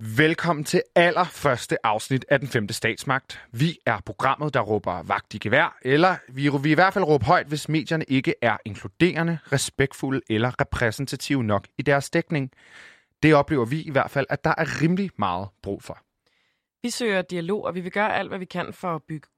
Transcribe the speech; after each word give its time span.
Velkommen 0.00 0.64
til 0.64 0.82
allerførste 0.94 1.86
afsnit 1.86 2.24
af 2.28 2.40
Den 2.40 2.48
Femte 2.48 2.74
Statsmagt. 2.74 3.40
Vi 3.52 3.78
er 3.86 4.00
programmet, 4.06 4.54
der 4.54 4.60
råber 4.60 5.02
vagt 5.02 5.34
i 5.34 5.38
gevær, 5.38 5.78
eller 5.82 6.16
vi 6.28 6.50
vi 6.62 6.70
i 6.70 6.74
hvert 6.74 6.94
fald 6.94 7.04
råber 7.04 7.26
højt, 7.26 7.46
hvis 7.46 7.68
medierne 7.68 8.04
ikke 8.08 8.34
er 8.42 8.56
inkluderende, 8.64 9.38
respektfulde 9.52 10.20
eller 10.30 10.60
repræsentative 10.60 11.44
nok 11.44 11.68
i 11.78 11.82
deres 11.82 12.10
dækning. 12.10 12.50
Det 13.22 13.34
oplever 13.34 13.64
vi 13.64 13.82
i 13.82 13.90
hvert 13.90 14.10
fald, 14.10 14.26
at 14.28 14.44
der 14.44 14.54
er 14.58 14.82
rimelig 14.82 15.10
meget 15.16 15.48
brug 15.62 15.82
for. 15.82 15.98
Vi 16.82 16.90
søger 16.90 17.22
dialog, 17.22 17.64
og 17.64 17.74
vi 17.74 17.80
vil 17.80 17.92
gøre 17.92 18.16
alt, 18.16 18.28
hvad 18.28 18.38
vi 18.38 18.44
kan 18.44 18.72
for 18.72 18.94
at 18.94 19.02
bygge, 19.02 19.28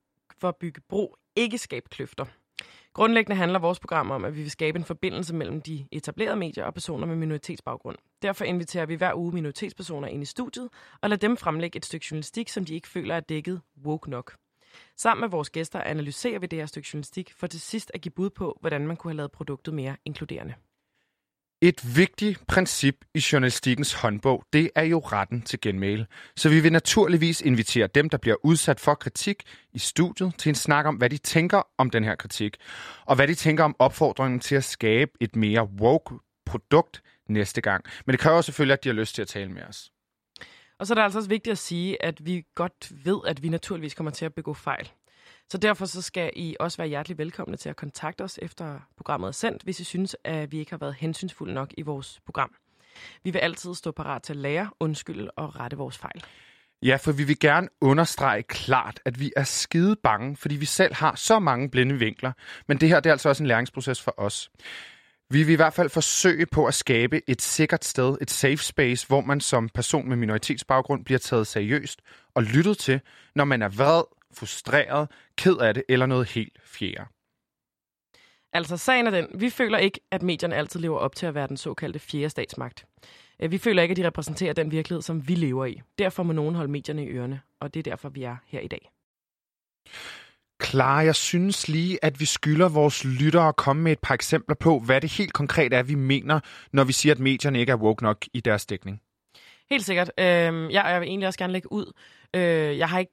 for 0.40 0.48
at 0.48 0.56
bygge 0.56 0.80
bro, 0.88 1.16
ikke 1.36 1.58
skabe 1.58 1.88
kløfter. 1.88 2.24
Grundlæggende 2.93 3.36
handler 3.36 3.59
vores 3.59 3.80
program 3.80 4.11
om, 4.11 4.25
at 4.25 4.36
vi 4.36 4.43
vil 4.43 4.50
skabe 4.50 4.79
en 4.79 4.84
forbindelse 4.84 5.34
mellem 5.34 5.61
de 5.61 5.86
etablerede 5.93 6.36
medier 6.36 6.64
og 6.64 6.75
personer 6.75 7.06
med 7.06 7.16
minoritetsbaggrund. 7.16 7.96
Derfor 8.23 8.45
inviterer 8.45 8.86
vi 8.86 8.95
hver 8.95 9.14
uge 9.14 9.32
minoritetspersoner 9.32 10.09
ind 10.09 10.23
i 10.23 10.27
studiet 10.27 10.68
og 11.02 11.11
lader 11.11 11.29
dem 11.29 11.37
fremlægge 11.37 11.77
et 11.77 11.84
stykke 11.84 12.06
journalistik, 12.10 12.48
som 12.48 12.65
de 12.65 12.74
ikke 12.74 12.88
føler 12.88 13.15
er 13.15 13.20
dækket 13.20 13.60
woke 13.84 14.10
nok. 14.10 14.37
Sammen 14.96 15.20
med 15.20 15.29
vores 15.29 15.51
gæster 15.51 15.80
analyserer 15.80 16.38
vi 16.38 16.46
det 16.46 16.59
her 16.59 16.66
stykke 16.66 16.88
journalistik 16.92 17.32
for 17.37 17.46
til 17.46 17.60
sidst 17.60 17.91
at 17.95 18.01
give 18.01 18.12
bud 18.12 18.30
på, 18.30 18.59
hvordan 18.60 18.87
man 18.87 18.96
kunne 18.96 19.10
have 19.10 19.16
lavet 19.16 19.32
produktet 19.32 19.74
mere 19.74 19.96
inkluderende. 20.04 20.54
Et 21.62 21.96
vigtigt 21.96 22.46
princip 22.46 22.95
i 23.14 23.23
journalistikkens 23.32 23.92
håndbog, 23.92 24.45
det 24.52 24.70
er 24.74 24.82
jo 24.82 24.98
retten 24.98 25.42
til 25.42 25.60
genmail. 25.60 26.06
Så 26.37 26.48
vi 26.48 26.60
vil 26.60 26.73
naturligvis 26.73 27.41
invitere 27.41 27.87
dem, 27.87 28.09
der 28.09 28.18
bliver 28.18 28.37
udsat 28.45 28.80
for 28.80 28.95
kritik 28.95 29.42
i 29.73 29.78
studiet, 29.78 30.34
til 30.38 30.48
en 30.48 30.54
snak 30.54 30.87
om, 30.87 30.95
hvad 30.95 31.10
de 31.10 31.18
tænker 31.18 31.62
om 31.78 31.91
den 31.91 32.04
her 32.04 32.15
kritik, 32.15 32.56
og 33.04 33.16
hvad 33.16 33.28
de 33.28 33.34
tænker 33.34 33.65
om 33.65 33.77
opfordringen 33.78 34.41
til 34.41 34.54
at 34.54 34.65
skabe 34.65 35.10
et 35.20 35.37
mere 35.37 35.65
woke 35.65 36.15
produkt 36.46 37.02
næste 37.28 37.60
gang. 37.60 37.84
Men 38.06 38.12
det 38.12 38.20
kræver 38.20 38.40
selvfølgelig, 38.40 38.73
at 38.73 38.84
de 38.84 38.88
har 38.88 38.95
lyst 38.95 39.15
til 39.15 39.23
at 39.23 39.29
tale 39.29 39.51
med 39.51 39.62
os. 39.62 39.92
Og 40.79 40.87
så 40.87 40.92
er 40.92 40.95
det 40.95 41.02
altså 41.02 41.18
også 41.18 41.29
vigtigt 41.29 41.52
at 41.52 41.59
sige, 41.59 42.04
at 42.04 42.27
vi 42.27 42.45
godt 42.54 42.92
ved, 43.04 43.20
at 43.26 43.42
vi 43.42 43.48
naturligvis 43.48 43.95
kommer 43.95 44.10
til 44.10 44.24
at 44.24 44.35
begå 44.35 44.54
fejl. 44.54 44.90
Så 45.51 45.59
derfor 45.59 45.87
så 45.87 46.02
skal 46.02 46.30
I 46.37 46.56
også 46.60 46.76
være 46.76 46.88
hjertelig 46.88 47.18
velkomne 47.18 47.56
til 47.56 47.68
at 47.68 47.76
kontakte 47.76 48.23
os 48.23 48.38
efter 48.43 48.80
programmet 48.96 49.29
er 49.29 49.32
sendt, 49.32 49.62
hvis 49.62 49.80
I 49.80 49.84
synes, 49.84 50.16
at 50.24 50.52
vi 50.52 50.59
ikke 50.59 50.70
har 50.70 50.79
været 50.79 50.95
hensynsfulde 50.95 51.54
nok 51.54 51.74
i 51.79 51.82
vores 51.82 52.20
program. 52.24 52.54
Vi 53.24 53.30
vil 53.30 53.38
altid 53.38 53.74
stå 53.74 53.90
parat 53.90 54.23
til 54.23 54.32
at 54.32 54.37
lære, 54.37 54.70
undskylde 54.80 55.30
og 55.30 55.60
rette 55.60 55.76
vores 55.76 55.98
fejl. 55.98 56.24
Ja, 56.82 56.96
for 56.96 57.12
vi 57.12 57.24
vil 57.24 57.38
gerne 57.38 57.68
understrege 57.80 58.42
klart, 58.42 59.01
at 59.04 59.20
vi 59.20 59.32
er 59.37 59.45
skide 59.45 59.96
bange, 60.02 60.37
fordi 60.37 60.57
vi 60.57 60.65
selv 60.65 60.95
har 60.95 61.15
så 61.15 61.38
mange 61.38 61.70
blinde 61.70 61.95
vinkler. 61.95 62.32
Men 62.68 62.80
det 62.80 62.88
her 62.88 63.01
det 63.01 63.10
er 63.10 63.14
altså 63.14 63.29
også 63.29 63.42
en 63.42 63.46
læringsproces 63.46 64.03
for 64.03 64.14
os. 64.16 64.50
Vi 65.31 65.42
vil 65.42 65.53
i 65.53 65.56
hvert 65.56 65.75
fald 65.75 65.91
forsøge 65.91 66.47
på 66.47 66.66
at 66.66 66.75
skabe 66.75 67.31
et 67.31 67.42
sikkert 67.42 67.84
sted, 67.84 68.16
et 68.20 68.31
safe 68.31 68.56
space, 68.56 69.06
hvor 69.06 69.20
man 69.20 69.41
som 69.41 69.69
person 69.69 70.09
med 70.09 70.16
minoritetsbaggrund 70.16 71.04
bliver 71.04 71.19
taget 71.19 71.47
seriøst 71.47 72.00
og 72.34 72.42
lyttet 72.42 72.78
til, 72.78 73.00
når 73.34 73.44
man 73.44 73.62
er 73.62 73.69
vred, 73.69 74.03
frustreret, 74.34 75.10
ked 75.36 75.56
af 75.56 75.75
det 75.75 75.82
eller 75.88 76.06
noget 76.06 76.28
helt 76.28 76.59
fjerde. 76.64 77.06
Altså, 78.53 78.76
sagen 78.76 79.06
er 79.06 79.10
den, 79.10 79.26
vi 79.34 79.50
føler 79.50 79.78
ikke, 79.78 80.00
at 80.10 80.22
medierne 80.22 80.56
altid 80.56 80.81
lever 80.81 80.98
op 80.98 81.14
til 81.16 81.26
at 81.26 81.34
være 81.34 81.47
den 81.48 81.56
såkaldte 81.56 81.98
fjerde 81.98 82.31
statsmagt. 82.31 82.84
Øh, 83.41 83.50
Vi 83.50 83.58
føler 83.58 83.82
ikke, 83.82 83.92
at 83.92 83.97
de 83.97 84.06
repræsenterer 84.06 84.53
den 84.53 84.70
virkelighed, 84.70 85.03
som 85.03 85.28
vi 85.28 85.34
lever 85.34 85.66
i. 85.66 85.81
Derfor 85.98 86.22
må 86.22 86.32
nogen 86.32 86.54
holde 86.54 86.72
medierne 86.72 87.04
i 87.04 87.08
ørerne, 87.08 87.41
og 87.60 87.75
det 87.75 87.81
er 87.86 87.91
derfor, 87.91 88.08
vi 88.08 88.22
er 88.22 88.36
her 88.47 88.60
i 88.60 88.69
dag. 88.69 88.91
Klar, 90.58 91.00
jeg 91.00 91.14
synes 91.14 91.69
lige, 91.69 92.04
at 92.04 92.20
vi 92.20 92.25
skylder 92.25 92.69
vores 92.69 93.04
lyttere 93.04 93.48
at 93.48 93.56
komme 93.56 93.82
med 93.82 93.92
et 93.92 93.98
par 93.98 94.14
eksempler 94.14 94.56
på, 94.56 94.78
hvad 94.78 95.00
det 95.00 95.12
helt 95.12 95.32
konkret 95.32 95.72
er, 95.72 95.82
vi 95.82 95.94
mener, 95.94 96.41
når 96.72 96.84
vi 96.84 96.92
siger, 96.92 97.14
at 97.14 97.19
medierne 97.19 97.60
ikke 97.60 97.72
er 97.72 97.76
woke 97.76 98.03
nok 98.03 98.25
i 98.32 98.41
deres 98.41 98.66
dækning. 98.66 99.00
Helt 99.70 99.84
sikkert. 99.84 100.10
Øh, 100.19 100.25
jeg, 100.25 100.72
jeg 100.72 101.00
vil 101.00 101.08
egentlig 101.08 101.26
også 101.26 101.38
gerne 101.38 101.53
lægge 101.53 101.72
ud. 101.72 101.92
Øh, 102.36 102.78
jeg 102.78 102.88
har 102.88 102.98
ikke 102.98 103.12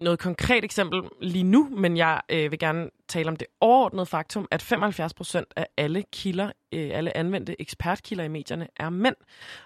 noget 0.00 0.18
konkret 0.18 0.64
eksempel 0.64 1.02
lige 1.20 1.42
nu, 1.42 1.68
men 1.76 1.96
jeg 1.96 2.20
øh, 2.28 2.50
vil 2.50 2.58
gerne 2.58 2.90
tale 3.08 3.28
om 3.28 3.36
det 3.36 3.46
overordnede 3.60 4.06
faktum, 4.06 4.48
at 4.50 4.62
75 4.62 5.14
procent 5.14 5.48
af 5.56 5.66
alle 5.76 6.04
kilder, 6.12 6.50
øh, 6.72 6.90
alle 6.92 7.16
anvendte 7.16 7.60
ekspertkilder 7.60 8.24
i 8.24 8.28
medierne 8.28 8.68
er 8.76 8.90
mænd. 8.90 9.16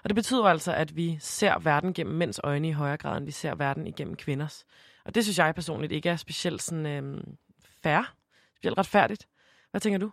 Og 0.03 0.09
det 0.09 0.15
betyder 0.15 0.43
altså, 0.43 0.73
at 0.73 0.95
vi 0.95 1.17
ser 1.19 1.59
verden 1.59 1.93
gennem 1.93 2.15
mænds 2.15 2.39
øjne 2.43 2.67
i 2.67 2.71
højere 2.71 2.97
grad, 2.97 3.17
end 3.17 3.25
vi 3.25 3.31
ser 3.31 3.55
verden 3.55 3.87
igennem 3.87 4.15
kvinders. 4.15 4.65
Og 5.05 5.15
det 5.15 5.23
synes 5.23 5.37
jeg 5.37 5.55
personligt 5.55 5.91
ikke 5.91 6.09
er 6.09 6.15
specielt 6.15 6.61
sådan, 6.61 6.85
øh, 6.85 7.23
fair, 7.83 8.13
specielt 8.55 8.77
retfærdigt. 8.77 9.27
Hvad 9.71 9.81
tænker 9.81 9.99
du? 9.99 10.11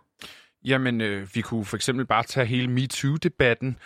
Jamen, 0.65 1.01
øh, 1.01 1.27
vi 1.33 1.41
kunne 1.41 1.65
for 1.65 1.75
eksempel 1.75 2.05
bare 2.05 2.23
tage 2.23 2.45
hele 2.45 2.67
MeToo-debatten. 2.67 3.79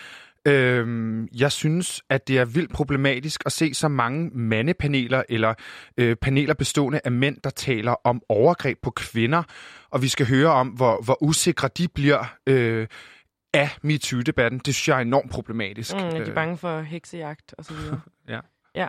Øhm, 0.47 1.28
jeg 1.28 1.52
synes, 1.52 2.02
at 2.09 2.28
det 2.28 2.38
er 2.38 2.46
vildt 2.46 2.74
problematisk 2.74 3.41
at 3.46 3.52
se 3.52 3.74
så 3.74 3.88
mange 3.88 4.29
mandepaneler 4.29 5.24
eller 5.29 5.53
øh, 5.97 6.16
paneler 6.16 6.53
bestående 6.53 7.00
af 7.03 7.12
mænd, 7.12 7.38
der 7.44 7.50
taler 7.50 7.91
om 8.03 8.22
overgreb 8.29 8.78
på 8.81 8.91
kvinder, 8.91 9.44
og 9.90 10.01
vi 10.01 10.07
skal 10.07 10.28
høre 10.28 10.50
om, 10.50 10.68
hvor, 10.68 11.01
hvor 11.03 11.24
usikre 11.24 11.69
de 11.78 11.88
bliver 11.88 12.25
øh, 12.47 12.88
af 13.53 13.69
MeToo-debatten. 13.81 14.59
Det 14.66 14.75
synes 14.75 14.88
jeg 14.88 14.97
er 14.97 15.01
enormt 15.01 15.31
problematisk. 15.31 15.94
Mm, 15.96 16.00
er 16.00 16.09
de 16.09 16.30
Øh, 16.30 16.35
bange 16.35 16.57
for 16.57 16.81
heksejagt 16.81 17.56
og 17.57 17.66
så 17.66 17.74
videre? 17.74 18.01
Ja. 18.28 18.40
Ja. 18.75 18.88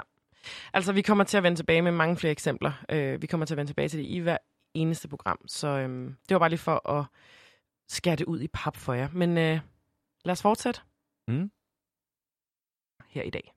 Altså, 0.73 0.93
vi 0.93 1.03
kommer 1.03 1.25
til 1.25 1.37
at 1.37 1.43
vende 1.43 1.59
tilbage 1.59 1.83
med 1.83 1.93
mange 1.93 2.17
flere 2.17 2.31
eksempler. 2.31 2.73
Øh, 2.91 3.23
vi 3.23 3.27
kommer 3.27 3.47
til 3.47 3.55
at 3.55 3.57
vende 3.57 3.71
tilbage 3.71 3.89
til 3.89 3.99
det 3.99 4.07
i 4.07 4.19
hver 4.19 4.37
eneste 4.75 5.09
program. 5.09 5.39
Så 5.47 5.69
øhm, 5.69 6.15
det 6.29 6.35
var 6.35 6.39
bare 6.39 6.49
lige 6.49 6.59
for 6.59 6.91
at 6.91 7.05
skære 7.89 8.17
det 8.17 8.25
ud 8.25 8.41
i 8.41 8.49
pap 8.49 8.77
for 8.77 8.95
jer. 8.95 9.09
Men 9.13 9.39
øh, 9.39 9.59
lad 10.25 10.33
os 10.33 10.43
fortsætte. 10.43 10.81
Mm. 11.29 11.51
Her 13.09 13.23
i 13.23 13.31
dag. 13.31 13.53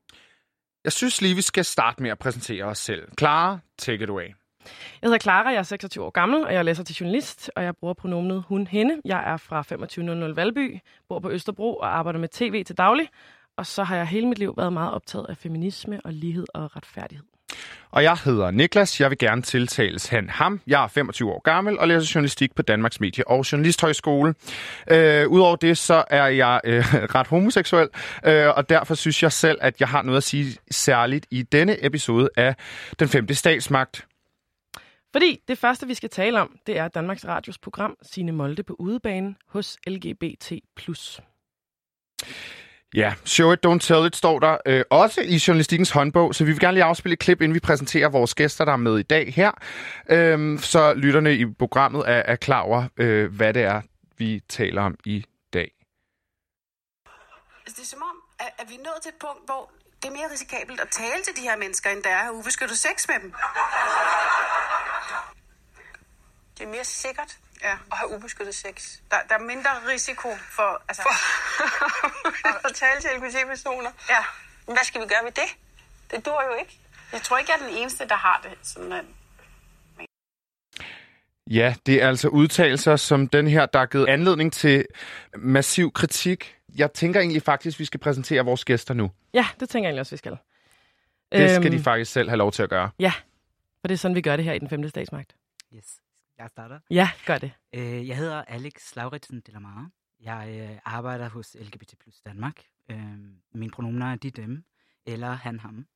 Jeg 0.84 0.92
synes 0.92 1.22
lige, 1.22 1.36
vi 1.36 1.42
skal 1.42 1.66
starte 1.66 2.04
med 2.04 2.12
at 2.12 2.20
præsentere 2.20 2.64
os 2.64 2.78
selv. 2.78 3.12
Clara, 3.20 3.60
take 3.78 4.04
it 4.04 4.10
away. 4.10 4.28
Jeg 5.02 5.08
hedder 5.08 5.18
Clara, 5.20 5.50
jeg 5.50 5.58
er 5.58 5.64
26 5.64 6.06
år 6.06 6.10
gammel, 6.10 6.44
og 6.44 6.54
jeg 6.54 6.66
læser 6.66 6.84
til 6.84 6.96
journalist, 6.96 7.52
og 7.56 7.64
jeg 7.64 7.76
bruger 7.76 7.94
pronomenet 7.94 8.44
hun, 8.48 8.68
hende. 8.68 9.02
Jeg 9.06 9.32
er 9.34 9.38
fra 9.38 9.64
2500 9.64 10.36
Valby, 10.36 10.80
bor 11.10 11.20
på 11.20 11.32
Østerbro 11.32 11.78
og 11.78 11.98
arbejder 11.98 12.20
med 12.20 12.30
tv 12.30 12.64
til 12.64 12.78
daglig. 12.78 13.10
Og 13.58 13.66
så 13.66 13.84
har 13.84 13.96
jeg 13.96 14.08
hele 14.08 14.28
mit 14.28 14.40
liv 14.40 14.54
været 14.58 14.74
meget 14.74 14.94
optaget 14.94 15.26
af 15.30 15.38
feminisme 15.38 16.02
og 16.06 16.14
lighed 16.14 16.46
og 16.54 16.76
retfærdighed. 16.76 17.35
Og 17.92 18.04
jeg 18.04 18.18
hedder 18.26 18.52
Niklas. 18.52 19.02
Jeg 19.02 19.10
vil 19.10 19.18
gerne 19.18 19.42
tiltales 19.42 20.08
han 20.08 20.30
ham. 20.30 20.62
Jeg 20.68 20.84
er 20.84 20.88
25 20.88 21.32
år 21.32 21.40
gammel 21.40 21.80
og 21.80 21.88
læser 21.88 22.12
journalistik 22.16 22.56
på 22.56 22.62
Danmarks 22.62 23.00
Medie- 23.00 23.28
og 23.28 23.52
Journalisthøjskole. 23.52 24.36
Øh, 24.92 25.28
Udover 25.28 25.56
det, 25.56 25.78
så 25.78 26.04
er 26.10 26.26
jeg 26.26 26.62
øh, 26.64 26.84
ret 27.16 27.28
homoseksuel, 27.28 27.90
øh, 28.26 28.48
og 28.48 28.70
derfor 28.70 28.96
synes 28.96 29.24
jeg 29.24 29.32
selv, 29.32 29.58
at 29.62 29.80
jeg 29.80 29.88
har 29.88 30.02
noget 30.02 30.18
at 30.18 30.24
sige 30.24 30.58
særligt 30.72 31.26
i 31.32 31.44
denne 31.44 31.86
episode 31.86 32.30
af 32.38 32.56
Den 33.00 33.08
Femte 33.08 33.36
Statsmagt. 33.36 34.08
Fordi 35.12 35.42
det 35.48 35.58
første, 35.58 35.88
vi 35.88 35.94
skal 35.94 36.10
tale 36.10 36.42
om, 36.42 36.58
det 36.68 36.78
er 36.78 36.88
Danmarks 36.88 37.26
Radios 37.28 37.58
program 37.58 37.98
Sine 38.02 38.32
Molde 38.32 38.64
på 38.64 38.76
udebanen 38.80 39.38
hos 39.48 39.78
LGBT+. 39.88 40.52
Ja, 42.96 43.14
show 43.26 43.52
it, 43.52 43.66
don't 43.66 43.80
tell 43.80 44.06
it, 44.06 44.16
står 44.16 44.40
der 44.40 44.58
øh, 44.66 44.84
også 44.90 45.22
i 45.22 45.40
journalistikkens 45.48 45.92
håndbog, 45.92 46.36
så 46.36 46.44
vi 46.44 46.52
vil 46.52 46.60
gerne 46.60 46.74
lige 46.74 46.84
afspille 46.84 47.14
et 47.14 47.20
klip, 47.20 47.42
inden 47.42 47.54
vi 47.54 47.60
præsenterer 47.60 48.10
vores 48.10 48.36
gæster, 48.36 48.66
der 48.66 48.72
er 48.72 48.78
med 48.78 49.00
i 49.00 49.04
dag 49.04 49.34
her. 49.34 49.52
øh, 50.10 50.60
så 50.60 50.94
lytterne 50.94 51.36
i 51.36 51.46
programmet 51.46 52.10
er, 52.10 52.22
er 52.26 52.36
klar 52.36 52.62
over, 52.62 52.88
øh, 52.98 53.36
hvad 53.36 53.54
det 53.54 53.64
er, 53.64 53.82
vi 54.18 54.42
taler 54.50 54.82
om 54.82 54.96
i 55.06 55.26
dag. 55.54 55.72
Altså, 57.66 57.76
det 57.76 57.82
er 57.82 57.88
som 57.96 58.02
om, 58.02 58.18
at, 58.40 58.52
at 58.60 58.70
vi 58.70 58.76
er 58.76 58.84
nået 58.84 59.00
til 59.02 59.10
et 59.10 59.20
punkt, 59.20 59.46
hvor 59.46 59.72
det 60.02 60.08
er 60.08 60.14
mere 60.14 60.32
risikabelt 60.32 60.80
at 60.80 60.88
tale 60.92 61.24
til 61.24 61.34
de 61.36 61.42
her 61.42 61.58
mennesker, 61.58 61.90
end 61.90 62.04
der 62.04 62.10
er 62.10 62.16
at 62.16 62.22
have 62.22 62.36
ubeskyttet 62.36 62.78
sex 62.78 63.08
med 63.08 63.16
dem. 63.22 63.34
Det 66.58 66.64
er 66.64 66.68
mere 66.68 66.84
sikkert 66.84 67.38
Ja. 67.62 67.72
at 67.92 67.98
have 67.98 68.16
ubeskyttet 68.16 68.56
sex. 68.56 68.98
Der, 69.12 69.18
der 69.30 69.36
er 69.36 69.40
mindre 69.40 69.70
risiko 69.94 70.30
for... 70.52 70.82
Altså, 70.88 71.02
For 71.04 72.68
at 72.68 72.76
tale 72.76 73.02
til 73.02 73.10
LGBT-personer. 73.18 73.92
ja. 74.10 74.18
Men 74.68 74.76
hvad 74.76 74.84
skal 74.84 75.02
vi 75.02 75.08
gøre 75.08 75.24
ved 75.24 75.32
det? 75.32 75.50
Det 76.12 76.26
dur 76.26 76.44
jo 76.44 76.54
ikke. 76.60 76.80
Jeg 77.14 77.22
tror 77.22 77.38
ikke, 77.38 77.52
jeg 77.52 77.62
er 77.64 77.68
den 77.70 77.78
eneste, 77.78 78.08
der 78.08 78.16
har 78.16 78.40
det. 78.44 78.68
Sådan, 78.68 78.92
at 78.92 79.06
Ja, 81.52 81.76
det 81.86 82.04
er 82.04 82.08
altså 82.08 82.28
udtalelser 82.28 82.96
som 82.96 83.28
den 83.28 83.48
her, 83.48 83.66
der 83.66 83.80
har 83.80 83.86
givet 83.86 84.08
anledning 84.08 84.54
til 84.54 84.86
massiv 85.38 85.92
kritik. 85.92 86.56
Jeg 86.76 86.94
tænker 86.94 87.20
egentlig 87.20 87.42
faktisk, 87.44 87.76
at 87.76 87.80
vi 87.80 87.86
skal 87.86 88.00
præsentere 88.00 88.46
vores 88.46 88.66
gæster 88.66 88.94
nu. 88.94 89.12
Ja, 89.34 89.48
det 89.60 89.70
tænker 89.70 89.88
jeg 89.88 89.90
egentlig 89.90 90.00
også, 90.00 90.12
vi 90.12 90.18
skal. 90.18 90.38
Det 91.32 91.50
skal 91.50 91.66
Øhm, 91.66 91.78
de 91.78 91.84
faktisk 91.84 92.12
selv 92.12 92.30
have 92.30 92.38
lov 92.38 92.52
til 92.52 92.64
at 92.64 92.70
gøre. 92.70 92.90
Ja, 93.00 93.14
for 93.82 93.88
det 93.88 93.94
er 93.94 93.98
sådan, 93.98 94.16
vi 94.16 94.22
gør 94.22 94.36
det 94.36 94.46
her 94.46 94.54
i 94.54 94.60
den 94.60 94.70
femte 94.70 94.90
statsmagt. 94.90 95.36
Yes, 95.76 95.86
jeg 96.38 96.50
starter. 96.50 96.80
Ja, 96.90 97.10
gør 97.26 97.38
det. 97.38 97.52
Øh, 97.74 98.08
jeg 98.08 98.18
hedder 98.18 98.42
Alex 98.42 98.96
Lauritsen 98.96 99.42
Delamare. 99.42 99.92
Jeg 100.20 100.70
øh, 100.72 100.80
arbejder 100.86 101.30
hos 101.30 101.58
LGBT 101.60 101.98
Plus 102.00 102.22
Danmark. 102.22 102.64
Øh, 102.92 103.18
mine 103.54 103.72
pronomener 103.72 104.06
er 104.06 104.16
de, 104.16 104.32
dem, 104.32 104.66
eller 105.06 105.32
han, 105.32 105.60
ham. 105.60 105.88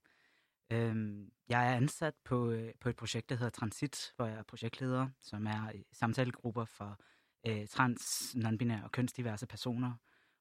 Øh, 0.72 1.28
jeg 1.50 1.72
er 1.72 1.76
ansat 1.76 2.14
på, 2.26 2.52
øh, 2.52 2.74
på 2.80 2.90
et 2.90 2.96
projekt, 2.96 3.30
der 3.30 3.36
hedder 3.36 3.50
Transit, 3.50 4.14
hvor 4.16 4.26
jeg 4.26 4.38
er 4.38 4.44
projektleder, 4.44 5.10
som 5.22 5.48
er 5.48 5.72
øh, 5.76 5.82
samtalegrupper 5.94 6.66
for 6.66 7.00
øh, 7.48 7.68
trans, 7.68 8.36
non-binære 8.36 8.84
og 8.84 8.92
kønsdiverse 8.92 9.48
personer. 9.48 9.94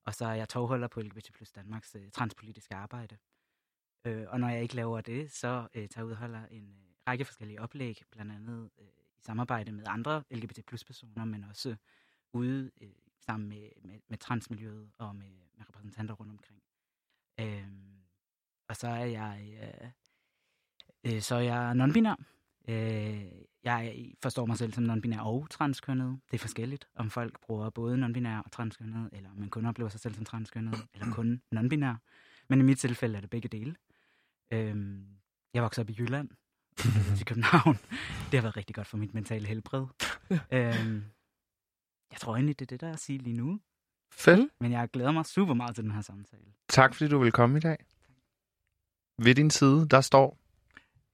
Og 0.04 0.14
så 0.14 0.26
er 0.26 0.34
jeg 0.34 0.48
tovholder 0.48 0.88
på 0.88 1.00
LGBT 1.00 1.32
Plus 1.32 1.52
Danmarks 1.52 1.94
øh, 1.94 2.10
transpolitiske 2.10 2.74
arbejde. 2.74 3.16
Øh, 4.04 4.26
og 4.28 4.40
når 4.40 4.48
jeg 4.48 4.62
ikke 4.62 4.74
laver 4.74 5.00
det, 5.00 5.32
så 5.32 5.68
øh, 5.74 5.88
tager 5.88 5.90
jeg 5.96 6.06
ud 6.06 6.10
og 6.10 6.16
holder 6.16 6.46
en 6.46 6.70
øh, 6.70 6.94
række 7.08 7.24
forskellige 7.24 7.60
oplæg, 7.60 8.02
blandt 8.10 8.32
andet 8.32 8.70
øh, 8.78 8.86
i 9.18 9.22
samarbejde 9.22 9.72
med 9.72 9.84
andre 9.86 10.24
LGBT 10.30 10.66
plus 10.66 10.84
personer, 10.84 11.24
men 11.24 11.44
også 11.44 11.76
ude 12.32 12.70
øh, 12.80 12.88
sammen 13.20 13.48
med, 13.48 13.68
med, 13.82 14.00
med 14.08 14.18
transmiljøet 14.18 14.90
og 14.98 15.16
med, 15.16 15.30
med 15.56 15.68
repræsentanter 15.68 16.14
rundt 16.14 16.32
omkring. 16.32 16.62
Øh, 17.40 17.68
og 18.68 18.76
så 18.76 18.88
er 18.88 19.04
jeg, 19.04 19.58
øh, 19.62 21.14
øh, 21.14 21.20
så 21.22 21.34
er 21.34 21.40
jeg 21.40 21.72
non-binær. 21.72 22.24
Øh, 22.68 23.26
jeg 23.64 24.12
forstår 24.22 24.46
mig 24.46 24.58
selv 24.58 24.72
som 24.72 24.84
non-binær 24.90 25.20
og 25.20 25.50
transkønnet. 25.50 26.20
Det 26.30 26.34
er 26.34 26.38
forskelligt, 26.38 26.88
om 26.94 27.10
folk 27.10 27.40
bruger 27.40 27.70
både 27.70 28.04
non-binær 28.04 28.42
og 28.44 28.50
transkønnet, 28.50 29.10
eller 29.12 29.30
om 29.30 29.36
man 29.36 29.50
kun 29.50 29.66
oplever 29.66 29.88
sig 29.88 30.00
selv 30.00 30.14
som 30.14 30.24
transkønnet, 30.24 30.74
eller 30.94 31.12
kun 31.12 31.42
non-binær. 31.54 31.96
Men 32.48 32.60
i 32.60 32.62
mit 32.62 32.78
tilfælde 32.78 33.16
er 33.16 33.20
det 33.20 33.30
begge 33.30 33.48
dele. 33.48 33.76
Øh, 34.50 35.00
jeg 35.54 35.62
voksede 35.62 35.84
op 35.84 35.90
i 35.90 35.96
Jylland, 35.98 36.30
i 37.20 37.24
København. 37.24 37.78
Det 38.30 38.34
har 38.34 38.42
været 38.42 38.56
rigtig 38.56 38.76
godt 38.76 38.86
for 38.86 38.96
mit 38.96 39.14
mentale 39.14 39.46
helbred. 39.46 39.86
øhm, 40.56 41.04
jeg 42.12 42.20
tror 42.20 42.34
egentlig, 42.34 42.58
det 42.58 42.64
er 42.64 42.68
det, 42.68 42.80
der 42.80 42.88
er 42.88 42.92
at 42.92 43.00
sige 43.00 43.18
lige 43.18 43.36
nu. 43.36 43.60
Fedt. 44.12 44.50
Men 44.60 44.72
jeg 44.72 44.88
glæder 44.92 45.10
mig 45.10 45.26
super 45.26 45.54
meget 45.54 45.74
til 45.74 45.84
den 45.84 45.92
her 45.92 46.00
samtale. 46.00 46.52
Tak 46.68 46.94
fordi 46.94 47.10
du 47.10 47.18
vil 47.18 47.32
komme 47.32 47.58
i 47.58 47.60
dag. 47.60 47.76
Ved 49.18 49.34
din 49.34 49.50
side, 49.50 49.88
der 49.88 50.00
står... 50.00 50.38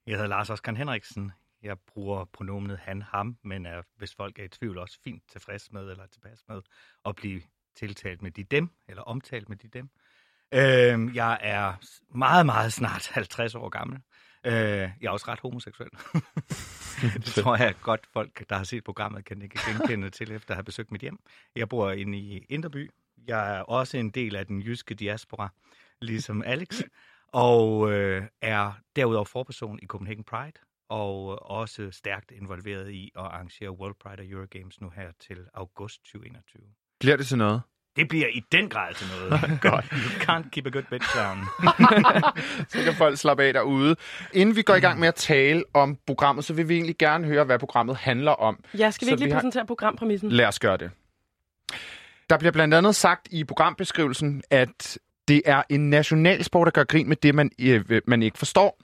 Jeg 0.07 0.15
hedder 0.15 0.29
Lars 0.29 0.51
Oskar 0.51 0.75
Henriksen. 0.75 1.33
Jeg 1.63 1.77
bruger 1.79 2.25
pronomenet 2.25 2.79
han, 2.79 3.03
ham, 3.03 3.37
men 3.43 3.67
er, 3.67 3.83
hvis 3.97 4.15
folk 4.15 4.39
er 4.39 4.45
i 4.45 4.49
tvivl, 4.49 4.79
også 4.79 4.99
fint 5.05 5.23
tilfreds 5.31 5.73
med 5.73 5.91
eller 5.91 6.07
tilpas 6.07 6.45
med 6.49 6.63
at 7.05 7.17
blive 7.17 7.43
tiltalt 7.77 8.23
med 8.23 8.31
de 8.31 8.45
dem, 8.45 8.71
eller 8.89 9.03
omtalt 9.03 9.49
med 9.49 9.57
de 9.57 9.69
dem. 9.69 9.91
Øh, 10.55 11.17
jeg 11.17 11.39
er 11.41 11.75
meget, 12.17 12.47
meget 12.47 12.73
snart 12.73 13.09
50 13.15 13.55
år 13.55 13.69
gammel. 13.69 14.01
Øh, 14.47 14.53
jeg 15.01 15.07
er 15.07 15.11
også 15.11 15.25
ret 15.29 15.41
homoseksuel. 15.41 15.91
det 17.25 17.25
tror 17.25 17.57
jeg 17.57 17.75
godt 17.83 18.07
folk, 18.13 18.49
der 18.49 18.57
har 18.57 18.65
set 18.65 18.85
programmet, 18.85 19.25
kan 19.25 19.43
ikke 19.43 19.59
genkende 19.67 20.11
til, 20.11 20.33
efter 20.33 20.51
at 20.51 20.57
have 20.57 20.65
besøgt 20.65 20.93
mit 20.93 21.01
hjem. 21.01 21.19
Jeg 21.57 21.69
bor 21.69 21.91
inde 21.91 22.19
i 22.19 22.47
Inderby. 22.49 22.91
Jeg 23.27 23.57
er 23.57 23.61
også 23.61 23.97
en 23.97 24.11
del 24.11 24.37
af 24.37 24.47
den 24.47 24.61
jyske 24.61 24.95
diaspora, 24.95 25.49
ligesom 26.01 26.43
Alex. 26.43 26.83
Og 27.33 27.93
øh, 27.93 28.23
er 28.43 28.73
derudover 28.97 29.25
forperson 29.25 29.79
i 29.83 29.87
Copenhagen 29.87 30.25
Pride, 30.25 30.59
og 30.89 31.33
øh, 31.33 31.39
også 31.41 31.91
stærkt 31.91 32.31
involveret 32.31 32.91
i 32.91 33.13
at 33.17 33.23
arrangere 33.23 33.71
World 33.71 33.95
Pride 33.95 34.21
og 34.21 34.27
Eurogames 34.27 34.81
nu 34.81 34.91
her 34.91 35.13
til 35.21 35.47
august 35.55 36.05
2021. 36.05 36.63
Bliver 37.01 37.17
det 37.17 37.27
til 37.27 37.39
noget? 37.39 37.63
Det 37.97 38.09
bliver 38.09 38.27
i 38.35 38.43
den 38.53 38.69
grad 38.69 38.95
til 38.95 39.07
noget. 39.17 39.31
Godt. 39.61 39.85
You 39.93 40.11
can't 40.23 40.51
keep 40.51 40.67
a 40.67 40.71
good 40.71 40.83
bitch 40.91 41.09
down. 41.17 41.39
så 42.69 42.83
kan 42.85 42.95
folk 42.95 43.19
slappe 43.19 43.43
af 43.45 43.53
derude. 43.53 43.97
Inden 44.33 44.57
vi 44.57 44.63
går 44.63 44.75
i 44.75 44.81
gang 44.81 45.01
med 45.01 45.09
at 45.09 45.15
tale 45.15 45.65
om 45.75 45.97
programmet, 46.07 46.45
så 46.45 46.53
vil 46.55 46.69
vi 46.69 46.75
egentlig 46.75 46.97
gerne 46.99 47.27
høre, 47.27 47.45
hvad 47.45 47.59
programmet 47.59 47.97
handler 47.97 48.33
om. 48.33 48.65
Ja, 48.79 48.91
skal 48.91 49.07
vi 49.07 49.09
Så 49.11 49.15
ikke 49.15 49.21
lige 49.21 49.27
vi 49.27 49.33
har- 49.33 49.39
præsentere 49.41 49.67
programpræmissen? 49.67 50.31
Lad 50.33 50.47
os 50.47 50.59
gøre 50.59 50.77
det. 50.77 50.91
Der 52.31 52.39
bliver 52.39 52.53
blandt 52.53 52.75
andet 52.75 52.95
sagt 52.95 53.29
i 53.31 53.45
programbeskrivelsen, 53.45 54.43
at 54.51 54.99
det 55.29 55.43
er 55.45 55.63
en 55.71 55.91
nationalsport, 55.91 56.67
der 56.67 56.71
gør 56.71 56.85
grin 56.85 57.09
med 57.09 57.17
det, 57.17 57.35
man, 57.35 57.51
øh, 57.61 58.01
man 58.07 58.23
ikke 58.23 58.39
forstår. 58.39 58.81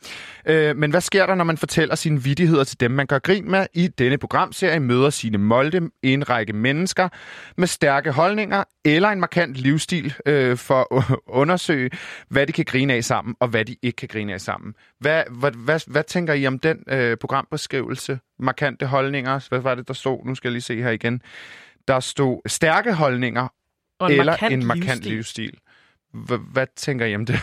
Øh, 0.47 0.77
men 0.77 0.91
hvad 0.91 1.01
sker 1.01 1.27
der, 1.27 1.35
når 1.35 1.45
man 1.45 1.57
fortæller 1.57 1.95
sine 1.95 2.23
vittigheder 2.23 2.65
til 2.65 2.81
dem, 2.81 2.91
man 2.91 3.07
gør 3.07 3.19
grin 3.19 3.51
med? 3.51 3.67
I 3.75 3.89
denne 3.89 4.19
programserie 4.19 4.81
møder 4.81 5.11
sine 5.11 5.39
Molde 5.39 5.91
en 6.03 6.31
række 6.31 6.53
mennesker 6.53 7.09
med 7.57 7.67
stærke 7.67 8.13
holdninger 8.13 8.65
eller 8.85 9.09
en 9.09 9.21
markant 9.21 9.55
livsstil 9.55 10.15
øh, 10.27 10.57
for 10.57 10.97
at 10.99 11.05
undersøge, 11.41 11.91
hvad 12.29 12.47
de 12.47 12.53
kan 12.53 12.65
grine 12.65 12.95
af 12.95 13.05
sammen, 13.05 13.35
og 13.41 13.49
hvad 13.49 13.65
de 13.65 13.77
ikke 13.83 13.97
kan 13.97 14.09
grine 14.09 14.35
af 14.35 14.41
sammen. 14.41 14.75
Hvad, 14.99 15.23
hvad, 15.31 15.53
hvad, 15.53 15.81
hvad 15.87 16.05
tænker 16.05 16.35
I 16.35 16.47
om 16.47 16.59
den 16.59 16.85
øh, 16.89 17.17
programbeskrivelse? 17.17 18.19
Markante 18.39 18.87
holdninger? 18.87 19.47
Hvad 19.49 19.61
var 19.61 19.75
det, 19.75 19.89
der 19.89 19.95
stod? 19.95 20.27
Nu 20.27 20.35
skal 20.35 20.49
jeg 20.49 20.53
lige 20.53 20.63
se 20.63 20.83
her 20.83 20.91
igen. 20.91 21.23
Der 21.89 22.01
stod 22.01 22.41
stærke 22.47 22.93
holdninger 22.93 23.49
Og 24.01 24.13
en 24.13 24.21
eller 24.21 24.33
markant 24.33 24.53
en 24.53 24.67
markant 24.67 24.87
livsstil. 24.87 25.13
livsstil. 25.13 25.59
H- 26.13 26.53
hvad 26.53 26.67
tænker 26.77 27.07
I 27.07 27.15
om 27.15 27.27
det? 27.27 27.37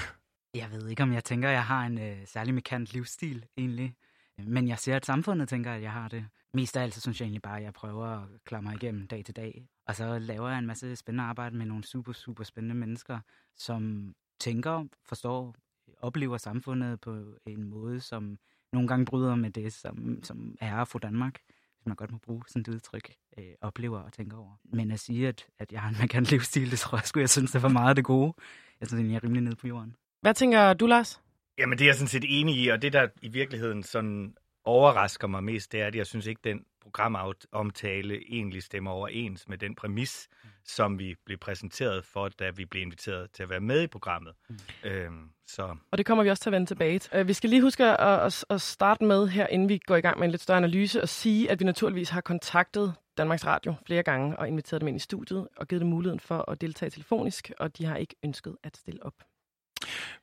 Jeg 0.53 0.71
ved 0.71 0.87
ikke, 0.87 1.03
om 1.03 1.13
jeg 1.13 1.23
tænker, 1.23 1.49
at 1.49 1.53
jeg 1.53 1.65
har 1.65 1.85
en 1.85 1.99
øh, 1.99 2.27
særlig 2.27 2.53
mekant 2.53 2.93
livsstil, 2.93 3.45
egentlig. 3.57 3.95
Men 4.37 4.67
jeg 4.67 4.79
ser, 4.79 4.95
at 4.95 5.05
samfundet 5.05 5.49
tænker, 5.49 5.73
at 5.73 5.81
jeg 5.81 5.91
har 5.91 6.07
det. 6.07 6.25
Mest 6.53 6.77
af 6.77 6.83
alt, 6.83 6.93
så 6.93 7.01
synes 7.01 7.19
jeg 7.21 7.25
egentlig 7.25 7.41
bare, 7.41 7.57
at 7.57 7.63
jeg 7.63 7.73
prøver 7.73 8.05
at 8.05 8.27
klare 8.45 8.61
mig 8.61 8.75
igennem 8.75 9.07
dag 9.07 9.25
til 9.25 9.35
dag. 9.35 9.67
Og 9.87 9.95
så 9.95 10.19
laver 10.19 10.49
jeg 10.49 10.59
en 10.59 10.65
masse 10.65 10.95
spændende 10.95 11.23
arbejde 11.23 11.57
med 11.57 11.65
nogle 11.65 11.83
super, 11.83 12.13
super 12.13 12.43
spændende 12.43 12.75
mennesker, 12.75 13.19
som 13.55 14.13
tænker, 14.39 14.85
forstår, 15.05 15.55
oplever 15.99 16.37
samfundet 16.37 17.01
på 17.01 17.23
en 17.45 17.63
måde, 17.63 18.01
som 18.01 18.37
nogle 18.73 18.87
gange 18.87 19.05
bryder 19.05 19.35
med 19.35 19.51
det, 19.51 19.73
som, 19.73 20.23
som 20.23 20.55
er 20.61 20.75
at 20.75 20.87
få 20.87 20.99
Danmark, 20.99 21.39
man 21.87 21.95
godt 21.95 22.11
må 22.11 22.17
bruge 22.17 22.43
sådan 22.47 22.59
et 22.61 22.67
udtryk, 22.67 23.13
øh, 23.37 23.45
oplever 23.61 23.99
og 23.99 24.13
tænker 24.13 24.37
over. 24.37 24.59
Men 24.63 24.91
at 24.91 24.99
sige, 24.99 25.27
at, 25.27 25.47
at 25.59 25.71
jeg 25.71 25.81
har 25.81 25.89
en 25.89 25.95
markant 25.99 26.31
livsstil, 26.31 26.71
det 26.71 26.79
tror 26.79 26.97
jeg 26.97 27.05
sgu, 27.05 27.19
jeg 27.19 27.29
synes, 27.29 27.51
det 27.51 27.57
er 27.57 27.61
for 27.61 27.69
meget 27.69 27.89
af 27.89 27.95
det 27.95 28.05
gode. 28.05 28.33
Jeg 28.79 28.87
synes, 28.87 29.09
jeg 29.09 29.15
er 29.15 29.23
rimelig 29.23 29.43
nede 29.43 29.55
på 29.55 29.67
jorden. 29.67 29.95
Hvad 30.21 30.33
tænker 30.33 30.73
du, 30.73 30.85
Lars? 30.85 31.21
Jamen, 31.57 31.77
det 31.77 31.83
er 31.83 31.87
jeg 31.87 31.95
sådan 31.95 32.07
set 32.07 32.25
enig 32.27 32.55
i, 32.55 32.67
og 32.67 32.81
det, 32.81 32.93
der 32.93 33.07
i 33.21 33.27
virkeligheden 33.27 33.83
sådan 33.83 34.35
overrasker 34.63 35.27
mig 35.27 35.43
mest, 35.43 35.71
det 35.71 35.81
er, 35.81 35.87
at 35.87 35.95
jeg 35.95 36.07
synes 36.07 36.25
ikke, 36.25 36.41
den 36.43 36.65
programomtale 36.81 38.33
egentlig 38.33 38.63
stemmer 38.63 38.91
overens 38.91 39.47
med 39.47 39.57
den 39.57 39.75
præmis, 39.75 40.27
mm. 40.43 40.49
som 40.65 40.99
vi 40.99 41.15
blev 41.25 41.37
præsenteret 41.37 42.05
for, 42.05 42.29
da 42.29 42.49
vi 42.49 42.65
blev 42.65 42.81
inviteret 42.81 43.31
til 43.31 43.43
at 43.43 43.49
være 43.49 43.59
med 43.59 43.83
i 43.83 43.87
programmet. 43.87 44.33
Mm. 44.49 44.57
Øhm, 44.83 45.29
så 45.47 45.75
Og 45.91 45.97
det 45.97 46.05
kommer 46.05 46.23
vi 46.23 46.29
også 46.29 46.43
til 46.43 46.49
at 46.49 46.51
vende 46.51 46.67
tilbage 46.67 46.99
til. 46.99 47.11
Øh, 47.13 47.27
Vi 47.27 47.33
skal 47.33 47.49
lige 47.49 47.61
huske 47.61 47.85
at, 47.85 48.25
at, 48.25 48.45
at 48.49 48.61
starte 48.61 49.05
med 49.05 49.27
her, 49.27 49.47
inden 49.47 49.69
vi 49.69 49.77
går 49.77 49.95
i 49.95 50.01
gang 50.01 50.19
med 50.19 50.25
en 50.27 50.31
lidt 50.31 50.41
større 50.41 50.57
analyse, 50.57 51.01
og 51.01 51.09
sige, 51.09 51.51
at 51.51 51.59
vi 51.59 51.65
naturligvis 51.65 52.09
har 52.09 52.21
kontaktet 52.21 52.93
Danmarks 53.17 53.45
Radio 53.45 53.73
flere 53.85 54.03
gange 54.03 54.39
og 54.39 54.47
inviteret 54.47 54.81
dem 54.81 54.87
ind 54.87 54.97
i 54.97 54.99
studiet 54.99 55.47
og 55.57 55.67
givet 55.67 55.81
dem 55.81 55.89
muligheden 55.89 56.19
for 56.19 56.51
at 56.51 56.61
deltage 56.61 56.89
telefonisk, 56.89 57.51
og 57.59 57.77
de 57.77 57.85
har 57.85 57.95
ikke 57.97 58.15
ønsket 58.23 58.57
at 58.63 58.77
stille 58.77 59.05
op. 59.05 59.13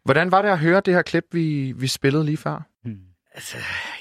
Hvordan 0.02 0.30
var 0.30 0.42
det 0.42 0.48
at 0.48 0.58
høre 0.58 0.80
det 0.80 0.94
her 0.94 1.02
klip, 1.02 1.24
vi, 1.32 1.72
vi 1.72 1.86
spillede 1.86 2.24
lige 2.24 2.36
før? 2.36 2.60
Hmm. 2.82 3.00
Altså, 3.34 3.56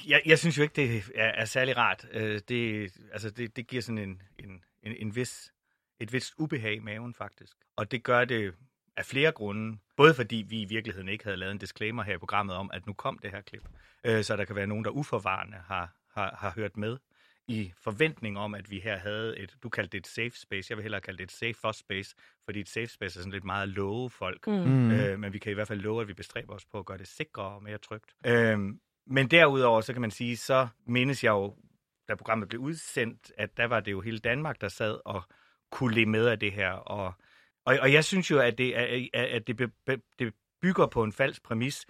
jeg, 0.07 0.21
jeg 0.25 0.39
synes 0.39 0.57
jo 0.57 0.63
ikke, 0.63 0.75
det 0.75 1.03
er, 1.15 1.25
er 1.25 1.45
særlig 1.45 1.77
rart. 1.77 2.07
Øh, 2.11 2.41
det, 2.49 2.91
altså, 3.11 3.29
det, 3.29 3.55
det 3.55 3.67
giver 3.67 3.81
sådan 3.81 3.97
en, 3.97 4.21
en, 4.39 4.63
en, 4.83 4.95
en 4.99 5.15
vis, 5.15 5.51
et 5.99 6.13
vist 6.13 6.33
ubehag 6.37 6.75
i 6.75 6.79
maven, 6.79 7.13
faktisk. 7.13 7.53
Og 7.75 7.91
det 7.91 8.03
gør 8.03 8.25
det 8.25 8.53
af 8.97 9.05
flere 9.05 9.31
grunde. 9.31 9.77
Både 9.97 10.13
fordi 10.13 10.45
vi 10.49 10.61
i 10.61 10.65
virkeligheden 10.65 11.09
ikke 11.09 11.23
havde 11.23 11.37
lavet 11.37 11.51
en 11.51 11.57
disclaimer 11.57 12.03
her 12.03 12.15
i 12.15 12.17
programmet 12.17 12.55
om, 12.55 12.71
at 12.73 12.87
nu 12.87 12.93
kom 12.93 13.17
det 13.17 13.31
her 13.31 13.41
klip. 13.41 13.63
Øh, 14.03 14.23
så 14.23 14.35
der 14.35 14.45
kan 14.45 14.55
være 14.55 14.67
nogen, 14.67 14.85
der 14.85 14.91
uforvarende 14.91 15.57
har, 15.67 15.95
har, 16.13 16.35
har 16.39 16.53
hørt 16.55 16.77
med 16.77 16.97
i 17.47 17.73
forventning 17.83 18.37
om, 18.37 18.55
at 18.55 18.71
vi 18.71 18.79
her 18.79 18.97
havde 18.97 19.39
et, 19.39 19.55
du 19.63 19.69
kaldte 19.69 19.91
det 19.91 19.97
et 19.97 20.07
safe 20.07 20.39
space, 20.39 20.71
jeg 20.71 20.77
vil 20.77 20.81
hellere 20.81 21.01
kalde 21.01 21.17
det 21.17 21.23
et 21.23 21.31
safe 21.31 21.53
for 21.53 21.71
space, 21.71 22.15
fordi 22.45 22.59
et 22.59 22.69
safe 22.69 22.87
space 22.87 23.19
er 23.19 23.21
sådan 23.21 23.31
lidt 23.31 23.43
meget 23.43 23.63
at 23.63 23.69
love 23.69 24.09
folk. 24.09 24.47
Mm. 24.47 24.53
Mm. 24.53 24.91
Øh, 24.91 25.19
men 25.19 25.33
vi 25.33 25.39
kan 25.39 25.51
i 25.51 25.53
hvert 25.53 25.67
fald 25.67 25.79
love, 25.79 26.01
at 26.01 26.07
vi 26.07 26.13
bestræber 26.13 26.53
os 26.53 26.65
på 26.65 26.79
at 26.79 26.85
gøre 26.85 26.97
det 26.97 27.07
sikrere 27.07 27.55
og 27.55 27.63
mere 27.63 27.77
trygt. 27.77 28.15
Øh, 28.25 28.59
men 29.07 29.27
derudover, 29.31 29.81
så 29.81 29.93
kan 29.93 30.01
man 30.01 30.11
sige, 30.11 30.37
så 30.37 30.67
mindes 30.87 31.23
jeg 31.23 31.31
jo, 31.31 31.55
da 32.07 32.15
programmet 32.15 32.49
blev 32.49 32.61
udsendt, 32.61 33.31
at 33.37 33.57
der 33.57 33.65
var 33.65 33.79
det 33.79 33.91
jo 33.91 34.01
hele 34.01 34.19
Danmark, 34.19 34.61
der 34.61 34.67
sad 34.67 34.99
og 35.05 35.23
kunne 35.71 35.95
le 35.95 36.05
med 36.05 36.27
af 36.27 36.39
det 36.39 36.51
her. 36.51 36.71
Og, 36.71 37.13
og, 37.65 37.77
og 37.81 37.93
jeg 37.93 38.03
synes 38.03 38.31
jo, 38.31 38.39
at 38.39 38.57
det, 38.57 38.73
at, 38.73 39.09
at 39.13 39.47
det, 39.47 39.57
be, 39.57 40.01
det 40.19 40.33
bygger 40.61 40.87
på 40.87 41.03
en 41.03 41.13
falsk 41.13 41.43
præmis. 41.43 41.85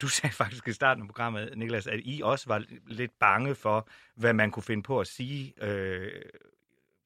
Du 0.00 0.08
sagde 0.18 0.34
faktisk 0.34 0.68
i 0.68 0.72
starten 0.72 1.02
af 1.02 1.08
programmet, 1.08 1.52
Niklas, 1.56 1.86
at 1.86 2.00
I 2.04 2.20
også 2.24 2.48
var 2.48 2.64
lidt 2.86 3.12
bange 3.20 3.54
for, 3.54 3.88
hvad 4.14 4.32
man 4.32 4.50
kunne 4.50 4.62
finde 4.62 4.82
på 4.82 5.00
at 5.00 5.06
sige 5.06 5.64
øh, 5.64 6.22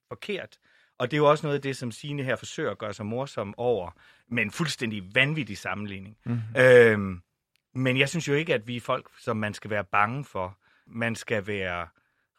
forkert. 0.08 0.58
Og 0.98 1.10
det 1.10 1.16
er 1.16 1.18
jo 1.18 1.30
også 1.30 1.46
noget 1.46 1.56
af 1.56 1.62
det, 1.62 1.76
som 1.76 1.90
Signe 1.90 2.22
her 2.22 2.36
forsøger 2.36 2.70
at 2.70 2.78
gøre 2.78 2.94
sig 2.94 3.06
morsom 3.06 3.54
over, 3.56 3.90
med 4.28 4.42
en 4.42 4.50
fuldstændig 4.50 5.14
vanvittig 5.14 5.58
sammenligning. 5.58 6.16
Mm. 6.24 6.40
Øhm, 6.56 7.22
men 7.74 7.98
jeg 7.98 8.08
synes 8.08 8.28
jo 8.28 8.34
ikke, 8.34 8.54
at 8.54 8.68
vi 8.68 8.76
er 8.76 8.80
folk, 8.80 9.10
som 9.18 9.36
man 9.36 9.54
skal 9.54 9.70
være 9.70 9.84
bange 9.84 10.24
for. 10.24 10.58
Man 10.86 11.14
skal 11.14 11.46
være 11.46 11.88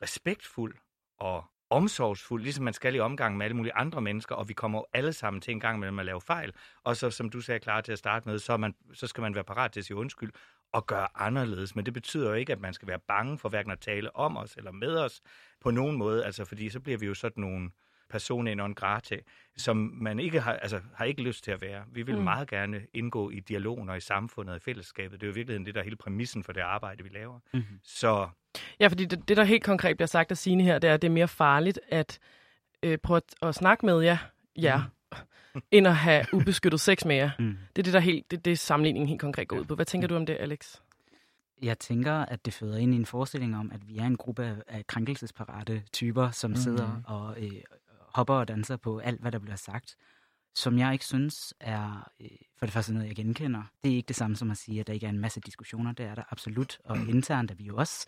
respektfuld 0.01 0.75
og 1.19 1.45
omsorgsfuld, 1.69 2.43
ligesom 2.43 2.63
man 2.63 2.73
skal 2.73 2.95
i 2.95 2.99
omgang 2.99 3.37
med 3.37 3.45
alle 3.45 3.55
mulige 3.55 3.73
andre 3.73 4.01
mennesker, 4.01 4.35
og 4.35 4.49
vi 4.49 4.53
kommer 4.53 4.79
jo 4.79 4.85
alle 4.93 5.13
sammen 5.13 5.41
til 5.41 5.51
en 5.51 5.59
gang 5.59 5.79
med 5.79 5.99
at 5.99 6.05
lave 6.05 6.21
fejl. 6.21 6.53
Og 6.83 6.97
så, 6.97 7.09
som 7.09 7.29
du 7.29 7.41
sagde 7.41 7.59
klar 7.59 7.81
til 7.81 7.91
at 7.91 7.97
starte 7.97 8.29
med, 8.29 8.39
så, 8.39 8.57
man, 8.57 8.75
så 8.93 9.07
skal 9.07 9.21
man 9.21 9.35
være 9.35 9.43
parat 9.43 9.71
til 9.71 9.79
at 9.79 9.85
sige 9.85 9.97
undskyld 9.97 10.31
og 10.73 10.87
gøre 10.87 11.07
anderledes. 11.15 11.75
Men 11.75 11.85
det 11.85 11.93
betyder 11.93 12.29
jo 12.29 12.33
ikke, 12.33 12.53
at 12.53 12.59
man 12.59 12.73
skal 12.73 12.87
være 12.87 12.99
bange 13.07 13.37
for 13.37 13.49
hverken 13.49 13.71
at 13.71 13.79
tale 13.79 14.15
om 14.15 14.37
os 14.37 14.55
eller 14.55 14.71
med 14.71 14.97
os 14.97 15.21
på 15.61 15.71
nogen 15.71 15.97
måde, 15.97 16.25
altså 16.25 16.45
fordi 16.45 16.69
så 16.69 16.79
bliver 16.79 16.97
vi 16.97 17.05
jo 17.05 17.13
sådan 17.13 17.41
nogle 17.41 17.69
personer 18.09 18.55
non 18.55 18.73
grate, 18.73 19.19
som 19.57 19.77
man 19.93 20.19
ikke 20.19 20.39
har, 20.39 20.53
altså, 20.53 20.81
har 20.95 21.05
ikke 21.05 21.21
lyst 21.21 21.43
til 21.43 21.51
at 21.51 21.61
være. 21.61 21.83
Vi 21.91 22.01
vil 22.01 22.15
Mm. 22.15 22.19
mm. 22.19 22.23
meget 22.23 22.49
gerne 22.49 22.81
indgå 22.93 23.29
i 23.29 23.39
dialogen 23.39 23.89
og 23.89 23.97
i 23.97 23.99
samfundet 23.99 24.51
og 24.51 24.57
i 24.57 24.59
fællesskabet. 24.59 25.21
Det 25.21 25.27
er 25.27 25.27
jo 25.27 25.33
i 25.33 25.35
virkeligheden 25.35 25.65
det, 25.65 25.75
der 25.75 25.81
er 25.81 25.83
hele 25.83 25.95
præmissen 25.95 26.43
for 26.43 26.53
det 26.53 26.61
arbejde, 26.61 27.03
vi 27.03 27.09
laver. 27.09 27.39
Mm-hmm. 27.53 27.79
Så 27.83 28.29
Ja, 28.79 28.87
fordi 28.87 29.05
det, 29.05 29.27
det, 29.27 29.37
der 29.37 29.43
helt 29.43 29.63
konkret 29.63 29.97
bliver 29.97 30.07
sagt 30.07 30.31
af 30.31 30.37
Signe 30.37 30.63
her, 30.63 30.79
det 30.79 30.89
er, 30.89 30.93
at 30.93 31.01
det 31.01 31.07
er 31.07 31.11
mere 31.11 31.27
farligt 31.27 31.79
at 31.89 32.19
øh, 32.83 32.97
prøve 32.97 33.17
at, 33.17 33.47
at 33.49 33.55
snakke 33.55 33.85
med 33.85 33.99
jer, 34.01 34.17
ja, 34.57 34.81
end 35.71 35.87
at 35.87 35.95
have 35.95 36.25
ubeskyttet 36.33 36.79
sex 36.81 37.05
med 37.05 37.15
jer. 37.15 37.29
Mm. 37.39 37.57
Det 37.75 37.81
er 37.81 37.83
det, 37.83 37.93
der 37.93 37.99
helt, 37.99 38.31
det, 38.31 38.45
det 38.45 38.59
sammenligningen 38.59 39.07
helt 39.09 39.21
konkret 39.21 39.47
går 39.47 39.57
ud 39.59 39.65
på. 39.65 39.75
Hvad 39.75 39.85
tænker 39.85 40.07
du 40.07 40.15
om 40.15 40.25
det, 40.25 40.37
Alex? 40.39 40.75
Jeg 41.61 41.79
tænker, 41.79 42.13
at 42.13 42.45
det 42.45 42.53
føder 42.53 42.77
ind 42.77 42.93
i 42.93 42.97
en 42.97 43.05
forestilling 43.05 43.57
om, 43.57 43.71
at 43.73 43.87
vi 43.87 43.97
er 43.97 44.05
en 44.05 44.17
gruppe 44.17 44.45
af, 44.45 44.55
af 44.67 44.87
krænkelsesparate 44.87 45.83
typer, 45.93 46.31
som 46.31 46.49
mm. 46.51 46.55
sidder 46.55 47.01
og 47.05 47.35
øh, 47.43 47.51
hopper 48.17 48.33
og 48.33 48.47
danser 48.47 48.77
på 48.77 48.97
alt, 48.97 49.21
hvad 49.21 49.31
der 49.31 49.39
bliver 49.39 49.55
sagt, 49.55 49.97
som 50.55 50.77
jeg 50.77 50.93
ikke 50.93 51.05
synes 51.05 51.53
er 51.59 52.11
øh, 52.21 52.27
for 52.59 52.65
det 52.65 52.73
første 52.73 52.93
noget, 52.93 53.07
jeg 53.07 53.15
genkender. 53.15 53.63
Det 53.83 53.91
er 53.91 53.95
ikke 53.95 54.07
det 54.07 54.15
samme 54.15 54.35
som 54.35 54.51
at 54.51 54.57
sige, 54.57 54.79
at 54.79 54.87
der 54.87 54.93
ikke 54.93 55.05
er 55.05 55.09
en 55.09 55.19
masse 55.19 55.39
diskussioner. 55.39 55.91
Det 55.91 56.05
er 56.05 56.15
der 56.15 56.23
absolut. 56.29 56.79
Og 56.83 56.97
internt 56.97 57.51
er 57.51 57.55
vi 57.55 57.63
jo 57.63 57.77
også 57.77 58.07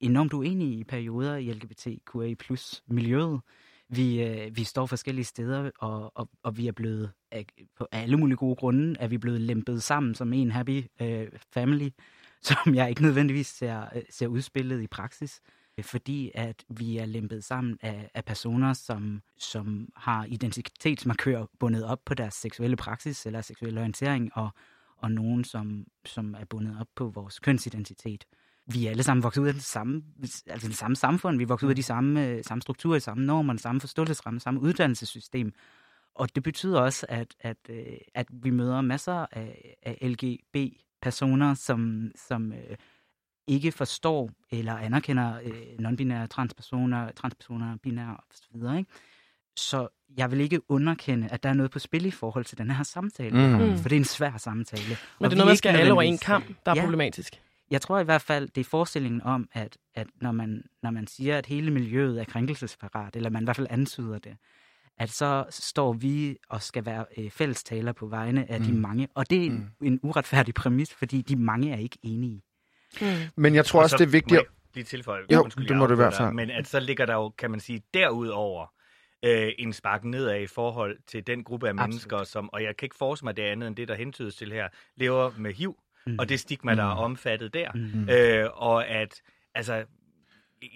enormt 0.00 0.32
uenige 0.32 0.78
i 0.78 0.84
perioder 0.84 1.36
i 1.36 1.52
LGBTQA 1.52 2.34
plus 2.34 2.82
miljøet. 2.86 3.40
Vi, 3.88 4.22
øh, 4.22 4.56
vi 4.56 4.64
står 4.64 4.86
forskellige 4.86 5.24
steder, 5.24 5.70
og, 5.78 6.12
og, 6.14 6.30
og 6.42 6.56
vi 6.56 6.68
er 6.68 6.72
blevet, 6.72 7.12
af, 7.30 7.46
på 7.78 7.88
alle 7.92 8.16
mulige 8.16 8.36
gode 8.36 8.56
grunde, 8.56 8.96
er 9.00 9.08
vi 9.08 9.18
blevet 9.18 9.40
lempet 9.40 9.82
sammen 9.82 10.14
som 10.14 10.32
en 10.32 10.50
happy 10.50 10.84
øh, 11.02 11.28
family, 11.52 11.88
som 12.48 12.74
jeg 12.74 12.88
ikke 12.88 13.02
nødvendigvis 13.02 13.46
ser, 13.46 13.86
øh, 13.96 14.02
ser 14.10 14.26
udspillet 14.26 14.82
i 14.82 14.86
praksis. 14.86 15.40
Fordi 15.82 16.30
at 16.34 16.64
vi 16.68 16.98
er 16.98 17.06
lempet 17.06 17.44
sammen 17.44 17.78
af, 17.82 18.10
af 18.14 18.24
personer, 18.24 18.72
som, 18.72 19.22
som 19.38 19.88
har 19.96 20.24
identitetsmarkører 20.24 21.46
bundet 21.58 21.84
op 21.84 22.00
på 22.04 22.14
deres 22.14 22.34
seksuelle 22.34 22.76
praksis 22.76 23.26
eller 23.26 23.40
seksuelle 23.40 23.80
orientering, 23.80 24.30
og, 24.34 24.50
og 24.96 25.10
nogen, 25.10 25.44
som, 25.44 25.86
som 26.04 26.34
er 26.34 26.44
bundet 26.44 26.76
op 26.80 26.88
på 26.94 27.08
vores 27.08 27.38
kønsidentitet 27.38 28.24
vi 28.66 28.86
er 28.86 28.90
alle 28.90 29.02
sammen 29.02 29.22
vokset 29.22 29.42
ud 29.42 29.46
af 29.46 29.52
den 29.52 29.62
samme, 29.62 30.02
altså 30.46 30.68
det 30.68 30.76
samme 30.76 30.96
samfund. 30.96 31.36
Vi 31.36 31.42
er 31.42 31.46
vokset 31.46 31.66
ud 31.66 31.70
af 31.70 31.76
de 31.76 31.82
samme, 31.82 32.26
øh, 32.26 32.44
samme 32.44 32.62
strukturer, 32.62 32.98
samme 32.98 33.26
normer, 33.26 33.52
den 33.52 33.58
samme 33.58 33.80
forståelsesramme, 33.80 34.40
samme 34.40 34.60
uddannelsessystem. 34.60 35.52
Og 36.14 36.34
det 36.34 36.42
betyder 36.42 36.80
også, 36.80 37.06
at, 37.08 37.34
at, 37.40 37.56
øh, 37.68 37.84
at 38.14 38.26
vi 38.30 38.50
møder 38.50 38.80
masser 38.80 39.26
af, 39.32 39.76
af 39.82 39.98
LGB-personer, 40.02 41.54
som, 41.54 42.10
som 42.28 42.52
øh, 42.52 42.76
ikke 43.46 43.72
forstår 43.72 44.30
eller 44.50 44.76
anerkender 44.76 45.38
øh, 45.44 45.52
non-binære 45.86 46.26
transpersoner, 46.26 47.12
transpersoner, 47.12 47.76
binære 47.82 48.16
osv. 48.30 48.78
Ikke? 48.78 48.90
Så 49.56 49.88
jeg 50.16 50.30
vil 50.30 50.40
ikke 50.40 50.70
underkende, 50.70 51.28
at 51.30 51.42
der 51.42 51.48
er 51.48 51.54
noget 51.54 51.70
på 51.70 51.78
spil 51.78 52.06
i 52.06 52.10
forhold 52.10 52.44
til 52.44 52.58
den 52.58 52.70
her 52.70 52.82
samtale. 52.82 53.58
Mm. 53.58 53.76
For 53.78 53.88
det 53.88 53.96
er 53.96 54.00
en 54.00 54.04
svær 54.04 54.36
samtale. 54.36 54.82
Men 54.88 54.96
Og 55.18 55.30
det 55.30 55.32
er 55.32 55.36
noget, 55.36 55.48
man 55.50 55.56
skal 55.56 55.76
alle 55.76 55.92
over 55.92 56.02
en 56.02 56.18
kamp, 56.18 56.46
der 56.66 56.72
er 56.72 56.76
Ja. 56.76 56.80
problematisk. 56.82 57.40
Jeg 57.70 57.80
tror 57.80 57.98
i 57.98 58.04
hvert 58.04 58.22
fald, 58.22 58.48
det 58.48 58.60
er 58.60 58.64
forestillingen 58.64 59.22
om, 59.22 59.48
at, 59.52 59.78
at 59.94 60.06
når, 60.20 60.32
man, 60.32 60.64
når 60.82 60.90
man 60.90 61.06
siger, 61.06 61.38
at 61.38 61.46
hele 61.46 61.70
miljøet 61.70 62.20
er 62.20 62.24
krænkelsesparat, 62.24 63.16
eller 63.16 63.30
man 63.30 63.42
i 63.42 63.44
hvert 63.44 63.56
fald 63.56 63.66
antyder 63.70 64.18
det, 64.18 64.36
at 64.98 65.10
så 65.10 65.44
står 65.50 65.92
vi 65.92 66.36
og 66.48 66.62
skal 66.62 66.86
være 66.86 67.04
øh, 67.18 67.30
fællestaler 67.30 67.92
på 67.92 68.06
vegne 68.06 68.50
af 68.50 68.60
mm. 68.60 68.66
de 68.66 68.72
mange. 68.72 69.08
Og 69.14 69.30
det 69.30 69.38
er 69.42 69.46
en, 69.46 69.70
en 69.82 70.00
uretfærdig 70.02 70.54
præmis, 70.54 70.94
fordi 70.94 71.22
de 71.22 71.36
mange 71.36 71.72
er 71.72 71.76
ikke 71.78 71.98
enige. 72.02 72.42
Men 73.36 73.54
jeg 73.54 73.64
tror 73.66 73.78
Og 73.80 73.82
også, 73.82 73.94
så 73.94 73.98
det 73.98 74.04
er 74.06 74.10
vigtigt... 74.10 74.32
må 74.32 74.38
at- 74.38 74.44
jeg 74.44 74.50
Lige 74.74 74.84
tilføje. 74.84 75.20
Jo, 75.32 75.42
Undskyld, 75.42 75.68
det 75.68 75.76
må 75.76 75.86
du 75.86 75.92
i 75.92 75.96
hvert 75.96 76.14
fald. 76.14 76.32
Men 76.32 76.50
at 76.50 76.66
så 76.68 76.80
ligger 76.80 77.06
der 77.06 77.14
jo, 77.14 77.28
kan 77.28 77.50
man 77.50 77.60
sige, 77.60 77.82
derudover 77.94 78.66
øh, 79.24 79.52
en 79.58 79.72
spark 79.72 80.04
nedad 80.04 80.40
i 80.40 80.46
forhold 80.46 80.96
til 81.06 81.26
den 81.26 81.44
gruppe 81.44 81.66
af 81.66 81.70
Absolut. 81.70 81.88
mennesker, 81.88 82.24
som, 82.24 82.50
og 82.52 82.62
jeg 82.62 82.76
kan 82.76 82.86
ikke 82.86 82.96
forestille 82.96 83.26
mig 83.26 83.36
det 83.36 83.42
andet 83.42 83.66
end 83.66 83.76
det, 83.76 83.88
der 83.88 83.94
hentydes 83.94 84.36
til 84.36 84.52
her, 84.52 84.68
lever 84.96 85.30
med 85.38 85.52
HIV, 85.54 85.76
Mm. 86.08 86.16
og 86.18 86.28
det 86.28 86.40
stigma, 86.40 86.74
der 86.74 86.82
er 86.82 86.94
omfattet 86.94 87.54
der. 87.54 87.70
Mm. 87.74 88.08
Øh, 88.10 88.50
og 88.54 88.88
at, 88.88 89.22
altså, 89.54 89.84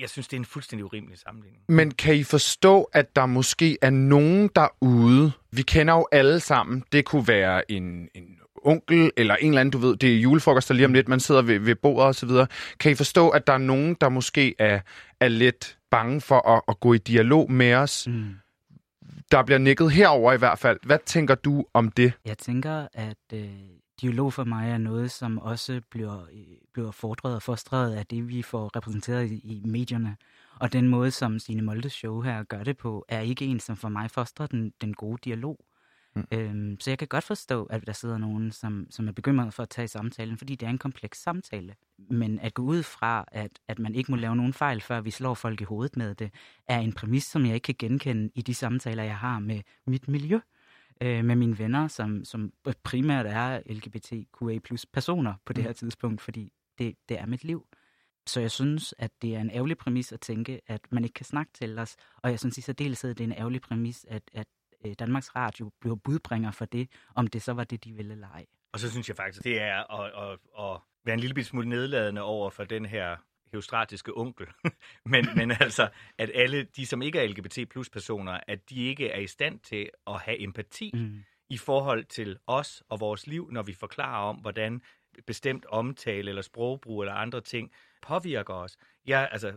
jeg 0.00 0.10
synes, 0.10 0.28
det 0.28 0.36
er 0.36 0.40
en 0.40 0.44
fuldstændig 0.44 0.84
urimelig 0.84 1.18
sammenligning. 1.18 1.64
Men 1.68 1.90
kan 1.90 2.14
I 2.14 2.24
forstå, 2.24 2.82
at 2.82 3.16
der 3.16 3.26
måske 3.26 3.78
er 3.82 3.90
nogen 3.90 4.50
derude, 4.56 5.32
vi 5.52 5.62
kender 5.62 5.94
jo 5.94 6.08
alle 6.12 6.40
sammen, 6.40 6.84
det 6.92 7.04
kunne 7.04 7.28
være 7.28 7.70
en, 7.70 8.08
en 8.14 8.38
onkel, 8.64 9.11
eller 9.17 9.37
en 9.37 9.49
eller 9.49 9.61
anden, 9.61 9.73
du 9.73 9.79
ved, 9.79 9.97
det 9.97 10.14
er 10.14 10.21
julefrokoster 10.21 10.75
lige 10.75 10.87
om 10.87 10.93
lidt, 10.93 11.09
man 11.09 11.21
sidder 11.21 11.43
ved, 11.43 11.59
ved 11.59 11.75
bordet 11.75 12.07
og 12.07 12.14
så 12.14 12.26
videre. 12.26 12.47
Kan 12.81 12.93
I 12.93 12.95
forstå, 12.95 13.29
at 13.29 13.47
der 13.47 13.52
er 13.52 13.59
nogen, 13.59 13.97
der 14.00 14.09
måske 14.09 14.55
er, 14.59 14.81
er 15.21 15.29
lidt 15.29 15.79
bange 15.90 16.21
for 16.21 16.49
at, 16.49 16.62
at 16.69 16.81
gå 16.81 16.93
i 16.93 16.99
dialog 16.99 17.52
med 17.52 17.75
os? 17.75 18.07
Mm. 18.09 18.35
Der 19.31 19.43
bliver 19.43 19.59
nikket 19.59 19.93
herover 19.93 20.33
i 20.33 20.37
hvert 20.37 20.59
fald. 20.59 20.79
Hvad 20.83 20.99
tænker 21.07 21.35
du 21.35 21.64
om 21.75 21.90
det? 21.90 22.12
Jeg 22.25 22.38
tænker, 22.38 22.88
at 22.93 23.17
øh, 23.33 23.49
dialog 24.00 24.33
for 24.33 24.45
mig 24.45 24.71
er 24.71 24.79
noget, 24.79 25.11
som 25.11 25.38
også 25.38 25.81
bliver, 25.90 26.21
øh, 26.33 26.38
bliver 26.73 26.90
fordret 26.90 27.35
og 27.35 27.43
forstret 27.43 27.95
af 27.95 28.07
det, 28.07 28.29
vi 28.29 28.43
får 28.43 28.76
repræsenteret 28.76 29.31
i, 29.31 29.35
i 29.35 29.62
medierne. 29.64 30.17
Og 30.61 30.73
den 30.73 30.88
måde, 30.88 31.11
som 31.11 31.38
Signe 31.38 31.62
Moldes 31.62 31.93
show 31.93 32.21
her 32.21 32.43
gør 32.43 32.64
det 32.64 32.76
på, 32.76 33.05
er 33.09 33.21
ikke 33.21 33.45
en, 33.45 33.61
som 33.61 33.76
for 33.76 33.88
mig 33.88 34.11
fostrer 34.11 34.47
den, 34.47 34.73
den 34.81 34.95
gode 34.95 35.19
dialog. 35.25 35.59
Mm. 36.14 36.26
Øhm, 36.33 36.81
så 36.81 36.90
jeg 36.90 36.99
kan 36.99 37.09
godt 37.09 37.25
forstå, 37.25 37.64
at 37.64 37.87
der 37.87 37.93
sidder 37.93 38.19
nogen, 38.19 38.52
som, 38.52 38.87
som 38.90 39.09
er 39.09 39.12
bekymret 39.12 39.55
for 39.55 39.62
at 39.62 39.69
tage 39.69 39.88
samtalen, 39.88 40.38
fordi 40.38 40.55
det 40.55 40.67
er 40.67 40.71
en 40.71 40.79
kompleks 40.79 41.23
samtale. 41.23 41.75
Men 41.99 42.38
at 42.38 42.55
gå 42.55 42.62
ud 42.62 42.83
fra, 42.83 43.25
at, 43.33 43.50
at 43.69 43.79
man 43.79 43.95
ikke 43.95 44.11
må 44.11 44.17
lave 44.17 44.37
nogen 44.37 44.52
fejl, 44.52 44.81
før 44.81 45.00
vi 45.00 45.11
slår 45.11 45.35
folk 45.35 45.61
i 45.61 45.64
hovedet 45.64 45.97
med 45.97 46.14
det, 46.14 46.31
er 46.69 46.79
en 46.79 46.93
præmis, 46.93 47.25
som 47.25 47.47
jeg 47.47 47.55
ikke 47.55 47.64
kan 47.64 47.75
genkende 47.79 48.31
i 48.35 48.43
de 48.43 48.55
samtaler, 48.55 49.02
jeg 49.02 49.17
har 49.17 49.38
med 49.38 49.61
mit 49.87 50.09
miljø 50.09 50.40
øh, 51.00 51.25
med 51.25 51.37
mine 51.37 51.59
venner, 51.59 51.88
som, 51.88 52.25
som 52.25 52.52
primært 52.83 53.26
er 53.26 53.61
LGBTQA 53.67 54.59
plus 54.59 54.87
personer 54.87 55.35
på 55.45 55.52
det 55.52 55.64
her 55.64 55.73
tidspunkt, 55.73 56.21
fordi 56.21 56.52
det, 56.79 56.97
det 57.09 57.19
er 57.19 57.26
mit 57.26 57.45
liv. 57.45 57.67
Så 58.26 58.40
jeg 58.40 58.50
synes, 58.50 58.95
at 58.99 59.11
det 59.23 59.37
er 59.37 59.40
en 59.40 59.50
ærgerlig 59.50 59.79
præmis 59.79 60.12
at 60.12 60.21
tænke, 60.21 60.61
at 60.67 60.81
man 60.90 61.05
ikke 61.05 61.14
kan 61.14 61.26
snakke 61.26 61.52
til 61.52 61.79
os. 61.79 61.97
Og 62.17 62.31
jeg 62.31 62.38
synes 62.38 62.59
i 62.59 62.61
særdeleshed, 62.61 63.11
at 63.11 63.19
det 63.19 63.25
er 63.25 63.29
en 63.29 63.38
ærgerlig 63.38 63.61
præmis, 63.61 64.07
at, 64.09 64.23
at 64.33 64.47
øh, 64.84 64.94
Danmarks 64.99 65.37
Radio 65.37 65.70
bliver 65.80 65.96
budbringer 65.96 66.50
for 66.50 66.64
det, 66.64 66.88
om 67.14 67.26
det 67.26 67.42
så 67.42 67.52
var 67.52 67.64
det, 67.64 67.84
de 67.84 67.92
ville 67.92 68.14
lege. 68.14 68.46
Og 68.72 68.80
så 68.80 68.90
synes 68.90 69.08
jeg 69.08 69.16
faktisk, 69.16 69.44
det 69.44 69.60
er 69.60 70.00
at, 70.00 70.30
at, 70.30 70.38
at 70.58 70.80
være 71.04 71.14
en 71.14 71.20
lille 71.20 71.44
smule 71.44 71.68
nedladende 71.68 72.22
over 72.22 72.50
for 72.50 72.64
den 72.64 72.87
her 72.87 73.16
heostratiske 73.52 74.16
onkel. 74.16 74.46
men, 75.12 75.26
men 75.37 75.50
altså, 75.50 75.88
at 76.18 76.30
alle 76.34 76.62
de, 76.62 76.87
som 76.87 77.02
ikke 77.02 77.18
er 77.18 77.28
LGBT 77.28 77.68
plus 77.70 77.90
personer, 77.90 78.40
at 78.46 78.70
de 78.70 78.84
ikke 78.84 79.08
er 79.08 79.20
i 79.20 79.26
stand 79.26 79.60
til 79.60 79.90
at 80.06 80.20
have 80.20 80.40
empati 80.40 80.90
Mm. 80.94 81.22
i 81.49 81.58
forhold 81.58 82.04
til 82.04 82.38
os 82.46 82.82
og 82.88 83.00
vores 83.00 83.26
liv, 83.26 83.50
når 83.50 83.62
vi 83.62 83.75
forklarer 83.75 84.28
om, 84.28 84.37
hvordan 84.37 84.82
bestemt 85.26 85.66
omtale 85.66 86.28
eller 86.28 86.42
sprogbrug 86.42 87.02
eller 87.02 87.14
andre 87.14 87.40
ting 87.40 87.70
påvirker 88.02 88.54
os. 88.54 88.76
Jeg, 89.06 89.28
altså, 89.32 89.52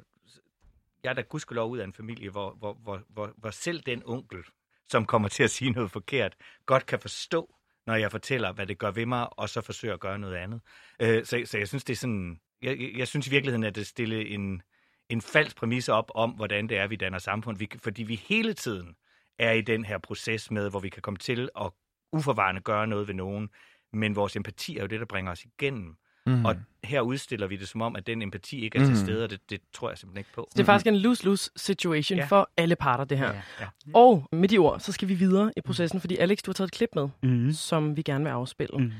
jeg 1.03 1.09
er 1.09 1.13
da 1.13 1.21
gudskelov 1.21 1.71
ud 1.71 1.77
af 1.77 1.83
en 1.83 1.93
familie, 1.93 2.29
hvor, 2.29 2.51
hvor, 2.51 2.73
hvor, 2.73 3.01
hvor, 3.09 3.33
hvor 3.37 3.49
selv 3.49 3.81
den 3.81 4.03
onkel, 4.05 4.43
som 4.89 5.05
kommer 5.05 5.27
til 5.29 5.43
at 5.43 5.51
sige 5.51 5.71
noget 5.71 5.91
forkert, 5.91 6.35
godt 6.65 6.85
kan 6.85 6.99
forstå, 6.99 7.55
når 7.87 7.95
jeg 7.95 8.11
fortæller, 8.11 8.53
hvad 8.53 8.65
det 8.67 8.77
gør 8.77 8.91
ved 8.91 9.05
mig, 9.05 9.39
og 9.39 9.49
så 9.49 9.61
forsøger 9.61 9.93
at 9.93 9.99
gøre 9.99 10.19
noget 10.19 10.35
andet. 10.35 10.61
Øh, 10.99 11.25
så, 11.25 11.41
så 11.45 11.57
jeg 11.57 11.67
synes, 11.67 11.83
det 11.83 11.93
er 11.93 11.97
sådan... 11.97 12.39
Jeg, 12.61 12.97
jeg- 12.97 13.07
synes 13.07 13.27
i 13.27 13.29
virkeligheden, 13.29 13.63
at 13.63 13.75
det 13.75 13.87
stille 13.87 14.27
en, 14.27 14.61
en 15.09 15.21
falsk 15.21 15.55
præmis 15.57 15.89
op 15.89 16.11
om, 16.15 16.31
hvordan 16.31 16.69
det 16.69 16.77
er, 16.77 16.87
vi 16.87 16.95
danner 16.95 17.19
samfund. 17.19 17.57
Vi, 17.57 17.67
fordi 17.77 18.03
vi 18.03 18.15
hele 18.15 18.53
tiden 18.53 18.95
er 19.39 19.51
i 19.51 19.61
den 19.61 19.85
her 19.85 19.97
proces 19.97 20.51
med, 20.51 20.69
hvor 20.69 20.79
vi 20.79 20.89
kan 20.89 21.01
komme 21.01 21.17
til 21.17 21.49
at 21.61 21.71
uforvarende 22.13 22.61
gøre 22.61 22.87
noget 22.87 23.07
ved 23.07 23.15
nogen, 23.15 23.49
men 23.93 24.15
vores 24.15 24.35
empati 24.35 24.77
er 24.77 24.81
jo 24.81 24.87
det, 24.87 24.99
der 24.99 25.05
bringer 25.05 25.31
os 25.31 25.45
igennem. 25.45 25.95
Mm. 26.27 26.45
Og 26.45 26.55
her 26.83 27.01
udstiller 27.01 27.47
vi 27.47 27.55
det 27.55 27.67
som 27.69 27.81
om, 27.81 27.95
at 27.95 28.07
den 28.07 28.21
empati 28.21 28.63
ikke 28.65 28.77
er 28.77 28.81
til 28.83 28.93
Mhm. 28.93 29.03
stede, 29.05 29.23
og 29.23 29.29
det, 29.29 29.39
det 29.49 29.61
tror 29.73 29.89
jeg 29.89 29.97
simpelthen 29.97 30.17
ikke 30.19 30.33
på. 30.35 30.47
Så 30.51 30.53
det 30.57 30.61
er 30.61 30.65
faktisk 30.65 30.87
en 30.87 30.95
lose-lose 30.95 31.49
situation 31.55 32.17
Ja. 32.19 32.25
for 32.25 32.49
alle 32.57 32.75
parter, 32.75 33.03
det 33.03 33.17
her. 33.17 33.33
Ja. 33.33 33.41
Ja. 33.59 33.65
Og 33.93 34.27
med 34.31 34.49
de 34.49 34.57
ord, 34.57 34.79
så 34.79 34.91
skal 34.91 35.07
vi 35.07 35.13
videre 35.13 35.51
i 35.57 35.61
processen, 35.61 35.99
fordi 36.01 36.17
Alex, 36.17 36.37
du 36.45 36.51
har 36.51 36.53
taget 36.53 36.67
et 36.67 36.73
klip 36.73 36.89
med, 36.95 37.09
Mm. 37.23 37.51
som 37.53 37.97
vi 37.97 38.01
gerne 38.01 38.23
vil 38.23 38.31
afspille. 38.31 38.77
Mm. 38.77 38.91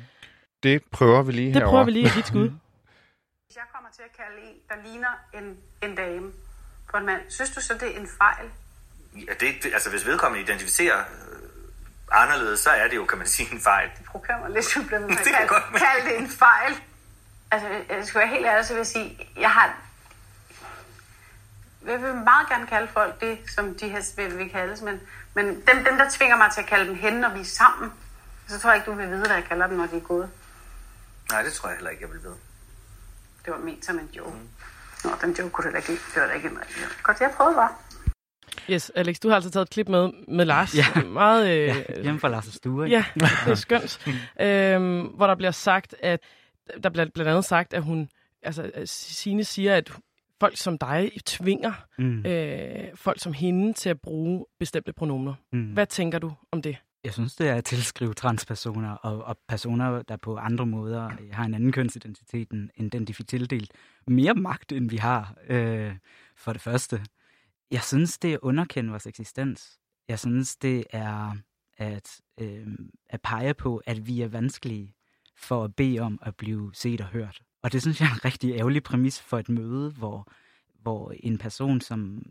Det 0.64 0.82
prøver 0.92 1.22
vi 1.24 1.32
lige 1.32 1.46
Det 1.48 1.54
herovre. 1.56 1.72
prøver 1.72 1.84
vi 1.86 1.92
lige 1.92 2.06
at 2.06 2.12
give 2.14 2.20
et 2.20 2.28
skud. 2.28 2.50
Hvis 3.48 3.56
jeg 3.56 3.64
kommer 3.76 3.90
til 3.96 4.02
at 4.10 4.14
kalde 4.18 4.38
en, 4.50 4.56
der 4.70 4.90
ligner 4.90 5.14
en, 5.34 5.58
en 5.90 5.96
dame 5.96 6.32
for 6.92 6.98
en 6.98 7.06
mand, 7.06 7.22
synes 7.30 7.50
du 7.50 7.62
så, 7.62 7.74
det 7.74 7.96
er 7.96 8.00
en 8.00 8.08
fejl? 8.18 8.46
Ja, 9.28 9.34
det, 9.40 9.50
det, 9.64 9.70
altså 9.74 9.90
hvis 9.90 10.06
vedkommende 10.06 10.44
identificerer 10.44 11.00
øh, 11.00 12.22
anderledes, 12.22 12.60
så 12.60 12.70
er 12.70 12.88
det 12.88 12.96
jo, 12.96 13.06
kan 13.06 13.18
man 13.18 13.28
sige, 13.28 13.54
en 13.54 13.60
fejl. 13.60 13.90
Det 13.98 14.06
provokerer 14.06 14.40
mig 14.40 14.50
lidt, 14.50 14.78
at 14.78 15.50
kalde 15.86 16.04
det 16.10 16.20
en 16.20 16.30
fejl. 16.30 16.74
Altså, 17.54 17.68
jeg 17.90 18.06
skal 18.06 18.20
være 18.20 18.28
helt 18.30 18.46
ærlig, 18.46 18.66
så 18.66 18.74
vil 18.74 18.80
jeg 18.80 18.88
sige, 18.88 19.30
jeg 19.40 19.52
har... 19.52 19.78
Jeg 21.88 22.02
vil 22.02 22.14
meget 22.14 22.50
gerne 22.50 22.68
kalde 22.68 22.88
folk 22.88 23.22
det, 23.22 23.38
som 23.48 23.76
de 23.76 23.90
her 23.90 24.02
vil, 24.16 24.38
vil 24.38 24.50
kaldes, 24.50 24.82
men, 24.82 25.00
men 25.34 25.46
dem, 25.46 25.84
dem, 25.86 25.98
der 25.98 26.10
tvinger 26.12 26.38
mig 26.38 26.52
til 26.54 26.62
at 26.62 26.68
kalde 26.68 26.86
dem 26.86 26.96
hen, 26.96 27.14
når 27.14 27.30
vi 27.30 27.40
er 27.40 27.44
sammen, 27.44 27.92
så 28.48 28.60
tror 28.60 28.70
jeg 28.70 28.78
ikke, 28.78 28.92
du 28.92 28.96
vil 28.96 29.10
vide, 29.10 29.20
hvad 29.28 29.36
jeg 29.36 29.44
kalder 29.44 29.68
dem, 29.68 29.78
når 29.78 29.86
de 29.86 29.96
er 29.98 30.02
gået. 30.02 30.30
Nej, 31.32 31.42
det 31.42 31.54
tror 31.54 31.70
jeg 31.70 31.78
heller 31.78 31.90
ikke, 31.90 32.04
jeg 32.04 32.12
vil 32.12 32.24
vide. 32.24 32.36
Det 33.46 33.54
var 33.54 33.60
ment 33.60 33.86
som 33.86 34.00
en 34.00 34.10
joke. 34.18 34.38
Nå, 35.04 35.10
den 35.22 35.32
joke 35.32 35.50
kunne 35.50 35.66
det 35.66 35.74
da 35.74 35.78
ikke. 35.78 36.04
Det 36.14 36.22
var 36.22 36.28
da 36.28 36.34
ikke 36.34 36.50
en 36.50 36.60
rigtig. 36.60 36.84
Godt, 37.04 37.20
jeg 37.22 37.32
prøvede 37.38 37.56
bare. 37.56 37.70
Yes, 38.70 38.92
Alex, 38.96 39.16
du 39.24 39.28
har 39.28 39.36
altså 39.36 39.52
taget 39.52 39.66
et 39.66 39.70
klip 39.70 39.88
med, 39.88 40.12
med 40.28 40.46
Lars. 40.46 40.76
Ja. 40.76 40.86
Meget, 41.06 41.50
øh, 41.50 41.68
Ja, 41.68 42.02
hjemme 42.02 42.20
fra 42.20 42.40
Lars' 42.40 42.56
stue, 42.56 42.86
ikke? 42.86 42.96
Ja, 42.96 43.06
det 43.46 43.52
er 43.52 43.56
skønt. 43.56 44.08
øhm, 44.42 45.02
hvor 45.02 45.28
der 45.28 45.36
bliver 45.36 45.52
sagt, 45.52 45.96
at 46.00 46.20
der 46.84 46.90
bliver 46.90 47.06
blandt 47.14 47.30
andet 47.30 47.46
sagt, 47.46 47.74
at 47.74 47.84
hun, 47.84 48.10
altså 48.42 48.72
at 48.74 48.90
Signe 48.90 49.44
siger, 49.44 49.76
at 49.76 49.92
folk 50.40 50.58
som 50.58 50.78
dig 50.78 51.12
tvinger 51.26 51.74
Mm. 51.98 52.26
øh, 52.26 52.96
folk 52.96 53.20
som 53.20 53.34
hende 53.34 53.74
til 53.74 53.90
at 53.90 54.02
bruge 54.02 54.46
bestemte 54.60 54.94
pronomer. 54.94 55.34
Mm. 55.52 55.74
Hvad 55.74 55.86
tænker 55.88 56.20
du 56.20 56.34
om 56.52 56.62
det? 56.62 56.78
Jeg 57.04 57.14
synes, 57.14 57.36
det 57.36 57.50
er 57.50 57.56
at 57.56 57.66
tilskrive 57.66 58.14
transpersoner 58.14 58.92
og, 58.92 59.24
og 59.24 59.38
personer, 59.48 60.02
der 60.02 60.18
på 60.18 60.38
andre 60.38 60.66
måder 60.66 61.10
har 61.32 61.46
en 61.46 61.54
anden 61.54 61.72
kønsidentitet 61.72 62.52
end 62.52 62.70
end 62.76 62.92
den, 62.92 63.06
de 63.06 63.14
fik 63.14 63.28
tildelt, 63.28 63.72
mere 64.08 64.34
magt, 64.34 64.72
end 64.72 64.90
vi 64.90 64.98
har, 64.98 65.36
øh, 65.48 65.96
for 66.36 66.54
det 66.54 66.62
første. 66.62 67.02
Jeg 67.72 67.82
synes, 67.84 68.18
det 68.18 68.30
er 68.30 68.34
at 68.34 68.40
underkende 68.42 68.90
vores 68.90 69.08
eksistens. 69.08 69.80
Jeg 70.08 70.20
synes, 70.20 70.56
det 70.56 70.84
er 70.92 71.38
at, 71.78 72.22
øh, 72.40 72.68
at 73.10 73.22
pege 73.22 73.54
på, 73.54 73.82
at 73.86 74.08
vi 74.08 74.22
er 74.22 74.28
vanskelige 74.28 74.96
for 75.38 75.64
at 75.64 75.76
bede 75.76 76.00
om 76.00 76.20
at 76.22 76.36
blive 76.36 76.72
set 76.74 77.02
og 77.02 77.08
hørt. 77.08 77.42
Og 77.62 77.72
det 77.72 77.82
synes 77.82 78.02
jeg 78.02 78.08
er 78.08 78.14
en 78.14 78.26
rigtig 78.26 78.54
ærgerlig 78.54 78.84
præmis 78.84 79.22
for 79.22 79.40
et 79.40 79.50
møde, 79.50 79.92
hvor, 79.92 80.32
hvor 80.82 81.14
en 81.20 81.38
person 81.38 81.82
som, 81.82 82.24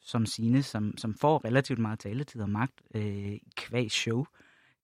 som 0.00 0.26
Sine, 0.26 0.62
som, 0.62 0.98
som 0.98 1.14
får 1.14 1.44
relativt 1.44 1.78
meget 1.78 1.98
taletid 1.98 2.40
og 2.40 2.50
magt 2.50 2.82
øh, 2.94 3.38
kvæg 3.56 3.90
show, 3.90 4.24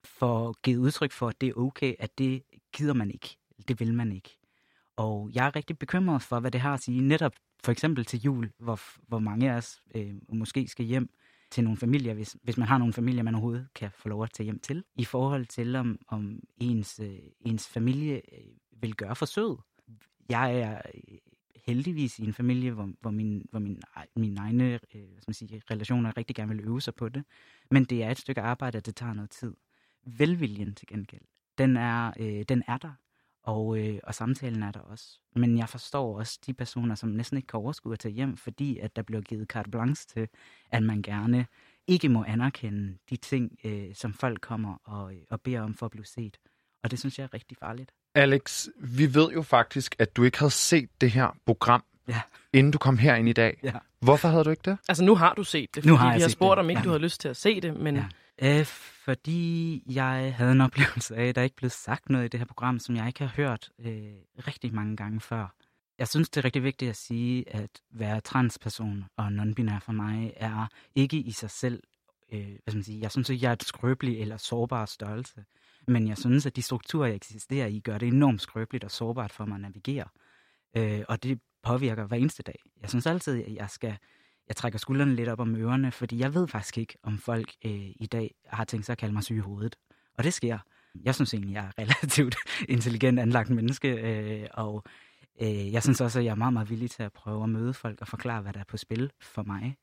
får 0.04 0.56
givet 0.62 0.78
udtryk 0.78 1.12
for, 1.12 1.28
at 1.28 1.40
det 1.40 1.48
er 1.48 1.54
okay, 1.56 1.94
at 1.98 2.18
det 2.18 2.42
gider 2.72 2.94
man 2.94 3.10
ikke. 3.10 3.37
Det 3.68 3.80
vil 3.80 3.94
man 3.94 4.12
ikke. 4.12 4.38
Og 4.96 5.30
jeg 5.34 5.46
er 5.46 5.56
rigtig 5.56 5.78
bekymret 5.78 6.22
for, 6.22 6.40
hvad 6.40 6.50
det 6.50 6.60
har 6.60 6.75
at 6.75 6.82
sige, 6.82 7.00
netop 7.00 7.32
for 7.64 7.72
eksempel 7.72 8.04
til 8.04 8.20
jul, 8.20 8.50
hvor, 8.58 8.80
hvor 9.08 9.18
mange 9.18 9.52
af 9.52 9.56
os 9.56 9.82
øh, 9.94 10.14
måske 10.32 10.68
skal 10.68 10.84
hjem 10.84 11.10
til 11.50 11.64
nogle 11.64 11.76
familier, 11.76 12.14
hvis, 12.14 12.36
hvis 12.42 12.58
man 12.58 12.68
har 12.68 12.78
nogle 12.78 12.92
familier, 12.92 13.22
man 13.22 13.34
overhovedet 13.34 13.68
kan 13.74 13.90
få 13.94 14.08
lov 14.08 14.22
at 14.22 14.30
tage 14.30 14.44
hjem 14.44 14.58
til, 14.58 14.84
i 14.96 15.04
forhold 15.04 15.46
til, 15.46 15.76
om, 15.76 15.98
om 16.08 16.40
ens, 16.56 17.00
øh, 17.00 17.18
ens 17.40 17.68
familie 17.68 18.14
øh, 18.14 18.46
vil 18.82 18.94
gøre 18.94 19.16
forsøget. 19.16 19.58
Jeg 20.28 20.60
er 20.60 20.82
øh, 20.94 21.18
heldigvis 21.66 22.18
i 22.18 22.24
en 22.24 22.34
familie, 22.34 22.72
hvor, 22.72 22.90
hvor, 23.00 23.10
min, 23.10 23.46
hvor 23.50 23.58
min, 23.58 23.82
mine 24.16 24.40
egne 24.40 24.64
øh, 24.64 24.78
hvad 24.92 25.20
skal 25.20 25.30
man 25.30 25.34
sige, 25.34 25.62
relationer 25.70 26.16
rigtig 26.16 26.36
gerne 26.36 26.54
vil 26.54 26.64
øve 26.64 26.80
sig 26.80 26.94
på 26.94 27.08
det. 27.08 27.24
Men 27.70 27.84
det 27.84 28.02
er 28.02 28.10
et 28.10 28.18
stykke 28.18 28.40
arbejde, 28.40 28.76
og 28.76 28.86
det 28.86 28.96
tager 28.96 29.12
noget 29.12 29.30
tid. 29.30 29.54
Velviljen 30.06 30.74
til 30.74 30.86
gengæld, 30.86 31.22
den 31.58 31.76
er, 31.76 32.12
øh, 32.20 32.44
den 32.48 32.62
er 32.66 32.76
der, 32.76 32.92
og, 33.42 33.78
øh, 33.78 33.99
og 34.04 34.14
samtalen 34.14 34.62
er 34.62 34.71
der 34.73 34.80
også. 34.80 35.07
Men 35.37 35.59
jeg 35.59 35.68
forstår 35.68 36.18
også 36.18 36.38
de 36.47 36.54
personer, 36.54 36.95
som 36.95 37.09
næsten 37.09 37.37
ikke 37.37 37.47
kan 37.47 37.61
overskue 37.61 37.92
at 37.92 37.99
tage 37.99 38.12
hjem, 38.14 38.37
fordi 38.37 38.78
at 38.78 38.97
der 38.97 39.02
bliver 39.02 39.23
givet 39.23 39.49
carte 39.49 39.71
blanche 39.71 40.07
til, 40.14 40.28
at 40.71 40.83
man 40.83 41.02
gerne 41.02 41.47
ikke 41.87 42.09
må 42.09 42.25
anerkende 42.25 42.95
de 43.11 43.16
ting, 43.16 43.59
øh, 43.64 43.95
som 43.95 44.12
folk 44.12 44.40
kommer 44.40 44.75
og, 44.85 45.12
og 45.30 45.40
beder 45.40 45.61
om 45.61 45.75
for 45.75 45.87
at 45.87 45.92
blive 45.92 46.07
set. 46.07 46.37
Og 46.85 46.90
det 46.90 46.99
synes 46.99 47.18
jeg 47.18 47.25
er 47.25 47.35
rigtig 47.35 47.57
farligt. 47.61 47.92
Alex, 48.14 48.66
vi 48.80 49.14
ved 49.14 49.30
jo 49.33 49.42
faktisk, 49.42 49.97
at 49.99 50.16
du 50.16 50.25
ikke 50.25 50.38
havde 50.38 50.50
set 50.50 50.88
det 51.00 51.11
her 51.11 51.37
program, 51.47 51.85
Ja. 52.09 52.21
inden 52.52 52.73
du 52.73 52.78
kom 52.78 52.99
herind 52.99 53.28
i 53.28 53.33
dag. 53.33 53.61
Ja. 53.62 53.73
Hvorfor 54.00 54.28
havde 54.28 54.45
du 54.45 54.50
ikke 54.50 54.71
det? 54.71 54.78
Altså, 54.88 55.04
nu 55.04 55.14
har 55.14 55.35
du 55.35 55.45
set 55.45 55.75
det, 55.75 55.83
fordi 55.83 55.88
Nu 55.88 55.97
har 55.97 56.11
jeg 56.11 56.16
vi 56.16 56.23
har 56.23 56.28
spurgt, 56.28 56.57
det, 56.57 56.64
om 56.64 56.71
ikke 56.71 56.80
ja. 56.80 56.85
du 56.85 56.88
havde 56.88 57.02
lyst 57.02 57.21
til 57.21 57.28
at 57.28 57.37
se 57.37 57.61
det, 57.61 57.76
men 57.76 57.97
Ja. 57.97 58.04
Øh, 58.42 58.64
fordi 59.04 59.83
jeg 59.87 60.35
havde 60.37 60.52
en 60.52 60.61
oplevelse 60.61 61.16
af, 61.16 61.26
at 61.26 61.35
der 61.35 61.42
ikke 61.42 61.57
blev 61.57 61.71
sagt 61.71 62.09
noget 62.11 62.25
i 62.25 62.28
det 62.28 62.40
her 62.40 62.47
program, 62.47 62.78
som 62.78 62.97
jeg 62.97 63.07
ikke 63.07 63.21
har 63.21 63.33
hørt 63.37 63.71
øh, 63.78 64.14
rigtig 64.47 64.75
mange 64.75 64.97
gange 64.97 65.21
før. 65.21 65.54
Jeg 65.99 66.09
synes, 66.09 66.30
det 66.30 66.40
er 66.40 66.45
rigtig 66.45 66.62
vigtigt 66.62 66.88
at 66.88 66.97
sige, 66.97 67.54
at 67.54 67.71
være 67.90 68.21
transperson 68.21 69.04
og 69.16 69.33
nonbinær 69.33 69.78
for 69.78 69.92
mig 69.92 70.33
er 70.37 70.66
ikke 70.95 71.16
i 71.16 71.30
sig 71.30 71.50
selv, 71.50 71.83
øh, 72.33 72.47
hvad 72.47 72.59
skal 72.66 72.76
man 72.76 72.85
sige, 72.85 73.00
jeg 73.00 73.11
synes 73.11 73.28
ikke, 73.28 73.45
jeg 73.45 73.49
er 73.49 73.52
et 73.52 73.64
skrøbelig 73.64 74.21
eller 74.21 74.37
sårbar 74.37 74.87
størrelse. 74.87 75.45
Men 75.88 76.09
jeg 76.09 76.18
synes, 76.18 76.47
at 76.47 76.57
de 76.57 76.62
strukturer, 76.62 77.07
jeg 77.07 77.16
eksisterer 77.16 77.66
i, 77.66 77.80
gør 77.80 77.99
det 77.99 78.09
enormt 78.09 78.42
skrøbeligt 78.42 78.85
og 78.85 78.90
sårbart 78.90 79.33
for 79.33 79.45
mig 79.45 79.54
at 79.54 79.61
navigere. 79.61 80.09
Øh, 80.76 81.04
og 81.09 81.23
det 81.23 81.40
påvirker 81.62 82.07
hver 82.07 82.16
eneste 82.16 82.42
dag. 82.42 82.59
Jeg 82.83 82.90
synes 82.90 83.07
altid, 83.07 83.45
at 83.45 83.54
jeg 83.54 83.71
skal 83.71 83.97
jeg 84.48 84.56
trækker 84.56 84.78
skuldrene 84.78 85.14
lidt 85.14 85.28
op 85.28 85.40
om 85.40 85.56
ørerne, 85.56 85.92
fordi 85.92 86.18
jeg 86.18 86.34
ved 86.34 86.48
faktisk 86.48 86.78
ikke, 86.78 86.98
om 87.02 87.18
folk 87.18 87.52
øh, 87.64 87.90
i 87.96 88.08
dag 88.12 88.34
har 88.46 88.64
tænkt 88.64 88.86
sig 88.86 88.92
at 88.92 88.98
kalde 88.98 89.14
mig 89.14 89.22
syg 89.22 89.36
i 89.36 89.38
hovedet. 89.38 89.76
Og 90.18 90.24
det 90.24 90.34
sker. 90.34 90.58
Jeg 91.04 91.14
synes 91.14 91.34
egentlig, 91.34 91.54
jeg 91.54 91.64
er 91.64 91.78
relativt 91.82 92.36
intelligent 92.68 93.18
anlagt 93.18 93.50
menneske, 93.50 93.88
øh, 93.88 94.46
og 94.54 94.84
øh, 95.42 95.72
jeg 95.72 95.82
synes 95.82 96.00
også, 96.00 96.18
at 96.18 96.24
jeg 96.24 96.30
er 96.30 96.34
meget, 96.34 96.52
meget 96.52 96.70
villig 96.70 96.90
til 96.90 97.02
at 97.02 97.12
prøve 97.12 97.42
at 97.42 97.48
møde 97.48 97.74
folk 97.74 98.00
og 98.00 98.08
forklare, 98.08 98.42
hvad 98.42 98.52
der 98.52 98.61
er 98.61 98.64
på 98.68 98.76
spil 98.76 99.11
for 99.20 99.42
mig. 99.42 99.76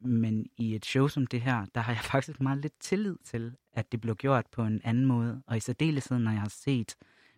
Men 0.00 0.46
i 0.56 0.74
et 0.74 0.86
show 0.86 1.08
som 1.08 1.26
det 1.26 1.40
her, 1.40 1.66
der 1.74 1.80
har 1.80 1.92
jeg 1.92 2.02
faktisk 2.02 2.40
meget 2.40 2.58
lidt 2.58 2.80
tillid 2.80 3.16
til, 3.24 3.56
at 3.72 3.92
det 3.92 4.00
blev 4.00 4.16
gjort 4.16 4.46
på 4.52 4.62
en 4.62 4.80
anden 4.84 5.06
måde. 5.06 5.42
Og 5.46 5.56
i 5.56 5.60
særdeleshed, 5.60 6.18
når 6.18 6.30
jeg 6.30 6.40
har 6.40 6.48
set 6.48 6.96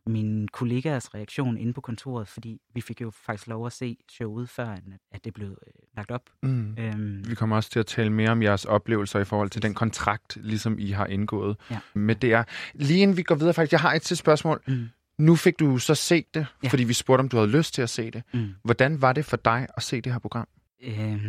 min 0.09 0.49
kollegaers 0.49 1.15
reaktion 1.15 1.57
inde 1.59 1.73
på 1.73 1.81
kontoret, 1.81 2.29
fordi 2.29 2.61
vi 2.75 2.81
fik 2.81 3.01
jo 3.01 3.11
faktisk 3.11 3.47
lov 3.47 3.67
at 3.67 3.73
se 3.73 3.97
showet, 4.11 4.49
før 4.49 4.67
at- 5.13 5.25
det 5.25 5.35
blev 5.35 5.49
øh, 5.49 5.57
lagt 5.97 6.11
op. 6.11 6.23
Mm. 6.43 6.75
Øhm, 6.79 7.25
Vi 7.31 7.35
kommer 7.35 7.57
også 7.57 7.71
til 7.71 7.79
at 7.79 7.87
tale 7.87 8.11
mere 8.11 8.31
om 8.31 8.43
jeres 8.43 8.65
oplevelser 8.65 9.21
i 9.21 9.25
forhold 9.25 9.51
til 9.51 9.63
den 9.63 9.75
kontrakt, 9.75 10.37
ligesom 10.41 10.79
I 10.79 10.91
har 10.91 11.07
indgået 11.07 11.57
Ja. 11.71 11.79
med 11.95 12.15
DR. 12.15 12.43
Lige 12.75 13.01
inden 13.01 13.17
vi 13.17 13.23
går 13.23 13.35
videre, 13.35 13.55
faktisk, 13.55 13.73
jeg 13.73 13.81
har 13.81 13.93
et 13.95 14.03
til 14.03 14.17
spørgsmål. 14.17 14.63
Mm. 14.69 14.89
Nu 15.19 15.37
fik 15.37 15.59
du 15.59 15.79
så 15.79 15.95
set 15.95 16.35
det, 16.35 16.47
Ja. 16.65 16.69
fordi 16.69 16.85
vi 16.85 16.93
spurgte, 16.93 17.21
om 17.21 17.29
du 17.29 17.37
havde 17.37 17.51
lyst 17.51 17.75
til 17.75 17.83
at 17.83 17.91
se 17.91 18.11
det. 18.11 18.23
Mm. 18.35 18.49
Hvordan 18.65 19.03
var 19.03 19.13
det 19.13 19.25
for 19.25 19.37
dig 19.37 19.67
at 19.77 19.83
se 19.83 20.01
det 20.01 20.13
her 20.13 20.19
program? 20.19 20.49
Øhm, 20.83 21.21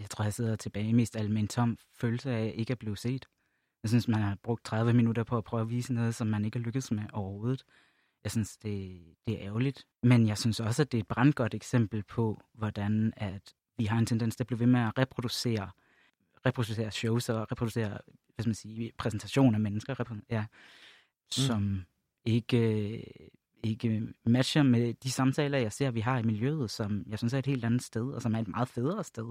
jeg 0.00 0.10
tror, 0.10 0.24
jeg 0.24 0.32
sidder 0.32 0.56
tilbage 0.56 0.92
mest 0.92 1.14
med 1.14 1.40
en 1.42 1.48
tom 1.48 1.76
følelse 2.00 2.30
af 2.30 2.52
ikke 2.56 2.70
at 2.72 2.78
blive 2.78 2.96
set. 2.96 3.26
Jeg 3.82 3.88
synes, 3.88 4.08
man 4.08 4.20
har 4.20 4.36
brugt 4.42 4.64
30 4.64 4.92
minutter 4.92 5.24
på 5.24 5.36
at 5.38 5.44
prøve 5.44 5.60
at 5.60 5.70
vise 5.70 5.92
noget, 5.92 6.14
som 6.14 6.26
man 6.26 6.44
ikke 6.44 6.58
har 6.58 6.64
lykkes 6.64 6.90
med 6.90 7.02
overhovedet. 7.12 7.62
Jeg 8.24 8.30
synes, 8.32 8.56
det, 8.56 9.00
det 9.26 9.34
er 9.34 9.46
ærgerligt. 9.46 9.86
Men 10.02 10.26
jeg 10.26 10.38
synes 10.38 10.60
også, 10.60 10.82
at 10.82 10.92
det 10.92 10.98
er 10.98 11.02
et 11.02 11.08
brandgodt 11.08 11.54
eksempel 11.54 12.02
på, 12.02 12.40
hvordan 12.54 13.12
at 13.16 13.54
vi 13.78 13.84
har 13.84 13.98
en 13.98 14.06
tendens 14.06 14.36
til 14.36 14.42
at 14.42 14.46
blive 14.46 14.60
ved 14.60 14.66
med 14.66 14.80
at 14.80 14.98
reproducere, 14.98 15.70
reproducere 16.46 16.90
shows 16.90 17.28
og 17.28 17.52
reproducere 17.52 17.98
hvad 18.34 18.42
skal 18.42 18.48
man 18.48 18.54
sige, 18.54 18.92
præsentation 18.98 19.54
af 19.54 19.60
mennesker, 19.60 20.18
ja, 20.30 20.44
som 21.30 21.84
ikke, 22.24 23.04
ikke 23.62 24.08
matcher 24.24 24.62
med 24.62 24.94
de 24.94 25.10
samtaler, 25.10 25.58
jeg 25.58 25.72
ser, 25.72 25.90
vi 25.90 26.00
har 26.00 26.18
i 26.18 26.22
miljøet, 26.22 26.70
som 26.70 27.04
jeg 27.08 27.18
synes 27.18 27.32
er 27.34 27.38
et 27.38 27.46
helt 27.46 27.64
andet 27.64 27.82
sted, 27.82 28.02
og 28.12 28.22
som 28.22 28.34
er 28.34 28.38
et 28.38 28.48
meget 28.48 28.68
federe 28.68 29.04
sted. 29.04 29.30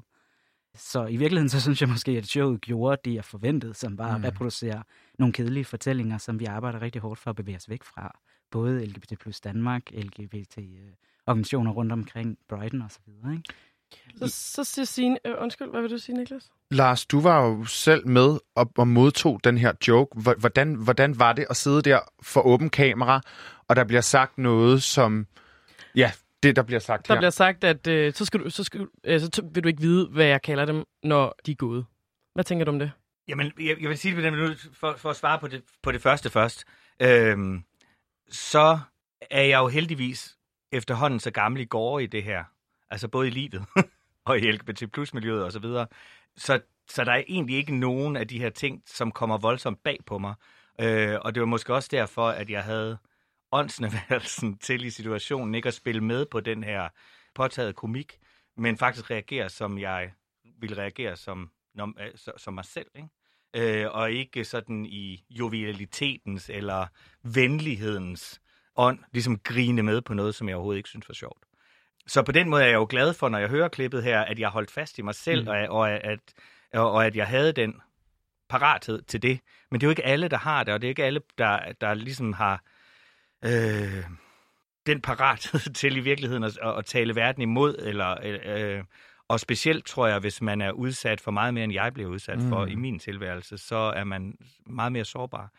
Så 0.76 1.06
i 1.06 1.18
virkeligheden, 1.18 1.50
så 1.50 1.62
synes 1.62 1.82
jeg 1.82 1.90
måske, 1.90 2.12
at 2.12 2.26
showet 2.26 2.62
gjorde 2.62 3.02
det, 3.06 3.14
jeg 3.14 3.26
forventede, 3.26 3.74
som 3.74 3.98
var 3.98 4.18
Mm. 4.18 4.24
at 4.24 4.32
reproducere 4.32 4.84
nogle 5.20 5.34
kedelige 5.34 5.66
fortællinger, 5.66 6.18
som 6.18 6.40
vi 6.40 6.46
arbejder 6.46 6.82
rigtig 6.82 7.02
hårdt 7.02 7.20
for 7.20 7.30
at 7.30 7.36
bevæge 7.36 7.58
os 7.58 7.70
væk 7.70 7.84
fra. 7.84 8.20
Både 8.52 8.86
LGBT 8.86 9.20
plus 9.20 9.42
Danmark, 9.42 9.84
LGBT-organisationer 9.92 11.72
rundt 11.72 11.92
omkring, 11.92 12.38
Brighton 12.50 12.82
og 12.82 12.92
så 12.92 13.00
videre. 13.06 13.34
Ikke? 13.34 13.54
så, 14.16 14.28
så 14.28 14.64
siger 14.64 14.86
Signe... 14.86 15.18
Øh, 15.26 15.34
undskyld, 15.40 15.68
hvad 15.70 15.82
vil 15.82 15.90
du 15.92 15.98
sige, 15.98 16.18
Niklas? 16.18 16.50
Lars, 16.72 17.06
du 17.06 17.20
var 17.20 17.46
jo 17.46 17.66
selv 17.66 18.08
med 18.08 18.40
og, 18.56 18.72
og 18.78 18.88
modtog 18.88 19.40
den 19.44 19.58
her 19.58 19.74
joke. 19.88 20.20
Hvor- 20.22 20.36
Hvordan, 20.40 20.74
hvordan 20.76 21.20
var 21.20 21.34
det 21.34 21.46
at 21.50 21.56
sidde 21.58 21.82
der 21.82 22.00
for 22.22 22.42
åben 22.42 22.70
kamera, 22.70 23.22
og 23.68 23.76
der 23.76 23.84
bliver 23.84 24.02
sagt 24.02 24.38
noget, 24.38 24.84
som... 24.84 25.28
Ja, 25.96 26.12
det, 26.44 26.56
der 26.56 26.64
bliver 26.64 26.80
sagt 26.80 27.08
Der 27.08 27.14
her. 27.14 27.20
bliver 27.20 27.30
sagt, 27.30 27.64
at 27.64 27.88
øh, 27.88 28.14
så, 28.14 28.26
skal 28.26 28.40
du, 28.40 28.50
så, 28.50 28.64
skal, 28.64 28.88
øh, 29.04 29.20
så 29.22 29.30
t- 29.42 29.50
vil 29.54 29.64
du 29.64 29.68
ikke 29.68 29.82
vide, 29.82 30.08
hvad 30.08 30.26
jeg 30.26 30.42
kalder 30.42 30.66
dem, 30.66 30.84
når 31.04 31.36
de 31.46 31.52
er 31.52 31.56
gået. 31.56 31.86
Hvad 32.34 32.44
tænker 32.44 32.66
du 32.66 32.72
om 32.72 32.80
det? 32.80 32.92
Jamen, 33.28 33.52
jeg, 33.60 33.78
jeg 33.82 33.90
vil 33.90 33.98
sige 33.98 34.16
det 34.16 34.24
på 34.24 34.26
den 34.26 34.34
minut, 34.36 34.68
for, 34.74 34.94
for 34.98 35.10
at 35.10 35.16
svare 35.16 35.40
på 35.40 35.48
det, 35.48 35.62
på 35.84 35.92
det 35.92 36.02
første 36.02 36.30
først. 36.30 36.66
Øhm, 37.02 37.64
så 38.32 38.80
er 39.32 39.42
jeg 39.42 39.60
jo 39.60 39.68
heldigvis 39.68 40.38
efterhånden 40.72 41.20
så 41.20 41.32
gammel 41.32 41.62
i 41.62 41.66
går 41.66 42.00
i 42.00 42.06
det 42.06 42.24
her. 42.24 42.44
Altså 42.90 43.08
både 43.08 43.28
i 43.28 43.32
livet 43.32 43.66
og 44.26 44.40
i 44.40 44.52
LGBT 44.52 44.92
plus 44.94 45.14
miljøet 45.14 45.44
og 45.44 45.52
så 45.52 45.60
videre. 45.60 45.88
Så, 46.38 46.62
så 46.90 47.04
der 47.04 47.12
er 47.12 47.24
egentlig 47.28 47.56
ikke 47.56 47.76
nogen 47.76 48.16
af 48.16 48.28
de 48.28 48.40
her 48.40 48.50
ting, 48.50 48.84
som 48.86 49.12
kommer 49.12 49.38
voldsomt 49.38 49.84
bag 49.84 49.98
på 50.06 50.18
mig. 50.18 50.36
Øh, 50.82 51.20
og 51.22 51.36
det 51.36 51.42
var 51.42 51.48
måske 51.48 51.74
også 51.74 51.90
derfor, 51.92 52.28
at 52.28 52.50
jeg 52.50 52.64
havde 52.64 52.98
åndsneværelsen 53.52 54.58
til 54.68 54.86
i 54.86 54.90
situationen 54.90 55.56
ikke 55.56 55.68
at 55.68 55.74
spille 55.74 56.02
med 56.02 56.26
på 56.26 56.40
den 56.40 56.64
her 56.64 56.90
påtaget 57.36 57.76
komik, 57.76 58.18
men 58.58 58.78
faktisk 58.78 59.12
reagere, 59.12 59.50
som 59.50 59.78
jeg 59.78 60.14
ville 60.60 60.78
reagere 60.78 61.16
som, 61.16 61.52
øh, 61.80 62.12
som 62.38 62.54
mig 62.54 62.66
selv. 62.66 62.88
Ikke? 62.96 63.08
Øh, 63.56 63.86
og 63.92 64.12
ikke 64.12 64.46
sådan 64.46 64.86
i 64.86 65.24
jovialitetens 65.30 66.50
eller 66.50 66.86
venlighedens 67.24 68.42
ånd, 68.76 69.00
ligesom 69.12 69.40
grine 69.40 69.84
med 69.84 70.02
på 70.02 70.14
noget, 70.14 70.36
som 70.36 70.48
jeg 70.50 70.56
overhovedet 70.56 70.78
ikke 70.78 70.90
synes 70.90 71.10
var 71.10 71.14
sjovt. 71.14 71.44
Så 72.08 72.24
på 72.24 72.32
den 72.32 72.50
måde 72.50 72.64
er 72.64 72.68
jeg 72.68 72.76
jo 72.76 72.88
glad 72.90 73.14
for, 73.14 73.30
når 73.30 73.40
jeg 73.40 73.50
hører 73.50 73.68
klippet 73.68 74.04
her, 74.04 74.22
at 74.22 74.40
jeg 74.40 74.50
holdt 74.50 74.72
fast 74.72 74.98
i 75.00 75.02
mig 75.02 75.16
selv, 75.16 75.42
Mm. 75.44 75.48
og, 75.48 75.68
og, 75.70 75.92
at, 75.92 76.20
og, 76.74 76.92
og 76.92 77.06
at 77.06 77.16
jeg 77.16 77.28
havde 77.28 77.52
den 77.54 77.76
parathed 78.50 79.02
til 79.02 79.22
det. 79.22 79.40
Men 79.72 79.82
det 79.82 79.86
er 79.86 79.88
jo 79.88 79.92
ikke 79.92 80.06
alle, 80.06 80.28
der 80.28 80.38
har 80.38 80.64
det, 80.64 80.74
og 80.74 80.82
det 80.82 80.88
er 80.88 80.90
ikke 80.90 81.04
alle, 81.04 81.22
der, 81.38 81.60
der 81.82 81.94
ligesom 81.94 82.34
har 82.34 82.64
øh, 83.46 84.04
den 84.86 85.02
parathed 85.02 85.74
til 85.82 85.98
i 85.98 86.00
virkeligheden 86.00 86.44
at, 86.44 86.58
at, 86.62 86.78
at 86.78 86.86
tale 86.86 87.16
verden 87.16 87.42
imod, 87.42 87.76
eller, 87.80 88.16
øh, 88.24 88.84
og 89.32 89.40
specielt 89.40 89.86
tror 89.86 90.08
jeg, 90.08 90.20
hvis 90.20 90.42
man 90.42 90.62
er 90.62 90.72
udsat 90.72 91.22
for 91.22 91.32
meget 91.32 91.54
mere, 91.54 91.64
end 91.64 91.74
jeg 91.74 91.94
blev 91.94 92.08
udsat 92.08 92.40
mm. 92.40 92.50
for 92.50 92.66
i 92.66 92.76
min 92.76 93.00
tilværelse, 93.00 93.58
så 93.58 93.76
er 93.76 94.04
man 94.04 94.38
meget 94.66 94.92
mere 94.92 95.06
sårbar. 95.06 95.52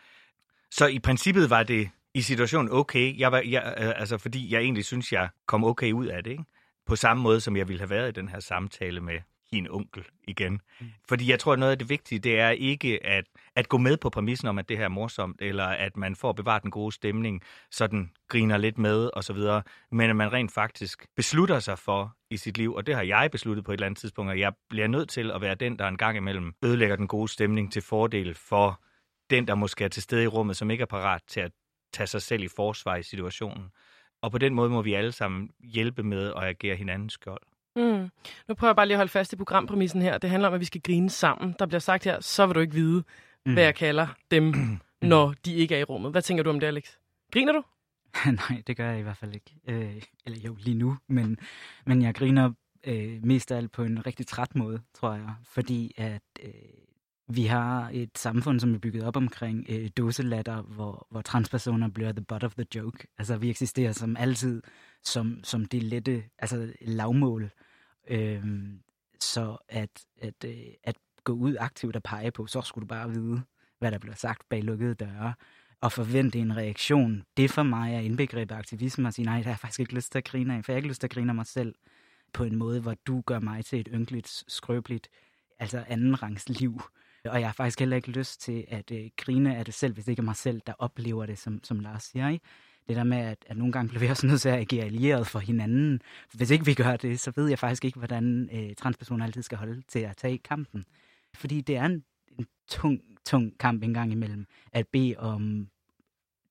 Så 0.70 0.86
i 0.86 0.98
princippet 0.98 1.50
var 1.50 1.62
det 1.62 1.90
i 2.14 2.22
situationen 2.22 2.72
okay, 2.72 3.18
jeg 3.18 3.32
var, 3.32 3.42
jeg, 3.46 3.74
øh, 3.78 4.00
altså, 4.00 4.18
fordi 4.18 4.52
jeg 4.52 4.60
egentlig 4.60 4.84
synes, 4.84 5.12
jeg 5.12 5.28
kom 5.46 5.64
okay 5.64 5.92
ud 5.92 6.06
af 6.06 6.24
det. 6.24 6.30
Ikke? 6.30 6.44
På 6.86 6.96
samme 6.96 7.22
måde, 7.22 7.40
som 7.40 7.56
jeg 7.56 7.68
ville 7.68 7.80
have 7.80 7.90
været 7.90 8.08
i 8.08 8.20
den 8.20 8.28
her 8.28 8.40
samtale 8.40 9.00
med 9.00 9.18
din 9.52 9.70
onkel 9.70 10.04
igen. 10.28 10.60
Mm. 10.80 10.86
Fordi 11.08 11.30
jeg 11.30 11.40
tror, 11.40 11.56
noget 11.56 11.72
af 11.72 11.78
det 11.78 11.88
vigtige, 11.88 12.18
det 12.18 12.40
er 12.40 12.50
ikke 12.50 13.06
at, 13.06 13.24
at 13.56 13.68
gå 13.68 13.78
med 13.78 13.96
på 13.96 14.10
præmissen 14.10 14.48
om, 14.48 14.58
at 14.58 14.68
det 14.68 14.78
her 14.78 14.84
er 14.84 14.88
morsomt, 14.88 15.42
eller 15.42 15.64
at 15.64 15.96
man 15.96 16.16
får 16.16 16.32
bevaret 16.32 16.62
den 16.62 16.70
gode 16.70 16.92
stemning, 16.92 17.42
så 17.70 17.86
den 17.86 18.10
griner 18.28 18.56
lidt 18.56 18.78
med 18.78 19.10
og 19.12 19.24
så 19.24 19.32
videre, 19.32 19.62
men 19.90 20.10
at 20.10 20.16
man 20.16 20.32
rent 20.32 20.52
faktisk 20.52 21.06
beslutter 21.16 21.58
sig 21.58 21.78
for 21.78 22.16
i 22.30 22.36
sit 22.36 22.58
liv, 22.58 22.74
og 22.74 22.86
det 22.86 22.94
har 22.94 23.02
jeg 23.02 23.30
besluttet 23.30 23.64
på 23.64 23.72
et 23.72 23.76
eller 23.76 23.86
andet 23.86 23.98
tidspunkt, 24.00 24.32
at 24.32 24.38
jeg 24.38 24.52
bliver 24.68 24.86
nødt 24.86 25.08
til 25.08 25.30
at 25.30 25.40
være 25.40 25.54
den, 25.54 25.78
der 25.78 25.88
en 25.88 25.96
gang 25.96 26.16
imellem 26.16 26.54
ødelægger 26.64 26.96
den 26.96 27.08
gode 27.08 27.28
stemning 27.28 27.72
til 27.72 27.82
fordel 27.82 28.34
for 28.34 28.80
den, 29.30 29.46
der 29.48 29.54
måske 29.54 29.84
er 29.84 29.88
til 29.88 30.02
stede 30.02 30.24
i 30.24 30.26
rummet, 30.26 30.56
som 30.56 30.70
ikke 30.70 30.82
er 30.82 30.86
parat 30.86 31.22
til 31.28 31.40
at 31.40 31.52
tage 31.92 32.06
sig 32.06 32.22
selv 32.22 32.42
i 32.42 32.48
forsvar 32.48 32.96
i 32.96 33.02
situationen. 33.02 33.68
Og 34.22 34.30
på 34.30 34.38
den 34.38 34.54
måde 34.54 34.70
må 34.70 34.82
vi 34.82 34.94
alle 34.94 35.12
sammen 35.12 35.50
hjælpe 35.60 36.02
med 36.02 36.32
at 36.36 36.42
agere 36.42 36.76
hinandens 36.76 37.12
skjold. 37.12 37.42
Mm. 37.76 38.10
Nu 38.48 38.54
prøver 38.54 38.70
jeg 38.70 38.76
bare 38.76 38.86
lige 38.86 38.94
at 38.94 38.98
holde 38.98 39.10
fast 39.10 39.32
i 39.32 39.36
programpræmissen 39.36 40.02
her. 40.02 40.18
Det 40.18 40.30
handler 40.30 40.48
om, 40.48 40.54
at 40.54 40.60
vi 40.60 40.64
skal 40.64 40.80
grine 40.80 41.10
sammen. 41.10 41.54
Der 41.58 41.66
bliver 41.66 41.80
sagt 41.80 42.04
her, 42.04 42.20
så 42.20 42.46
vil 42.46 42.54
du 42.54 42.60
ikke 42.60 42.74
vide, 42.74 43.04
mm. 43.46 43.52
hvad 43.52 43.64
jeg 43.64 43.74
kalder 43.74 44.06
dem, 44.30 44.54
når 45.02 45.34
de 45.44 45.54
ikke 45.54 45.74
er 45.74 45.78
i 45.78 45.84
rummet. 45.84 46.10
Hvad 46.10 46.22
tænker 46.22 46.44
du 46.44 46.50
om 46.50 46.60
det, 46.60 46.66
Alex? 46.66 46.84
Griner 47.32 47.52
du? 47.52 47.62
Nej, 48.50 48.62
det 48.66 48.76
gør 48.76 48.90
jeg 48.90 48.98
i 48.98 49.02
hvert 49.02 49.16
fald 49.16 49.34
ikke. 49.34 49.54
Øh, 49.68 50.02
eller 50.26 50.38
jo, 50.38 50.56
lige 50.60 50.74
nu. 50.74 50.96
Men, 51.08 51.38
men 51.86 52.02
jeg 52.02 52.14
griner 52.14 52.52
øh, 52.84 53.24
mest 53.24 53.52
af 53.52 53.56
alt 53.56 53.72
på 53.72 53.82
en 53.82 54.06
rigtig 54.06 54.26
træt 54.26 54.56
måde, 54.56 54.80
tror 54.94 55.12
jeg. 55.12 55.34
Fordi 55.44 55.94
at 55.96 56.22
øh, 56.42 56.52
vi 57.28 57.42
har 57.42 57.90
et 57.92 58.18
samfund, 58.18 58.60
som 58.60 58.74
er 58.74 58.78
bygget 58.78 59.04
op 59.04 59.16
omkring 59.16 59.66
øh, 59.68 59.90
dåselatter, 59.96 60.62
hvor, 60.62 61.06
hvor 61.10 61.20
transpersoner 61.20 61.88
bliver 61.88 62.12
the 62.12 62.24
butt 62.24 62.44
of 62.44 62.54
the 62.54 62.66
joke. 62.74 63.06
Altså, 63.18 63.36
vi 63.36 63.50
eksisterer 63.50 63.92
som 63.92 64.16
altid 64.16 64.62
som, 65.04 65.44
som 65.44 65.64
det 65.64 65.82
lette, 65.82 66.24
altså 66.38 66.72
lavmål. 66.80 67.50
Øhm, 68.08 68.82
så 69.20 69.56
at, 69.68 70.04
at, 70.20 70.44
øh, 70.44 70.56
at 70.84 70.96
gå 71.24 71.32
ud 71.32 71.56
aktivt 71.60 71.96
og 71.96 72.02
pege 72.02 72.30
på, 72.30 72.46
så 72.46 72.60
skulle 72.60 72.82
du 72.82 72.88
bare 72.88 73.10
vide, 73.10 73.42
hvad 73.78 73.90
der 73.90 73.98
bliver 73.98 74.14
sagt 74.14 74.48
bag 74.48 74.62
lukkede 74.62 74.94
døre, 74.94 75.34
og 75.80 75.92
forvente 75.92 76.38
en 76.38 76.56
reaktion. 76.56 77.24
Det 77.36 77.50
for 77.50 77.62
mig 77.62 77.94
er 77.94 78.00
indbegrebet 78.00 78.54
aktivisme 78.54 79.08
at 79.08 79.14
sige, 79.14 79.24
nej, 79.26 79.36
der 79.36 79.42
har 79.42 79.50
jeg 79.50 79.58
faktisk 79.58 79.80
ikke 79.80 79.94
lyst 79.94 80.12
til 80.12 80.18
at 80.18 80.24
grine 80.24 80.56
af, 80.56 80.64
for 80.64 80.72
jeg 80.72 80.74
har 80.74 80.78
ikke 80.78 80.88
lyst 80.88 81.00
til 81.00 81.06
at 81.06 81.12
grine 81.12 81.30
af 81.30 81.34
mig 81.34 81.46
selv 81.46 81.74
på 82.32 82.44
en 82.44 82.56
måde, 82.56 82.80
hvor 82.80 82.94
du 83.06 83.20
gør 83.20 83.38
mig 83.40 83.64
til 83.64 83.80
et 83.80 83.88
ynkeligt, 83.92 84.44
skrøbeligt, 84.48 85.08
altså 85.58 85.84
andenrangs 85.88 86.48
liv. 86.48 86.80
Og 87.24 87.40
jeg 87.40 87.48
har 87.48 87.52
faktisk 87.52 87.78
heller 87.78 87.96
ikke 87.96 88.10
lyst 88.10 88.40
til 88.40 88.64
at 88.68 88.90
øh, 88.90 89.10
grine 89.16 89.56
af 89.56 89.64
det 89.64 89.74
selv, 89.74 89.94
hvis 89.94 90.04
det 90.04 90.12
ikke 90.12 90.20
er 90.20 90.24
mig 90.24 90.36
selv, 90.36 90.60
der 90.66 90.72
oplever 90.78 91.26
det, 91.26 91.38
som, 91.38 91.64
som 91.64 91.80
Lars 91.80 92.02
siger. 92.04 92.28
Ikke? 92.28 92.44
Det 92.88 92.96
der 92.96 93.04
med, 93.04 93.18
at, 93.18 93.38
at 93.46 93.56
nogle 93.56 93.72
gange 93.72 93.88
bliver 93.88 94.00
vi 94.00 94.08
også 94.08 94.26
nødt 94.26 94.40
til 94.40 94.48
at 94.48 94.58
agere 94.58 94.84
allieret 94.84 95.26
for 95.26 95.38
hinanden. 95.38 96.00
Hvis 96.32 96.50
ikke 96.50 96.64
vi 96.64 96.74
gør 96.74 96.96
det, 96.96 97.20
så 97.20 97.32
ved 97.36 97.48
jeg 97.48 97.58
faktisk 97.58 97.84
ikke, 97.84 97.98
hvordan 97.98 98.48
øh, 98.52 98.74
transpersoner 98.74 99.24
altid 99.24 99.42
skal 99.42 99.58
holde 99.58 99.82
til 99.88 99.98
at 99.98 100.16
tage 100.16 100.38
kampen. 100.38 100.84
Fordi 101.34 101.60
det 101.60 101.76
er 101.76 101.84
en, 101.84 102.04
en 102.38 102.46
tung, 102.68 103.00
tung 103.26 103.58
kamp 103.58 103.82
engang 103.82 104.12
imellem 104.12 104.46
at 104.72 104.86
bede 104.92 105.14
om 105.18 105.68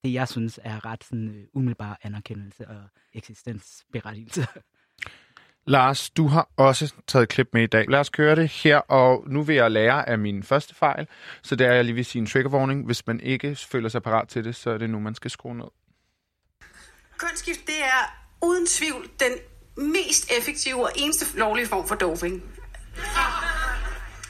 det, 0.04 0.14
jeg 0.14 0.28
synes 0.28 0.60
er 0.64 0.86
ret 0.86 1.04
sådan, 1.04 1.28
øh, 1.28 1.44
umiddelbar 1.54 2.00
anerkendelse 2.04 2.68
og 2.68 2.82
eksistensberettigelse. 3.14 4.48
Lars, 5.66 6.10
du 6.10 6.28
har 6.28 6.50
også 6.58 6.94
taget 7.08 7.30
klip 7.30 7.50
med 7.54 7.64
i 7.64 7.68
dag. 7.68 7.90
Lad 7.90 8.00
os 8.00 8.10
køre 8.10 8.36
det 8.36 8.50
her, 8.50 8.78
og 8.78 9.24
nu 9.28 9.44
vil 9.44 9.56
jeg 9.56 9.72
lære 9.72 10.10
af 10.10 10.20
min 10.20 10.44
første 10.44 10.76
fejl, 10.76 11.08
så 11.42 11.56
det 11.56 11.68
er, 11.68 11.74
jeg 11.74 11.86
lige 11.86 11.96
vil 11.96 12.06
sige 12.06 12.20
en 12.20 12.26
trigger 12.26 12.52
warning. 12.52 12.86
Hvis 12.86 13.08
man 13.08 13.20
ikke 13.20 13.56
føler 13.56 13.90
sig 13.90 14.04
parat 14.04 14.28
til 14.28 14.44
det, 14.44 14.56
så 14.56 14.70
er 14.70 14.78
det 14.78 14.90
nu, 14.90 15.00
man 15.00 15.16
skal 15.16 15.32
skrue 15.32 15.56
ned. 15.58 15.68
Kønsskift, 17.22 17.68
det 17.68 17.84
er 17.84 18.02
uden 18.42 18.68
tvivl 18.68 19.10
den 19.20 19.32
mest 19.78 20.32
effektive 20.38 20.84
og 20.84 20.92
eneste 20.96 21.38
lovlige 21.38 21.68
form 21.68 21.88
for 21.88 21.96
doping. 21.96 22.44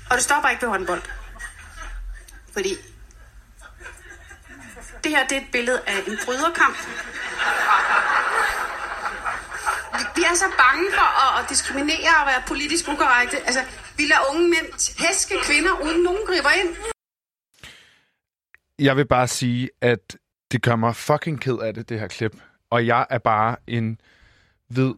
Og 0.10 0.16
det 0.18 0.24
stopper 0.24 0.50
ikke 0.50 0.62
ved 0.62 0.70
håndbold. 0.70 1.02
Fordi 2.54 2.76
det 5.04 5.12
her 5.12 5.28
det 5.28 5.38
er 5.38 5.42
et 5.42 5.48
billede 5.52 5.82
af 5.88 5.98
en 6.08 6.18
bryderkamp. 6.26 6.78
Vi 10.16 10.24
er 10.24 10.36
så 10.36 10.46
bange 10.58 10.86
for 10.94 11.10
at, 11.24 11.44
at 11.44 11.50
diskriminere 11.50 12.14
og 12.22 12.28
være 12.28 12.44
politisk 12.48 12.88
ukorrekte. 12.88 13.38
Altså, 13.38 13.64
vi 13.98 14.04
lader 14.04 14.30
unge 14.30 14.50
mænd 14.50 14.68
hæske 15.08 15.36
kvinder, 15.44 15.72
uden 15.84 16.04
nogen 16.04 16.26
griber 16.28 16.50
ind. 16.50 16.76
Jeg 18.80 18.98
vil 18.98 19.08
bare 19.08 19.28
sige, 19.28 19.70
at 19.82 20.18
det 20.52 20.62
gør 20.62 20.76
mig 20.76 20.96
fucking 20.96 21.42
ked 21.42 21.58
af 21.58 21.74
det, 21.74 21.90
det 21.90 22.00
her 22.00 22.08
klip. 22.08 22.36
Og 22.72 22.86
jeg 22.88 23.08
er 23.10 23.18
bare 23.18 23.56
en 23.68 24.02
hvid, 24.68 24.94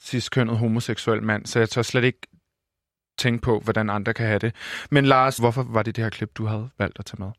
ciskønnet 0.00 0.58
homoseksuel 0.58 1.22
mand, 1.22 1.46
så 1.46 1.58
jeg 1.58 1.68
tør 1.68 1.82
slet 1.82 2.04
ikke 2.04 2.26
tænke 3.18 3.42
på, 3.42 3.60
hvordan 3.60 3.90
andre 3.90 4.14
kan 4.14 4.26
have 4.26 4.38
det. 4.38 4.54
Men 4.90 5.04
Lars, 5.04 5.36
hvorfor 5.36 5.62
var 5.62 5.82
det 5.82 5.96
det 5.96 6.04
her 6.04 6.10
klip, 6.10 6.30
du 6.36 6.46
havde 6.46 6.70
valgt 6.78 6.98
at 6.98 7.04
tage 7.04 7.22
med? 7.22 7.32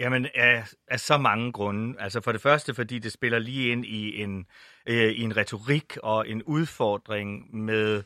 Jamen, 0.00 0.26
af, 0.34 0.64
af 0.88 1.00
så 1.00 1.18
mange 1.18 1.52
grunde. 1.52 2.00
Altså 2.00 2.20
for 2.20 2.32
det 2.32 2.40
første, 2.40 2.74
fordi 2.74 2.98
det 2.98 3.12
spiller 3.12 3.38
lige 3.38 3.72
ind 3.72 3.84
i 3.84 4.22
en, 4.22 4.46
øh, 4.86 5.12
i 5.12 5.20
en 5.20 5.36
retorik 5.36 5.96
og 6.02 6.28
en 6.28 6.42
udfordring 6.42 7.56
med 7.56 8.02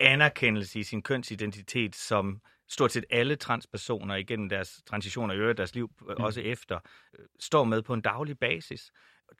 anerkendelse 0.00 0.78
i 0.80 0.82
sin 0.82 1.02
kønsidentitet, 1.02 1.96
som 1.96 2.40
stort 2.68 2.92
set 2.92 3.04
alle 3.10 3.36
transpersoner 3.36 4.14
igennem 4.14 4.48
deres 4.48 4.82
transitioner 4.86 5.34
og 5.34 5.40
øvrigt 5.40 5.58
deres 5.58 5.74
liv, 5.74 5.90
mm. 6.00 6.08
også 6.08 6.40
efter, 6.40 6.78
øh, 7.18 7.24
står 7.40 7.64
med 7.64 7.82
på 7.82 7.94
en 7.94 8.00
daglig 8.00 8.38
basis. 8.38 8.92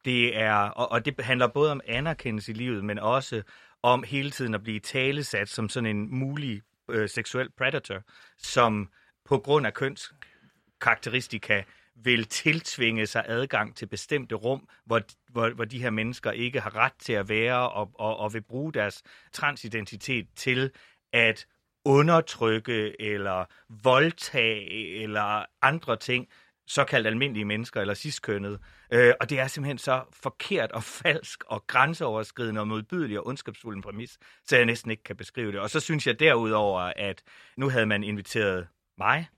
Det 0.04 0.36
er, 0.36 0.54
og, 0.54 0.92
og 0.92 1.04
det 1.04 1.20
handler 1.20 1.46
både 1.46 1.72
om 1.72 1.80
anerkendelse 1.86 2.52
i 2.52 2.54
livet, 2.54 2.84
men 2.84 2.98
også 2.98 3.42
om 3.82 4.02
hele 4.02 4.30
tiden 4.30 4.54
at 4.54 4.62
blive 4.62 4.80
talesat 4.80 5.48
som 5.48 5.68
sådan 5.68 5.96
en 5.96 6.18
mulig 6.18 6.62
øh, 6.90 7.08
seksuel 7.08 7.50
predator, 7.50 8.02
som 8.38 8.88
på 9.24 9.38
grund 9.38 9.66
af 9.66 9.74
kønskarakteristika 9.74 11.62
vil 12.04 12.24
tiltvinge 12.24 13.06
sig 13.06 13.24
adgang 13.26 13.76
til 13.76 13.86
bestemte 13.86 14.34
rum, 14.34 14.68
hvor, 14.84 15.00
hvor, 15.30 15.50
hvor 15.50 15.64
de 15.64 15.82
her 15.82 15.90
mennesker 15.90 16.30
ikke 16.30 16.60
har 16.60 16.76
ret 16.76 16.92
til 16.98 17.12
at 17.12 17.28
være 17.28 17.70
og, 17.70 17.90
og, 17.94 18.16
og 18.16 18.34
vil 18.34 18.42
bruge 18.42 18.72
deres 18.72 19.02
transidentitet 19.32 20.26
til 20.36 20.70
at 21.12 21.46
undertrykke 21.84 23.00
eller 23.00 23.44
voldtage 23.82 25.02
eller 25.02 25.44
andre 25.62 25.96
ting, 25.96 26.28
såkaldt 26.66 27.06
almindelige 27.06 27.44
mennesker 27.44 27.80
eller 27.80 27.94
ciskønnet. 27.94 28.58
Øh, 28.90 29.14
og 29.20 29.30
det 29.30 29.40
er 29.40 29.46
simpelthen 29.46 29.78
så 29.78 30.02
forkert 30.12 30.72
og 30.72 30.82
falsk 31.02 31.44
og 31.46 31.66
grænseoverskridende 31.66 32.60
og 32.60 32.68
modbydelig 32.68 33.18
og 33.18 33.26
ondskabsfuld 33.26 33.76
en 33.76 33.82
præmis, 33.82 34.18
så 34.44 34.56
jeg 34.56 34.66
næsten 34.66 34.90
ikke 34.90 35.02
kan 35.02 35.16
beskrive 35.16 35.52
det. 35.52 35.60
Og 35.60 35.70
så 35.70 35.80
synes 35.80 36.06
jeg 36.06 36.20
derudover, 36.20 36.92
at 36.96 37.22
nu 37.56 37.68
havde 37.68 37.86
man 37.86 38.04
inviteret 38.04 38.66
mig, 38.98 39.28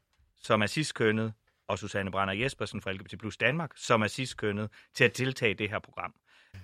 som 0.42 0.62
er 0.62 0.66
ciskønnet, 0.66 1.32
og 1.68 1.78
Susanne 1.78 2.10
Brander 2.10 2.34
Jespersen 2.34 2.82
fra 2.82 2.92
LGBT 2.92 3.18
Plus 3.18 3.36
Danmark, 3.36 3.70
som 3.76 4.02
er 4.02 4.06
ciskønnet, 4.06 4.70
til 4.94 5.04
at 5.04 5.18
deltage 5.18 5.50
i 5.50 5.54
det 5.54 5.70
her 5.70 5.78
program. 5.78 6.14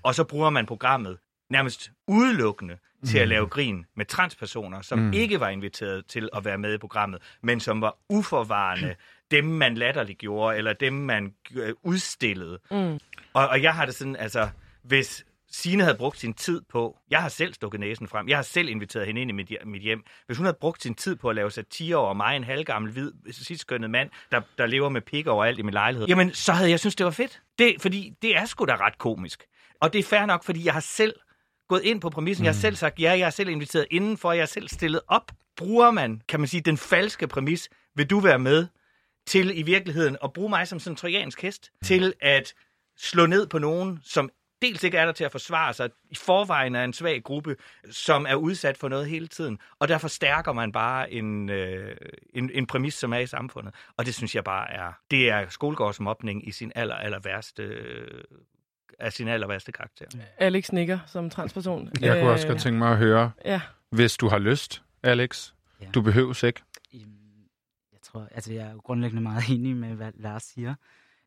Og 0.03 0.15
så 0.15 0.25
bruger 0.25 0.51
man 0.51 0.67
programmet 0.67 1.19
nærmest 1.51 1.91
udelukkende 2.09 2.79
til 3.07 3.19
at 3.19 3.27
mm. 3.27 3.29
lave 3.29 3.47
grin 3.47 3.87
med 3.97 4.05
transpersoner, 4.05 4.83
som 4.83 4.99
mm. 4.99 5.13
ikke 5.13 5.41
var 5.41 5.49
inviteret 5.49 6.07
til 6.07 6.29
at 6.33 6.45
være 6.45 6.59
med 6.59 6.75
i 6.75 6.79
programmet, 6.79 7.23
men 7.43 7.61
som 7.61 7.81
var 7.81 7.97
uforvarende 8.09 8.95
dem, 9.37 9.45
man 9.45 9.75
latterliggjorde, 9.75 10.57
eller 10.57 10.73
dem, 10.73 10.93
man 10.93 11.35
øh, 11.55 11.75
udstillede. 11.83 12.59
Mm. 12.71 12.99
Og, 13.33 13.49
og 13.49 13.63
jeg 13.63 13.75
har 13.75 13.87
det 13.87 13.95
sådan, 13.95 14.17
altså, 14.17 14.49
hvis 14.83 15.25
Signe 15.51 15.83
havde 15.83 15.97
brugt 15.97 16.19
sin 16.19 16.35
tid 16.35 16.61
på, 16.71 16.99
jeg 17.11 17.23
har 17.23 17.29
selv 17.29 17.55
stukket 17.55 17.81
næsen 17.81 18.09
frem, 18.09 18.29
jeg 18.29 18.39
har 18.39 18.43
selv 18.43 18.69
inviteret 18.69 19.07
hende 19.07 19.21
ind 19.21 19.31
i 19.31 19.35
mit, 19.35 19.53
mit 19.67 19.83
hjem, 19.83 20.05
hvis 20.27 20.37
hun 20.37 20.45
havde 20.45 20.57
brugt 20.61 20.83
sin 20.83 20.95
tid 20.95 21.17
på 21.17 21.29
at 21.29 21.37
lave 21.37 21.51
satire 21.51 21.97
over 21.97 22.15
mig, 22.15 22.37
en 22.37 22.45
halvgammel, 22.45 22.93
hvid, 22.93 23.13
sidskønnet 23.31 23.91
mand, 23.91 24.11
der, 24.33 24.41
der 24.59 24.67
lever 24.67 24.89
med 24.89 25.01
pik 25.01 25.27
overalt 25.27 25.59
i 25.59 25.63
min 25.63 25.75
lejlighed, 25.75 26.09
jamen 26.09 26.33
så 26.33 26.53
havde 26.53 26.71
jeg 26.71 26.81
synes 26.81 26.97
det 26.97 27.05
var 27.05 27.13
fedt. 27.13 27.43
Det, 27.59 27.75
fordi 27.81 28.13
det 28.23 28.37
er 28.37 28.45
sgu 28.45 28.65
da 28.65 28.77
ret 28.77 28.99
komisk. 28.99 29.45
Og 29.81 29.93
det 29.93 29.99
er 29.99 30.03
fair 30.03 30.27
nok, 30.27 30.45
fordi 30.45 30.65
jeg 30.65 30.73
har 30.73 30.81
selv 30.81 31.15
gået 31.69 31.83
ind 31.83 32.01
på 32.01 32.11
præmissen. 32.11 32.43
Mm. 32.43 32.45
Jeg 32.45 32.51
har 32.51 32.59
mm. 32.59 32.61
selv 32.61 32.77
sagt 32.77 33.01
ja, 33.01 33.19
jeg 33.19 33.27
har 33.27 33.31
selv 33.31 33.49
inviteret 33.49 33.87
indenfor, 33.91 34.33
jeg 34.33 34.43
har 34.43 34.47
selv 34.47 34.69
stillet 34.69 35.01
op. 35.09 35.33
Bruger 35.57 35.91
man, 35.91 36.23
kan 36.29 36.41
man 36.41 36.49
sige, 36.49 36.61
den 36.61 36.77
falske 36.77 37.27
præmis, 37.27 37.69
vil 37.95 38.11
du 38.11 38.21
være 38.21 38.39
med 38.39 38.67
til 39.27 39.59
i 39.59 39.63
virkeligheden 39.63 40.17
at 40.25 40.33
bruge 40.33 40.49
mig 40.49 40.69
som 40.69 40.79
sådan 40.79 40.93
en 40.93 40.97
trojansk 40.97 41.43
hest, 41.43 41.71
mm. 41.73 41.85
til 41.85 42.13
at 42.21 42.55
slå 42.97 43.27
ned 43.27 43.47
på 43.47 43.59
nogen, 43.59 44.01
som 44.03 44.31
dels 44.63 44.85
ikke 44.85 44.99
er 44.99 45.05
der 45.05 45.13
til 45.13 45.25
at 45.25 45.33
forsvare 45.33 45.75
sig, 45.75 45.91
i 46.11 46.15
forvejen 46.15 46.75
er 46.75 46.85
en 46.85 46.93
svag 46.93 47.23
gruppe, 47.23 47.57
som 47.91 48.27
er 48.29 48.35
udsat 48.35 48.77
for 48.77 48.89
noget 48.89 49.07
hele 49.07 49.27
tiden, 49.27 49.59
og 49.79 49.89
derfor 49.89 50.09
stærker 50.09 50.53
man 50.53 50.73
bare 50.73 51.13
en, 51.13 51.51
øh, 51.51 51.97
en, 52.35 52.51
en 52.55 52.67
præmis, 52.67 52.95
som 52.95 53.13
er 53.13 53.19
i 53.19 53.27
samfundet. 53.27 53.75
Og 53.97 54.07
det 54.07 54.15
synes 54.15 54.35
jeg 54.35 54.45
bare 54.45 54.73
er, 54.73 54.93
det 55.11 55.31
er 55.31 55.49
skolegårdsmobning 55.49 56.49
i 56.49 56.51
sin 56.51 56.73
aller, 56.75 56.95
aller 56.95 57.19
værste 57.25 57.63
øh, 57.63 58.21
af 58.99 59.13
sin 59.13 59.29
aller 59.29 59.47
værste 59.47 59.73
karakter. 59.73 60.07
Alex 60.39 60.73
nikker 60.73 60.99
som 61.07 61.31
transperson. 61.31 61.91
Jeg 62.01 62.21
kunne 62.21 62.31
også 62.31 62.47
godt 62.47 62.61
tænke 62.61 62.79
mig 62.79 62.91
at 62.91 62.99
høre, 62.99 63.31
ja. 63.45 63.61
hvis 63.91 64.17
du 64.17 64.29
har 64.29 64.39
lyst, 64.39 64.83
Alex. 65.03 65.53
Ja. 65.81 65.87
Du 65.95 66.03
behøves 66.03 66.43
ikke. 66.43 66.61
Tror, 68.15 68.29
altså 68.31 68.53
jeg 68.53 68.67
er 68.67 68.77
grundlæggende 68.77 69.23
meget 69.23 69.45
enig 69.55 69.77
med, 69.77 69.95
hvad 69.95 70.13
Lars 70.15 70.43
siger. 70.43 70.75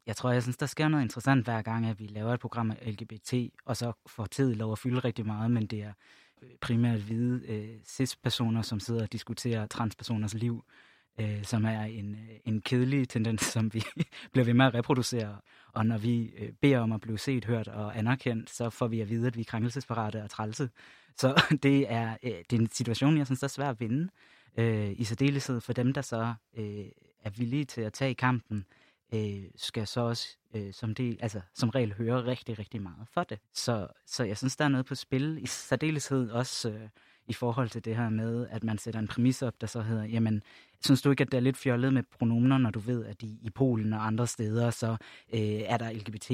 Jeg 0.05 0.15
tror, 0.15 0.31
jeg 0.31 0.43
synes, 0.43 0.57
der 0.57 0.65
sker 0.65 0.87
noget 0.87 1.03
interessant 1.03 1.45
hver 1.45 1.61
gang, 1.61 1.85
at 1.85 1.99
vi 1.99 2.07
laver 2.07 2.33
et 2.33 2.39
program 2.39 2.71
af 2.71 2.77
LGBT, 2.91 3.33
og 3.65 3.77
så 3.77 3.91
får 4.05 4.25
tid 4.25 4.55
lov 4.55 4.71
at 4.71 4.79
fylde 4.79 4.99
rigtig 4.99 5.25
meget, 5.25 5.51
men 5.51 5.65
det 5.67 5.83
er 5.83 5.93
øh, 6.41 6.49
primært 6.61 6.99
hvide 6.99 7.41
øh, 7.47 7.79
cis-personer, 7.85 8.61
som 8.61 8.79
sidder 8.79 9.01
og 9.01 9.11
diskuterer 9.13 9.65
transpersoners 9.65 10.33
liv, 10.33 10.63
øh, 11.19 11.43
som 11.43 11.65
er 11.65 11.81
en, 11.81 12.15
øh, 12.15 12.39
en 12.45 12.61
kedelig 12.61 13.09
tendens, 13.09 13.41
som 13.55 13.73
vi 13.73 13.83
bliver 14.31 14.45
ved 14.45 14.53
med 14.53 14.65
at 14.65 14.73
reproducere. 14.73 15.37
Og 15.73 15.85
når 15.85 15.97
vi 15.97 16.33
øh, 16.37 16.51
beder 16.61 16.79
om 16.79 16.91
at 16.91 17.01
blive 17.01 17.19
set, 17.19 17.45
hørt 17.45 17.67
og 17.67 17.97
anerkendt, 17.97 18.49
så 18.49 18.69
får 18.69 18.87
vi 18.87 19.01
at 19.01 19.09
vide, 19.09 19.27
at 19.27 19.35
vi 19.35 19.41
er 19.41 19.45
krænkelsesparate 19.45 20.23
og 20.23 20.29
trælse. 20.29 20.69
Så 21.17 21.41
det 21.63 21.91
er, 21.91 22.17
øh, 22.23 22.31
det 22.31 22.53
er 22.53 22.59
en 22.59 22.71
situation, 22.71 23.17
jeg 23.17 23.25
synes, 23.25 23.39
der 23.39 23.47
er 23.47 23.49
svært 23.49 23.69
at 23.69 23.79
vinde. 23.79 24.09
Øh, 24.57 24.91
I 24.99 25.03
særdeleshed 25.03 25.61
for 25.61 25.73
dem, 25.73 25.93
der 25.93 26.01
så 26.01 26.33
øh, 26.57 26.85
er 27.23 27.29
villige 27.29 27.65
til 27.65 27.81
at 27.81 27.93
tage 27.93 28.15
kampen, 28.15 28.65
øh, 29.13 29.43
skal 29.55 29.87
så 29.87 30.01
også 30.01 30.37
øh, 30.55 30.73
som, 30.73 30.95
del, 30.95 31.17
altså, 31.21 31.41
som 31.53 31.69
regel 31.69 31.93
høre 31.93 32.25
rigtig, 32.25 32.59
rigtig 32.59 32.81
meget 32.81 33.07
for 33.13 33.23
det. 33.23 33.39
Så, 33.53 33.87
så 34.05 34.23
jeg 34.23 34.37
synes, 34.37 34.55
der 34.55 34.65
er 34.65 34.69
noget 34.69 34.85
på 34.85 34.95
spil, 34.95 35.37
i 35.41 35.47
særdeleshed 35.47 36.29
også 36.29 36.69
øh, 36.69 36.89
i 37.27 37.33
forhold 37.33 37.69
til 37.69 37.85
det 37.85 37.95
her 37.95 38.09
med, 38.09 38.47
at 38.49 38.63
man 38.63 38.77
sætter 38.77 38.99
en 38.99 39.07
præmis 39.07 39.41
op, 39.41 39.61
der 39.61 39.67
så 39.67 39.81
hedder, 39.81 40.05
jamen, 40.05 40.43
synes 40.85 41.01
du 41.01 41.09
ikke, 41.09 41.21
at 41.21 41.31
det 41.31 41.37
er 41.37 41.41
lidt 41.41 41.57
fjollet 41.57 41.93
med 41.93 42.03
pronomener, 42.03 42.57
når 42.57 42.69
du 42.69 42.79
ved, 42.79 43.05
at 43.05 43.23
i, 43.23 43.39
i 43.41 43.49
Polen 43.49 43.93
og 43.93 44.07
andre 44.07 44.27
steder, 44.27 44.69
så 44.69 44.97
øh, 45.33 45.39
er 45.41 45.77
der 45.77 45.91
LGBT 45.91 46.31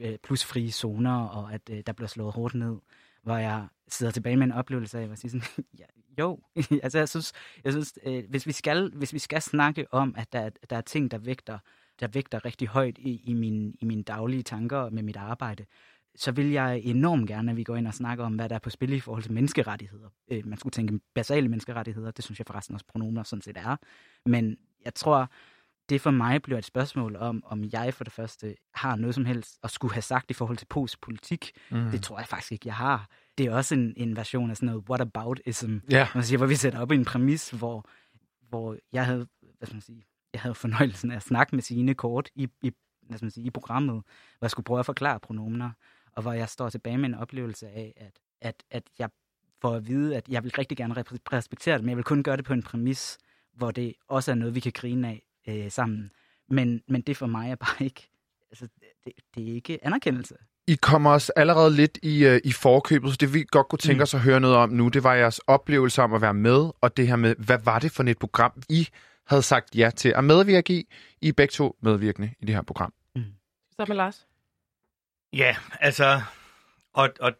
øh, 0.00 0.18
plus 0.22 0.44
frie 0.44 0.72
zoner, 0.72 1.24
og 1.24 1.52
at 1.52 1.70
øh, 1.70 1.82
der 1.86 1.92
bliver 1.92 2.08
slået 2.08 2.32
hårdt 2.32 2.54
ned, 2.54 2.76
hvor 3.22 3.36
jeg 3.36 3.66
sidder 3.88 4.12
tilbage 4.12 4.36
med 4.36 4.46
en 4.46 4.52
oplevelse 4.52 4.98
af 4.98 5.08
at 5.08 5.18
siger 5.18 5.30
sådan, 5.30 5.64
ja, 5.78 5.84
jo, 6.18 6.38
altså 6.82 6.98
jeg 6.98 7.08
synes, 7.08 7.32
jeg 7.64 7.72
synes 7.72 7.98
øh, 8.06 8.24
hvis, 8.28 8.46
vi 8.46 8.52
skal, 8.52 8.92
hvis 8.94 9.12
vi 9.12 9.18
skal 9.18 9.42
snakke 9.42 9.86
om, 9.90 10.14
at 10.18 10.32
der, 10.32 10.50
der 10.70 10.76
er 10.76 10.80
ting, 10.80 11.10
der 11.10 11.18
vægter 11.18 11.58
der 12.00 12.08
vægter 12.08 12.44
rigtig 12.44 12.68
højt 12.68 12.98
i, 12.98 13.22
i, 13.24 13.32
min, 13.32 13.76
i 13.80 13.84
mine 13.84 14.02
daglige 14.02 14.42
tanker 14.42 14.90
med 14.90 15.02
mit 15.02 15.16
arbejde, 15.16 15.64
så 16.16 16.32
vil 16.32 16.50
jeg 16.50 16.80
enormt 16.84 17.28
gerne, 17.28 17.50
at 17.50 17.56
vi 17.56 17.64
går 17.64 17.76
ind 17.76 17.86
og 17.86 17.94
snakker 17.94 18.24
om, 18.24 18.34
hvad 18.34 18.48
der 18.48 18.54
er 18.54 18.58
på 18.58 18.70
spil 18.70 18.92
i 18.92 19.00
forhold 19.00 19.22
til 19.22 19.32
menneskerettigheder. 19.32 20.08
Øh, 20.28 20.46
man 20.46 20.58
skulle 20.58 20.70
tænke 20.70 21.00
basale 21.14 21.48
menneskerettigheder, 21.48 22.10
det 22.10 22.24
synes 22.24 22.38
jeg 22.38 22.46
forresten 22.46 22.74
også 22.74 22.86
pronomer 22.86 23.22
sådan 23.22 23.42
set 23.42 23.56
er. 23.56 23.76
Men 24.26 24.56
jeg 24.84 24.94
tror, 24.94 25.30
det 25.88 26.00
for 26.00 26.10
mig 26.10 26.42
bliver 26.42 26.58
et 26.58 26.64
spørgsmål 26.64 27.16
om, 27.16 27.42
om 27.46 27.64
jeg 27.72 27.94
for 27.94 28.04
det 28.04 28.12
første 28.12 28.56
har 28.74 28.96
noget 28.96 29.14
som 29.14 29.24
helst 29.24 29.58
at 29.62 29.70
skulle 29.70 29.94
have 29.94 30.02
sagt 30.02 30.30
i 30.30 30.34
forhold 30.34 30.56
til 30.58 30.66
postpolitik. 30.66 31.50
Mm. 31.70 31.90
Det 31.90 32.02
tror 32.02 32.18
jeg 32.18 32.28
faktisk 32.28 32.52
ikke, 32.52 32.66
jeg 32.68 32.74
har. 32.74 33.08
Det 33.38 33.46
er 33.46 33.54
også 33.54 33.74
en, 33.74 33.94
en 33.96 34.16
version 34.16 34.50
af 34.50 34.56
sådan 34.56 34.66
noget 34.66 34.90
whataboutism, 34.90 35.76
Ja. 35.90 36.08
man 36.14 36.24
siger, 36.24 36.38
hvor 36.38 36.46
vi 36.46 36.54
sætter 36.54 36.80
op 36.80 36.92
i 36.92 36.94
en 36.94 37.04
præmis, 37.04 37.50
hvor, 37.50 37.88
hvor 38.48 38.76
jeg 38.92 39.06
havde, 39.06 39.26
hvad 39.58 39.66
skal 39.66 39.74
man 39.74 39.82
sige, 39.82 40.04
jeg 40.32 40.40
havde 40.40 40.54
fornøjelsen 40.54 41.10
af 41.10 41.16
at 41.16 41.22
snakke 41.22 41.54
med 41.56 41.62
sine 41.62 41.94
kort 41.94 42.30
i, 42.34 42.48
i, 42.62 42.72
hvad 43.02 43.18
skal 43.18 43.24
man 43.24 43.30
sige, 43.30 43.46
i 43.46 43.50
programmet, 43.50 43.94
hvor 43.94 44.44
jeg 44.46 44.50
skulle 44.50 44.64
prøve 44.64 44.80
at 44.80 44.86
forklare 44.86 45.20
pronomener, 45.20 45.70
og 46.12 46.22
hvor 46.22 46.32
jeg 46.32 46.48
står 46.48 46.68
tilbage 46.68 46.98
med 46.98 47.08
en 47.08 47.14
oplevelse 47.14 47.68
af, 47.68 47.92
at, 47.96 48.18
at, 48.40 48.62
at 48.70 48.82
jeg 48.98 49.10
får 49.60 49.74
at 49.74 49.86
vide, 49.88 50.16
at 50.16 50.28
jeg 50.28 50.44
vil 50.44 50.52
rigtig 50.58 50.76
gerne 50.76 50.94
respektere 51.32 51.74
det, 51.74 51.84
men 51.84 51.88
jeg 51.88 51.96
vil 51.96 52.04
kun 52.04 52.22
gøre 52.22 52.36
det 52.36 52.44
på 52.44 52.52
en 52.52 52.62
præmis, 52.62 53.18
hvor 53.54 53.70
det 53.70 53.94
også 54.08 54.30
er 54.30 54.34
noget, 54.34 54.54
vi 54.54 54.60
kan 54.60 54.72
grine 54.74 55.08
af 55.08 55.22
øh, 55.48 55.70
sammen. 55.70 56.10
Men, 56.50 56.82
men 56.88 57.00
det 57.00 57.16
for 57.16 57.26
mig 57.26 57.50
er 57.50 57.54
bare 57.56 57.84
ikke, 57.84 58.10
altså, 58.50 58.68
det, 59.04 59.12
det 59.34 59.48
er 59.50 59.54
ikke 59.54 59.78
anerkendelse. 59.86 60.34
I 60.66 60.74
kommer 60.74 61.10
os 61.10 61.30
allerede 61.30 61.76
lidt 61.76 61.98
i, 62.02 62.24
øh, 62.26 62.40
i 62.44 62.52
forkøbet, 62.52 63.10
så 63.10 63.16
det 63.20 63.34
vi 63.34 63.44
godt 63.50 63.68
kunne 63.68 63.78
tænke 63.78 63.98
Mm. 63.98 64.02
os 64.02 64.14
at 64.14 64.20
høre 64.20 64.40
noget 64.40 64.56
om 64.56 64.70
nu, 64.70 64.88
det 64.88 65.04
var 65.04 65.14
jeres 65.14 65.38
oplevelse 65.38 66.02
om 66.02 66.12
at 66.14 66.20
være 66.20 66.34
med, 66.34 66.70
og 66.80 66.96
det 66.96 67.08
her 67.08 67.16
med, 67.16 67.34
hvad 67.38 67.58
var 67.64 67.78
det 67.78 67.92
for 67.92 68.02
et 68.02 68.18
program, 68.18 68.62
I 68.68 68.88
havde 69.26 69.42
sagt 69.42 69.76
ja 69.76 69.90
til 69.96 70.12
at 70.16 70.24
medvirke 70.24 70.72
i? 70.72 70.88
I 71.20 71.28
er 71.28 71.32
begge 71.32 71.52
to 71.52 71.76
medvirkende 71.82 72.30
i 72.40 72.44
det 72.44 72.54
her 72.54 72.62
program. 72.62 72.92
Så 73.76 73.84
med 73.88 73.96
Lars. 73.96 74.26
Ja, 75.32 75.56
altså, 75.80 76.22
og, 76.94 77.10
og 77.20 77.32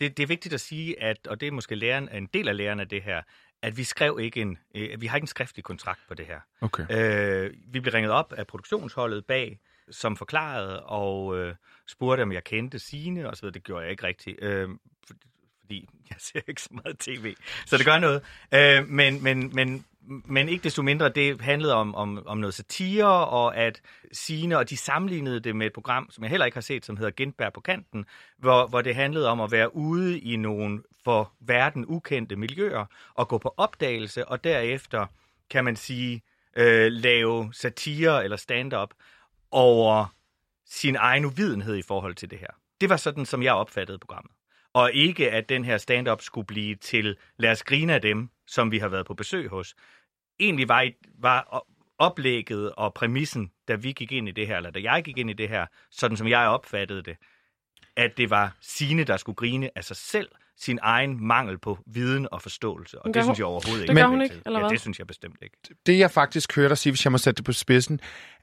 det, 0.00 0.16
det 0.16 0.22
er 0.22 0.26
vigtigt 0.26 0.54
at 0.54 0.60
sige, 0.60 1.02
at, 1.02 1.26
og 1.26 1.40
det 1.40 1.48
er 1.48 1.52
måske 1.52 1.74
læren, 1.74 2.08
en 2.12 2.28
del 2.34 2.48
af 2.48 2.56
læren 2.56 2.80
af 2.80 2.88
det 2.88 3.02
her, 3.02 3.22
at 3.64 3.76
vi 3.76 3.84
skrev 3.84 4.18
ikke 4.20 4.40
en, 4.40 4.58
øh, 4.74 5.00
vi 5.00 5.06
har 5.06 5.16
ikke 5.16 5.24
en 5.24 5.28
skriftlig 5.28 5.64
kontrakt 5.64 6.00
på 6.08 6.14
det 6.14 6.26
her. 6.26 6.40
Okay. 6.60 6.86
Øh, 6.90 7.50
vi 7.66 7.80
blev 7.80 7.92
ringet 7.92 8.12
op 8.12 8.32
af 8.32 8.46
produktionsholdet 8.46 9.26
bag, 9.26 9.60
som 9.90 10.16
forklarede 10.16 10.82
og 10.82 11.38
øh, 11.38 11.54
spurgte, 11.86 12.22
om 12.22 12.32
jeg 12.32 12.44
kendte 12.44 12.78
Sine 12.78 13.30
og 13.30 13.36
så 13.36 13.42
videre. 13.42 13.54
Det 13.54 13.64
gjorde 13.64 13.82
jeg 13.82 13.90
ikke 13.90 14.06
rigtigt, 14.06 14.42
øh, 14.42 14.68
for, 15.06 15.14
fordi 15.60 15.88
jeg 16.10 16.16
ser 16.18 16.40
ikke 16.48 16.62
så 16.62 16.68
meget 16.70 16.98
tv, 16.98 17.34
så 17.66 17.76
det 17.76 17.86
gør 17.86 17.98
noget. 17.98 18.22
Øh, 18.54 18.88
men, 18.88 19.22
men, 19.22 19.54
men, 19.54 19.84
men 20.06 20.48
ikke 20.48 20.64
desto 20.64 20.82
mindre, 20.82 21.08
det 21.08 21.40
handlede 21.40 21.74
om, 21.74 21.94
om, 21.94 22.26
om 22.26 22.38
noget 22.38 22.54
satire, 22.54 23.26
og 23.28 23.56
at 23.56 23.80
Sine 24.12 24.58
og 24.58 24.70
de 24.70 24.76
sammenlignede 24.76 25.40
det 25.40 25.56
med 25.56 25.66
et 25.66 25.72
program, 25.72 26.10
som 26.10 26.24
jeg 26.24 26.30
heller 26.30 26.46
ikke 26.46 26.56
har 26.56 26.60
set, 26.62 26.84
som 26.84 26.96
hedder 26.96 27.12
Gentberg 27.16 27.52
på 27.52 27.60
kanten, 27.60 28.04
hvor, 28.38 28.66
hvor 28.66 28.80
det 28.82 28.94
handlede 28.94 29.28
om 29.28 29.40
at 29.40 29.52
være 29.52 29.76
ude 29.76 30.20
i 30.20 30.36
nogle 30.36 30.82
for 31.04 31.32
verden 31.40 31.84
ukendte 31.88 32.36
miljøer, 32.36 32.86
og 33.14 33.28
gå 33.28 33.38
på 33.38 33.54
opdagelse, 33.56 34.28
og 34.28 34.44
derefter, 34.44 35.06
kan 35.50 35.64
man 35.64 35.76
sige, 35.76 36.22
øh, 36.56 36.92
lave 36.92 37.52
satire 37.52 38.24
eller 38.24 38.36
stand-up 38.36 38.94
over 39.50 40.14
sin 40.66 40.96
egen 40.96 41.24
uvidenhed 41.24 41.76
i 41.76 41.82
forhold 41.82 42.14
til 42.14 42.30
det 42.30 42.38
her. 42.38 42.50
Det 42.80 42.88
var 42.88 42.96
sådan, 42.96 43.26
som 43.26 43.42
jeg 43.42 43.54
opfattede 43.54 43.98
programmet. 43.98 44.32
Og 44.74 44.92
ikke, 44.92 45.30
at 45.30 45.48
den 45.48 45.64
her 45.64 45.78
stand-up 45.78 46.22
skulle 46.22 46.46
blive 46.46 46.74
til, 46.74 47.16
lad 47.36 47.50
os 47.50 47.62
grine 47.62 47.94
af 47.94 48.00
dem, 48.00 48.28
som 48.46 48.70
vi 48.70 48.78
har 48.78 48.88
været 48.88 49.06
på 49.06 49.14
besøg 49.14 49.48
hos. 49.48 49.74
Egentlig 50.40 50.68
var, 50.68 50.90
var 51.18 51.66
oplægget 51.98 52.72
og 52.72 52.94
præmissen, 52.94 53.50
da 53.68 53.74
vi 53.74 53.92
gik 53.92 54.12
ind 54.12 54.28
i 54.28 54.32
det 54.32 54.46
her, 54.46 54.56
eller 54.56 54.70
da 54.70 54.80
jeg 54.82 55.04
gik 55.04 55.18
ind 55.18 55.30
i 55.30 55.32
det 55.32 55.48
her, 55.48 55.66
sådan 55.90 56.16
som 56.16 56.28
jeg 56.28 56.48
opfattede 56.48 57.02
det, 57.02 57.16
at 57.96 58.16
det 58.16 58.30
var 58.30 58.56
sine, 58.60 59.04
der 59.04 59.16
skulle 59.16 59.36
grine 59.36 59.70
af 59.78 59.84
sig 59.84 59.96
selv, 59.96 60.28
sin 60.56 60.78
egen 60.82 61.26
mangel 61.26 61.58
på 61.58 61.78
viden 61.86 62.28
og 62.32 62.42
forståelse. 62.42 62.98
Og 62.98 63.04
gør 63.04 63.12
det 63.12 63.24
synes 63.24 63.38
jeg 63.38 63.46
overhovedet 63.46 63.82
det 63.82 63.82
ikke. 63.82 63.94
gør 63.94 64.02
er 64.02 64.06
hun 64.06 64.22
ikke, 64.22 64.40
eller 64.46 64.58
ja, 64.58 64.64
hvad? 64.64 64.70
det 64.70 64.80
synes 64.80 64.98
jeg 64.98 65.06
bestemt 65.06 65.36
ikke. 65.42 65.56
Det 65.86 65.98
jeg 65.98 66.10
faktisk 66.10 66.56
hørte 66.56 66.68
dig 66.68 66.78
sige, 66.78 66.92
hvis 66.92 67.04
jeg 67.04 67.12
må 67.12 67.18
sætte 67.18 67.36
det 67.36 67.44
på 67.44 67.52
spidsen, 67.52 68.00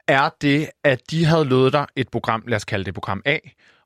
er 0.08 0.30
det, 0.40 0.70
at 0.84 1.10
de 1.10 1.24
havde 1.24 1.44
lovet 1.44 1.72
dig 1.72 1.86
et 1.96 2.08
program, 2.08 2.44
lad 2.46 2.56
os 2.56 2.64
kalde 2.64 2.84
det 2.84 2.94
program 2.94 3.22
A, 3.24 3.38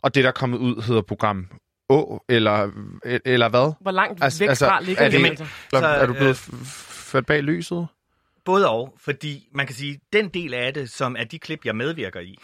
og 0.03 0.15
det, 0.15 0.25
der 0.25 0.31
er 0.31 0.35
kommet 0.35 0.59
ud, 0.59 0.83
hedder 0.83 1.03
program 1.03 1.49
Å, 1.88 2.25
eller, 2.29 2.70
eller 3.25 3.49
hvad? 3.49 3.72
Hvor 3.81 3.90
langt 3.90 4.22
Altså- 4.22 4.42
væk 4.44 4.49
altså, 4.49 4.66
fra 4.66 4.81
ligger 4.81 5.03
er 5.03 5.09
det? 5.11 5.20
det- 5.20 5.27
altså? 5.31 5.46
Så, 5.70 5.87
er 5.87 6.07
du 6.07 6.12
blevet 6.12 6.49
øh, 6.53 6.64
ført 7.11 7.27
bag 7.27 7.42
lyset? 7.42 7.87
Både 8.44 8.70
og, 8.70 8.94
fordi 8.99 9.49
man 9.53 9.66
kan 9.66 9.75
sige, 9.77 10.01
den 10.12 10.29
del 10.29 10.55
af 10.55 10.75
det, 10.75 10.90
som 10.90 11.16
er 11.18 11.25
de 11.25 11.38
klip, 11.38 11.64
jeg 11.64 11.77
medvirker 11.77 12.20
i, 12.20 12.38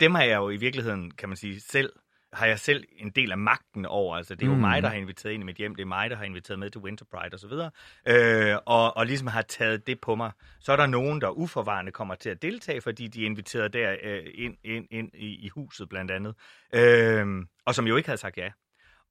dem 0.00 0.14
har 0.14 0.22
jeg 0.22 0.36
jo 0.36 0.50
i 0.50 0.56
virkeligheden, 0.56 1.10
kan 1.10 1.28
man 1.28 1.36
sige, 1.36 1.60
selv 1.60 1.92
har 2.32 2.46
jeg 2.46 2.58
selv 2.58 2.84
en 2.98 3.10
del 3.10 3.32
af 3.32 3.38
magten 3.38 3.86
over. 3.86 4.16
Altså, 4.16 4.34
det 4.34 4.42
er 4.42 4.46
jo 4.46 4.54
Mm. 4.54 4.60
mig, 4.60 4.82
der 4.82 4.88
har 4.88 4.96
inviteret 4.96 5.32
ind 5.32 5.42
i 5.42 5.46
mit 5.46 5.56
hjem. 5.56 5.74
Det 5.74 5.82
er 5.82 5.86
mig, 5.86 6.10
der 6.10 6.16
har 6.16 6.24
inviteret 6.24 6.58
med 6.58 6.70
til 6.70 6.80
Winter 6.80 7.04
Pride 7.14 7.34
osv. 7.34 7.52
Øh, 8.08 8.56
og, 8.66 8.96
og 8.96 9.06
ligesom 9.06 9.26
har 9.26 9.42
taget 9.42 9.86
det 9.86 10.00
på 10.00 10.14
mig. 10.14 10.30
Så 10.60 10.72
er 10.72 10.76
der 10.76 10.86
nogen, 10.86 11.20
der 11.20 11.28
uforvarende 11.28 11.92
kommer 11.92 12.14
til 12.14 12.30
at 12.30 12.42
deltage, 12.42 12.80
fordi 12.80 13.08
de 13.08 13.22
er 13.22 13.26
inviteret 13.26 13.72
der 13.72 13.96
øh, 14.02 14.20
ind, 14.34 14.54
ind, 14.64 14.86
ind 14.90 15.10
i, 15.14 15.26
i 15.26 15.48
huset 15.48 15.88
blandt 15.88 16.10
andet. 16.10 16.34
Øh, 16.74 17.26
og 17.66 17.74
som 17.74 17.86
jo 17.86 17.96
ikke 17.96 18.08
havde 18.08 18.20
sagt 18.20 18.36
ja. 18.36 18.48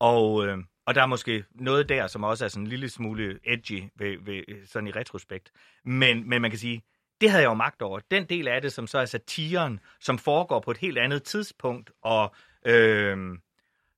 Og, 0.02 0.48
øh, 0.48 0.58
og 0.86 0.96
der 0.96 1.02
er 1.02 1.06
måske 1.06 1.44
noget 1.56 1.90
der, 1.90 2.08
som 2.08 2.24
også 2.24 2.46
er 2.46 2.50
sådan 2.50 2.64
en 2.64 2.70
lille 2.70 2.90
smule 2.90 3.40
edgy 3.44 3.84
ved, 3.96 4.18
ved, 4.22 4.68
sådan 4.68 4.88
i 4.88 4.92
retrospekt. 4.92 5.52
Men, 5.86 6.30
men 6.30 6.42
man 6.42 6.52
kan 6.52 6.60
sige, 6.60 6.84
det 7.22 7.30
havde 7.30 7.44
jeg 7.44 7.50
jo 7.50 7.54
magt 7.54 7.82
over. 7.82 8.00
Den 8.12 8.26
del 8.26 8.48
af 8.48 8.62
det, 8.62 8.74
som 8.74 8.88
så 8.88 8.98
er 8.98 9.06
satiren, 9.06 9.80
som 10.00 10.18
foregår 10.18 10.60
på 10.60 10.72
et 10.72 10.78
helt 10.78 10.98
andet 10.98 11.24
tidspunkt, 11.24 11.92
og 12.02 12.36
øh, 12.66 13.38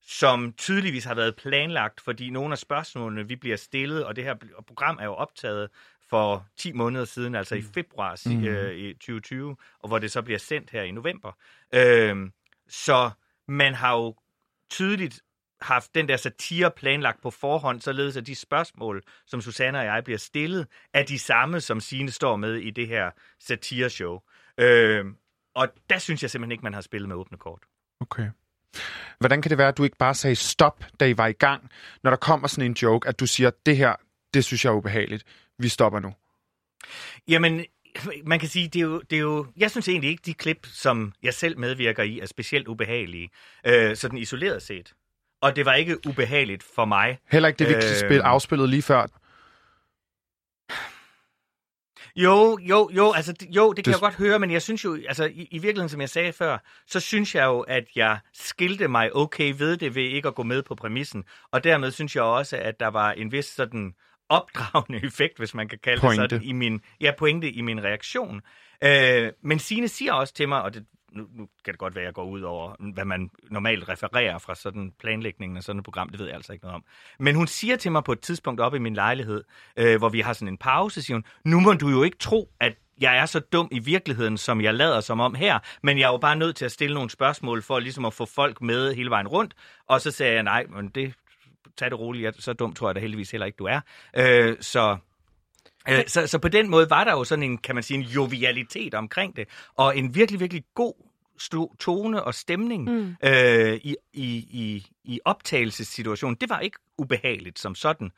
som 0.06 0.52
tydeligvis 0.52 1.04
har 1.04 1.14
været 1.14 1.36
planlagt, 1.36 2.00
fordi 2.00 2.30
nogle 2.30 2.52
af 2.52 2.58
spørgsmålene, 2.58 3.28
vi 3.28 3.36
bliver 3.36 3.56
stillet, 3.56 4.04
og 4.04 4.16
det 4.16 4.24
her 4.24 4.34
program 4.66 4.98
er 5.00 5.04
jo 5.04 5.14
optaget 5.14 5.68
for 6.08 6.46
10 6.56 6.72
måneder 6.72 7.04
siden, 7.04 7.34
altså 7.34 7.54
i 7.54 7.62
februar 7.62 8.20
Mm. 8.26 8.44
øh, 8.44 8.74
i 8.76 8.92
2020, 8.92 9.56
og 9.78 9.88
hvor 9.88 9.98
det 9.98 10.12
så 10.12 10.22
bliver 10.22 10.38
sendt 10.38 10.70
her 10.70 10.82
i 10.82 10.90
november. 10.90 11.32
Øh, 11.74 12.30
så 12.68 13.10
man 13.48 13.74
har 13.74 13.96
jo 13.96 14.16
tydeligt 14.70 15.20
haft 15.64 15.94
den 15.94 16.08
der 16.08 16.16
satire 16.16 16.70
planlagt 16.70 17.22
på 17.22 17.30
forhånd, 17.30 17.80
således 17.80 18.16
at 18.16 18.26
de 18.26 18.34
spørgsmål, 18.34 19.02
som 19.26 19.40
Susanne 19.40 19.78
og 19.78 19.84
jeg 19.84 20.04
bliver 20.04 20.18
stillet, 20.18 20.66
er 20.94 21.02
de 21.02 21.18
samme, 21.18 21.60
som 21.60 21.80
Signe 21.80 22.10
står 22.10 22.36
med 22.36 22.54
i 22.54 22.70
det 22.70 22.88
her 22.88 23.10
satireshow. 23.40 24.20
Øh, 24.58 25.04
og 25.54 25.68
der 25.90 25.98
synes 25.98 26.22
jeg 26.22 26.30
simpelthen 26.30 26.52
ikke, 26.52 26.62
man 26.62 26.74
har 26.74 26.80
spillet 26.80 27.08
med 27.08 27.16
åbne 27.16 27.38
kort. 27.38 27.62
Okay. 28.00 28.30
Hvordan 29.18 29.42
kan 29.42 29.50
det 29.50 29.58
være, 29.58 29.68
at 29.68 29.78
du 29.78 29.84
ikke 29.84 29.96
bare 29.96 30.14
sagde 30.14 30.36
stop, 30.36 30.84
da 31.00 31.06
I 31.06 31.18
var 31.18 31.26
i 31.26 31.32
gang, 31.32 31.70
når 32.02 32.10
der 32.10 32.16
kommer 32.16 32.48
sådan 32.48 32.70
en 32.70 32.76
joke, 32.82 33.08
at 33.08 33.20
du 33.20 33.26
siger, 33.26 33.50
det 33.66 33.76
her, 33.76 33.94
det 34.34 34.44
synes 34.44 34.64
jeg 34.64 34.70
er 34.70 34.74
ubehageligt. 34.74 35.24
Vi 35.58 35.68
stopper 35.68 36.00
nu. 36.00 36.14
Jamen, 37.28 37.64
man 38.24 38.38
kan 38.38 38.48
sige, 38.48 38.68
det 38.68 38.80
er, 38.80 38.84
jo, 38.84 39.00
det 39.00 39.16
er 39.16 39.20
jo... 39.20 39.46
Jeg 39.56 39.70
synes 39.70 39.88
egentlig 39.88 40.10
ikke, 40.10 40.22
de 40.26 40.34
klip, 40.34 40.66
som 40.66 41.12
jeg 41.22 41.34
selv 41.34 41.58
medvirker 41.58 42.02
i, 42.02 42.20
er 42.20 42.26
specielt 42.26 42.68
ubehagelige. 42.68 43.30
Øh, 43.66 43.96
sådan 43.96 44.18
isoleret 44.18 44.62
set. 44.62 44.94
Og 45.44 45.56
det 45.56 45.64
var 45.66 45.74
ikke 45.74 46.06
ubehageligt 46.08 46.62
for 46.74 46.84
mig. 46.84 47.18
Heller 47.30 47.48
ikke 47.48 47.58
det, 47.58 47.68
vi 47.68 47.74
Øh. 47.74 47.82
spil, 47.82 48.20
afspillede 48.20 48.68
lige 48.70 48.82
før. 48.82 49.06
Jo, 52.16 52.58
jo, 52.62 52.90
jo, 52.92 53.12
altså, 53.12 53.34
jo, 53.50 53.72
det 53.72 53.84
kan 53.84 53.92
Det- 53.94 54.00
jeg 54.00 54.00
godt 54.00 54.14
høre, 54.14 54.38
men 54.38 54.50
jeg 54.50 54.62
synes 54.62 54.84
jo, 54.84 54.98
altså, 55.08 55.24
i, 55.24 55.48
i 55.50 55.58
virkeligheden, 55.58 55.88
som 55.88 56.00
jeg 56.00 56.08
sagde 56.08 56.32
før, 56.32 56.58
så 56.86 57.00
synes 57.00 57.34
jeg 57.34 57.44
jo, 57.44 57.60
at 57.60 57.84
jeg 57.96 58.18
skilte 58.32 58.88
mig 58.88 59.16
okay 59.16 59.54
ved 59.58 59.76
det 59.76 59.94
ved 59.94 60.02
ikke 60.02 60.28
at 60.28 60.34
gå 60.34 60.42
med 60.42 60.62
på 60.62 60.74
præmissen. 60.74 61.24
Og 61.52 61.64
dermed 61.64 61.90
synes 61.90 62.16
jeg 62.16 62.24
også, 62.24 62.56
at 62.56 62.80
der 62.80 62.86
var 62.88 63.12
en 63.12 63.32
vis 63.32 63.44
sådan 63.44 63.94
opdragende 64.28 65.00
effekt, 65.06 65.38
hvis 65.38 65.54
man 65.54 65.68
kan 65.68 65.78
kalde 65.82 66.00
Pointe. 66.00 66.22
det 66.22 66.30
sådan, 66.30 66.42
i 66.46 66.52
min, 66.52 66.80
ja, 67.00 67.12
pointe 67.18 67.50
i 67.50 67.60
min 67.60 67.84
reaktion. 67.84 68.40
Øh, 68.84 69.32
men 69.42 69.58
Signe 69.58 69.88
siger 69.88 70.12
også 70.12 70.34
til 70.34 70.48
mig, 70.48 70.62
og 70.62 70.74
det, 70.74 70.84
nu, 71.14 71.26
nu 71.34 71.48
kan 71.64 71.72
det 71.74 71.78
godt 71.78 71.94
være, 71.94 72.02
at 72.02 72.06
jeg 72.06 72.14
går 72.14 72.24
ud 72.24 72.40
over, 72.40 72.92
hvad 72.94 73.04
man 73.04 73.30
normalt 73.50 73.88
refererer 73.88 74.38
fra 74.38 74.54
sådan 74.54 74.92
planlægningen 74.98 75.56
af 75.56 75.62
sådan 75.62 75.78
et 75.78 75.84
program, 75.84 76.08
det 76.08 76.18
ved 76.18 76.26
jeg 76.26 76.34
altså 76.34 76.52
ikke 76.52 76.64
noget 76.64 76.74
om. 76.74 76.84
Men 77.18 77.34
hun 77.34 77.46
siger 77.46 77.76
til 77.76 77.92
mig 77.92 78.04
på 78.04 78.12
et 78.12 78.20
tidspunkt 78.20 78.60
op 78.60 78.74
i 78.74 78.78
min 78.78 78.94
lejlighed, 78.94 79.44
øh, 79.76 79.98
hvor 79.98 80.08
vi 80.08 80.20
har 80.20 80.32
sådan 80.32 80.48
en 80.48 80.58
pause, 80.58 81.02
siger 81.02 81.14
hun, 81.14 81.24
nu 81.44 81.60
må 81.60 81.72
du 81.72 81.88
jo 81.88 82.02
ikke 82.02 82.18
tro, 82.18 82.50
at 82.60 82.74
jeg 83.00 83.18
er 83.18 83.26
så 83.26 83.40
dum 83.40 83.68
i 83.72 83.78
virkeligheden, 83.78 84.38
som 84.38 84.60
jeg 84.60 84.74
lader 84.74 85.00
som 85.00 85.20
om 85.20 85.34
her, 85.34 85.58
men 85.82 85.98
jeg 85.98 86.06
er 86.06 86.12
jo 86.12 86.18
bare 86.18 86.36
nødt 86.36 86.56
til 86.56 86.64
at 86.64 86.72
stille 86.72 86.94
nogle 86.94 87.10
spørgsmål 87.10 87.62
for 87.62 87.78
ligesom 87.78 88.04
at 88.04 88.14
få 88.14 88.26
folk 88.26 88.62
med 88.62 88.94
hele 88.94 89.10
vejen 89.10 89.28
rundt. 89.28 89.54
Og 89.86 90.00
så 90.00 90.10
sagde 90.10 90.34
jeg, 90.34 90.42
nej, 90.42 90.66
men 90.66 90.88
det, 90.88 91.14
tag 91.76 91.90
det 91.90 91.98
roligt, 91.98 92.24
jeg, 92.24 92.32
så 92.38 92.52
dum 92.52 92.72
tror 92.72 92.88
jeg 92.88 92.94
da 92.94 93.00
heldigvis 93.00 93.30
heller 93.30 93.46
ikke, 93.46 93.56
du 93.56 93.64
er. 93.64 93.80
Øh, 94.16 94.56
så 94.60 94.96
så, 96.06 96.26
så 96.26 96.38
på 96.38 96.48
den 96.48 96.70
måde 96.70 96.90
var 96.90 97.04
der 97.04 97.12
jo 97.12 97.24
sådan 97.24 97.42
en, 97.42 97.58
kan 97.58 97.74
man 97.74 97.84
sige, 97.84 97.98
en 97.98 98.04
jovialitet 98.04 98.94
omkring 98.94 99.36
det, 99.36 99.48
og 99.74 99.98
en 99.98 100.14
virkelig, 100.14 100.40
virkelig 100.40 100.64
god 100.74 100.94
tone 101.78 102.22
og 102.22 102.34
stemning 102.34 102.84
mm. 102.84 103.16
øh, 103.22 103.74
i, 103.74 103.96
i, 104.12 104.26
i, 104.36 104.86
i 105.04 105.20
optagelsessituationen. 105.24 106.36
Det 106.40 106.50
var 106.50 106.60
ikke 106.60 106.78
ubehageligt 106.98 107.58
som 107.58 107.74
sådan. 107.74 108.10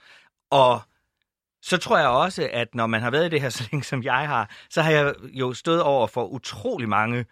Og 0.51 0.81
så 1.63 1.77
tror 1.77 1.99
jeg 1.99 2.09
også, 2.09 2.49
at 2.53 2.75
når 2.75 2.87
man 2.87 3.03
har 3.03 3.11
været 3.11 3.27
i 3.27 3.29
det 3.29 3.41
her 3.41 3.49
så 3.49 3.69
længe, 3.73 3.85
som 3.85 4.03
jeg 4.03 4.29
har, 4.29 4.51
så 4.71 4.83
har 4.83 4.91
jeg 4.91 5.15
jo 5.23 5.53
stået 5.53 5.83
over 5.83 6.07
for 6.07 6.27
utrolig 6.27 6.89
mange 6.89 7.25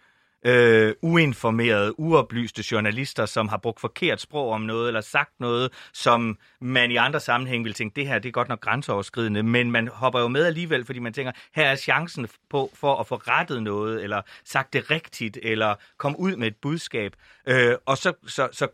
øh, 0.45 0.93
uinformerede, 1.01 1.99
uoplyste 1.99 2.63
journalister, 2.71 3.25
som 3.25 3.47
har 3.47 3.57
brugt 3.57 3.79
forkert 3.79 4.21
sprog 4.21 4.51
om 4.51 4.61
noget, 4.61 4.87
eller 4.87 5.01
sagt 5.01 5.39
noget, 5.39 5.71
som 5.93 6.37
man 6.61 6.91
i 6.91 6.95
andre 6.95 7.19
sammenhæng 7.19 7.63
vil 7.63 7.73
tænke, 7.73 7.95
det 7.95 8.07
her 8.07 8.19
det 8.19 8.29
er 8.29 8.33
godt 8.33 8.49
nok 8.49 8.61
grænseoverskridende, 8.61 9.43
men 9.43 9.71
man 9.71 9.87
hopper 9.87 10.19
jo 10.19 10.27
med 10.27 10.45
alligevel, 10.45 10.85
fordi 10.85 10.99
man 10.99 11.13
tænker, 11.13 11.31
her 11.55 11.65
er 11.65 11.75
chancen 11.75 12.27
på, 12.49 12.71
for 12.73 12.95
at 12.95 13.07
få 13.07 13.15
rettet 13.15 13.63
noget, 13.63 14.03
eller 14.03 14.21
sagt 14.45 14.73
det 14.73 14.91
rigtigt, 14.91 15.39
eller 15.43 15.75
komme 15.97 16.19
ud 16.19 16.35
med 16.35 16.47
et 16.47 16.55
budskab. 16.61 17.15
Øh, 17.47 17.75
og 17.85 17.97
så, 17.97 18.13
så, 18.27 18.49
så 18.51 18.67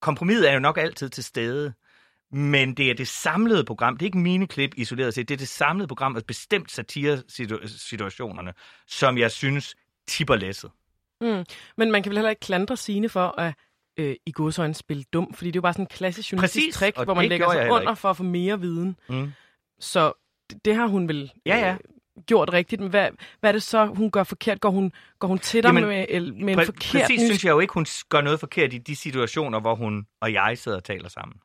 kompromiset 0.00 0.50
er 0.50 0.54
jo 0.54 0.60
nok 0.60 0.78
altid 0.78 1.08
til 1.08 1.24
stede. 1.24 1.72
Men 2.32 2.74
det 2.74 2.90
er 2.90 2.94
det 2.94 3.08
samlede 3.08 3.64
program, 3.64 3.96
det 3.96 4.02
er 4.02 4.06
ikke 4.06 4.18
mine 4.18 4.46
klip 4.46 4.70
isoleret 4.76 5.14
set, 5.14 5.28
det 5.28 5.34
er 5.34 5.38
det 5.38 5.48
samlede 5.48 5.88
program, 5.88 6.16
og 6.16 6.22
bestemt 6.26 6.70
satire-situationerne, 6.70 8.52
som 8.86 9.18
jeg 9.18 9.30
synes 9.30 9.76
tipper 10.06 10.36
læsset. 10.36 10.70
Mm. 11.20 11.44
Men 11.76 11.90
man 11.90 12.02
kan 12.02 12.10
vel 12.10 12.16
heller 12.16 12.30
ikke 12.30 12.40
klandre 12.40 12.76
sine 12.76 13.08
for 13.08 13.40
at 13.40 13.54
øh, 13.98 14.16
i 14.26 14.32
godsøjne 14.32 14.74
spille 14.74 15.04
dum, 15.12 15.34
fordi 15.34 15.50
det 15.50 15.56
er 15.56 15.58
jo 15.58 15.62
bare 15.62 15.72
sådan 15.72 15.82
en 15.82 15.86
klassisk 15.88 16.32
journalistisk 16.32 16.66
Præcis, 16.66 16.74
trick, 16.74 17.04
hvor 17.04 17.14
man 17.14 17.28
lægger 17.28 17.52
sig 17.52 17.70
under 17.70 17.94
for 17.94 18.10
at 18.10 18.16
få 18.16 18.22
mere 18.22 18.60
viden. 18.60 18.96
Mm. 19.08 19.32
Så 19.80 20.12
det, 20.50 20.64
det 20.64 20.74
har 20.74 20.86
hun 20.86 21.08
vel 21.08 21.32
Ja, 21.46 21.56
ja. 21.58 21.72
Øh, 21.72 21.78
gjort 22.26 22.52
rigtigt. 22.52 22.80
Men 22.80 22.90
hvad, 22.90 23.08
hvad 23.40 23.50
er 23.50 23.52
det 23.52 23.62
så, 23.62 23.86
hun 23.86 24.10
gør 24.10 24.24
forkert? 24.24 24.60
Går 24.60 24.70
hun, 24.70 24.92
går 25.18 25.28
hun 25.28 25.38
til 25.38 25.62
dig 25.62 25.68
Jamen, 25.68 25.84
med, 25.84 26.06
med 26.32 26.54
en 26.54 26.60
Præ- 26.60 26.64
forkert 26.64 27.02
præcis 27.02 27.20
synes 27.20 27.44
jeg 27.44 27.50
jo 27.50 27.60
ikke, 27.60 27.74
hun 27.74 27.86
gør 28.08 28.20
noget 28.20 28.40
forkert 28.40 28.72
i 28.72 28.78
de 28.78 28.96
situationer, 28.96 29.60
hvor 29.60 29.74
hun 29.74 30.06
og 30.20 30.32
jeg 30.32 30.58
sidder 30.58 30.78
og 30.78 30.84
taler 30.84 31.08
sammen. 31.08 31.36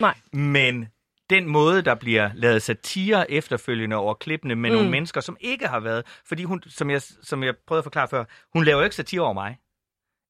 Nej. 0.00 0.14
Men 0.32 0.88
den 1.30 1.48
måde, 1.48 1.82
der 1.82 1.94
bliver 1.94 2.30
lavet 2.34 2.62
satire 2.62 3.30
efterfølgende 3.30 3.96
over 3.96 4.14
klippene 4.14 4.54
med 4.54 4.70
mm. 4.70 4.76
nogle 4.76 4.90
mennesker, 4.90 5.20
som 5.20 5.36
ikke 5.40 5.66
har 5.68 5.80
været... 5.80 6.06
Fordi 6.26 6.44
hun, 6.44 6.62
som 6.66 6.90
jeg, 6.90 7.02
som 7.02 7.42
jeg 7.42 7.54
prøvede 7.66 7.80
at 7.80 7.84
forklare 7.84 8.08
før, 8.08 8.24
hun 8.52 8.64
laver 8.64 8.78
jo 8.78 8.84
ikke 8.84 8.96
satire 8.96 9.20
over 9.20 9.32
mig. 9.32 9.58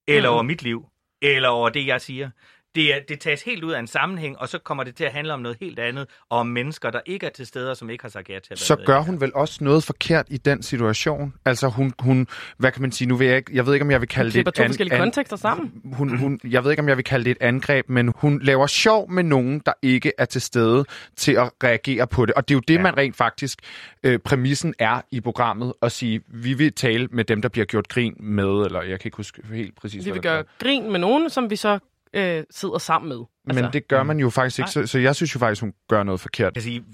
Eller 0.09 0.30
Mm. 0.30 0.35
over 0.35 0.42
mit 0.42 0.62
liv. 0.62 0.87
Eller 1.22 1.48
over 1.48 1.68
det, 1.68 1.87
jeg 1.87 2.00
siger. 2.00 2.30
Det, 2.75 2.93
det 3.09 3.21
tages 3.21 3.43
helt 3.43 3.65
ud 3.65 3.73
af 3.73 3.79
en 3.81 3.87
sammenhæng, 3.87 4.39
og 4.39 4.49
så 4.49 4.59
kommer 4.59 4.85
det 4.85 4.95
til 4.97 5.05
at 5.05 5.13
handle 5.13 5.33
om 5.33 5.41
noget 5.41 5.57
helt 5.61 5.79
andet, 5.79 6.07
og 6.31 6.39
om 6.39 6.47
mennesker, 6.47 6.91
der 6.91 7.01
ikke 7.07 7.27
er 7.27 7.31
til 7.31 7.47
stede, 7.47 7.71
og 7.71 7.77
som 7.77 7.91
ikke 7.91 8.05
har 8.05 8.09
sagt 8.09 8.29
ja 8.29 8.35
til 8.35 8.41
at 8.41 8.51
være 8.51 8.57
Så 8.57 8.77
gør 8.87 9.01
hun 9.01 9.21
vel 9.21 9.35
også 9.35 9.65
noget 9.65 9.85
forkert 9.85 10.27
i 10.31 10.37
den 10.37 10.63
situation? 10.63 11.35
Altså 11.45 11.69
hun, 11.69 11.93
hun 11.99 12.27
hvad 12.59 12.73
kan 12.73 12.83
man 12.83 12.93
sige, 12.93 13.09
nu 13.09 13.17
ved 13.17 13.27
jeg 13.27 13.37
ikke, 13.37 13.51
jeg 13.57 13.67
ved 13.67 13.73
ikke, 13.75 13.85
om 13.85 13.91
jeg 13.91 14.01
vil 14.01 14.09
kalde 14.09 14.27
det 14.29 14.33
klipper 14.33 14.49
et 14.51 14.55
to 14.55 14.63
an- 14.63 14.69
forskellige 14.69 14.95
an- 14.95 15.01
kontekster 15.01 15.37
sammen. 15.37 15.73
hun, 15.93 16.19
hun, 16.19 16.41
jeg 16.45 16.65
ved 16.65 16.71
ikke, 16.71 16.83
om 16.83 16.89
jeg 16.89 16.97
vil 16.97 17.05
kalde 17.05 17.25
det 17.25 17.31
et 17.31 17.37
angreb, 17.41 17.89
men 17.89 18.13
hun 18.17 18.41
laver 18.43 18.67
sjov 18.67 19.11
med 19.11 19.23
nogen, 19.23 19.63
der 19.67 19.73
ikke 19.83 20.13
er 20.19 20.25
til 20.25 20.41
stede 20.41 20.85
til 21.17 21.33
at 21.33 21.51
reagere 21.65 22.07
på 22.07 22.27
det. 22.27 22.35
Og 22.35 22.49
det 22.49 22.55
er 22.55 22.57
jo 22.57 22.63
det, 22.69 22.75
Ja. 22.75 22.83
man 22.83 22.97
rent 22.97 23.17
faktisk, 23.17 23.59
øh, 24.03 24.19
præmissen 24.19 24.75
er 24.79 25.01
i 25.11 25.21
programmet, 25.21 25.73
at 25.83 25.93
sige, 25.93 26.21
vi 26.29 26.55
vil 26.55 26.73
tale 26.73 27.09
med 27.11 27.25
dem, 27.25 27.43
der 27.43 27.49
bliver 27.49 27.65
gjort 27.65 27.89
grin 27.89 28.15
med, 28.21 28.45
eller 28.67 28.83
jeg 28.83 29.01
kan 29.01 29.07
ikke 29.09 29.17
huske 29.17 29.43
helt 29.53 29.77
præcis, 29.77 30.05
Vi 30.05 30.11
vil 30.11 30.15
det 30.15 30.23
gøre 30.23 30.45
grin 30.59 30.93
med 30.93 31.01
nogen, 31.01 31.31
som 31.31 31.51
vi 31.51 31.57
så 31.57 31.79
øh, 32.14 32.44
sidder 32.50 32.79
sammen 32.79 33.09
med. 33.09 33.18
Altså, 33.48 33.62
Men 33.62 33.72
det 33.72 33.88
gør 33.88 34.03
man 34.03 34.18
jo 34.18 34.31
faktisk 34.31 34.59
ikke, 34.59 34.70
så, 34.70 34.87
så 34.87 34.98
jeg 34.98 35.16
synes 35.16 35.35
jo 35.35 35.38
faktisk, 35.38 35.61
hun 35.62 35.74
gør 35.88 36.03
noget 36.03 36.20
forkert. 36.20 36.44
Jeg 36.44 36.53
kan 36.53 36.62
sige, 36.62 36.85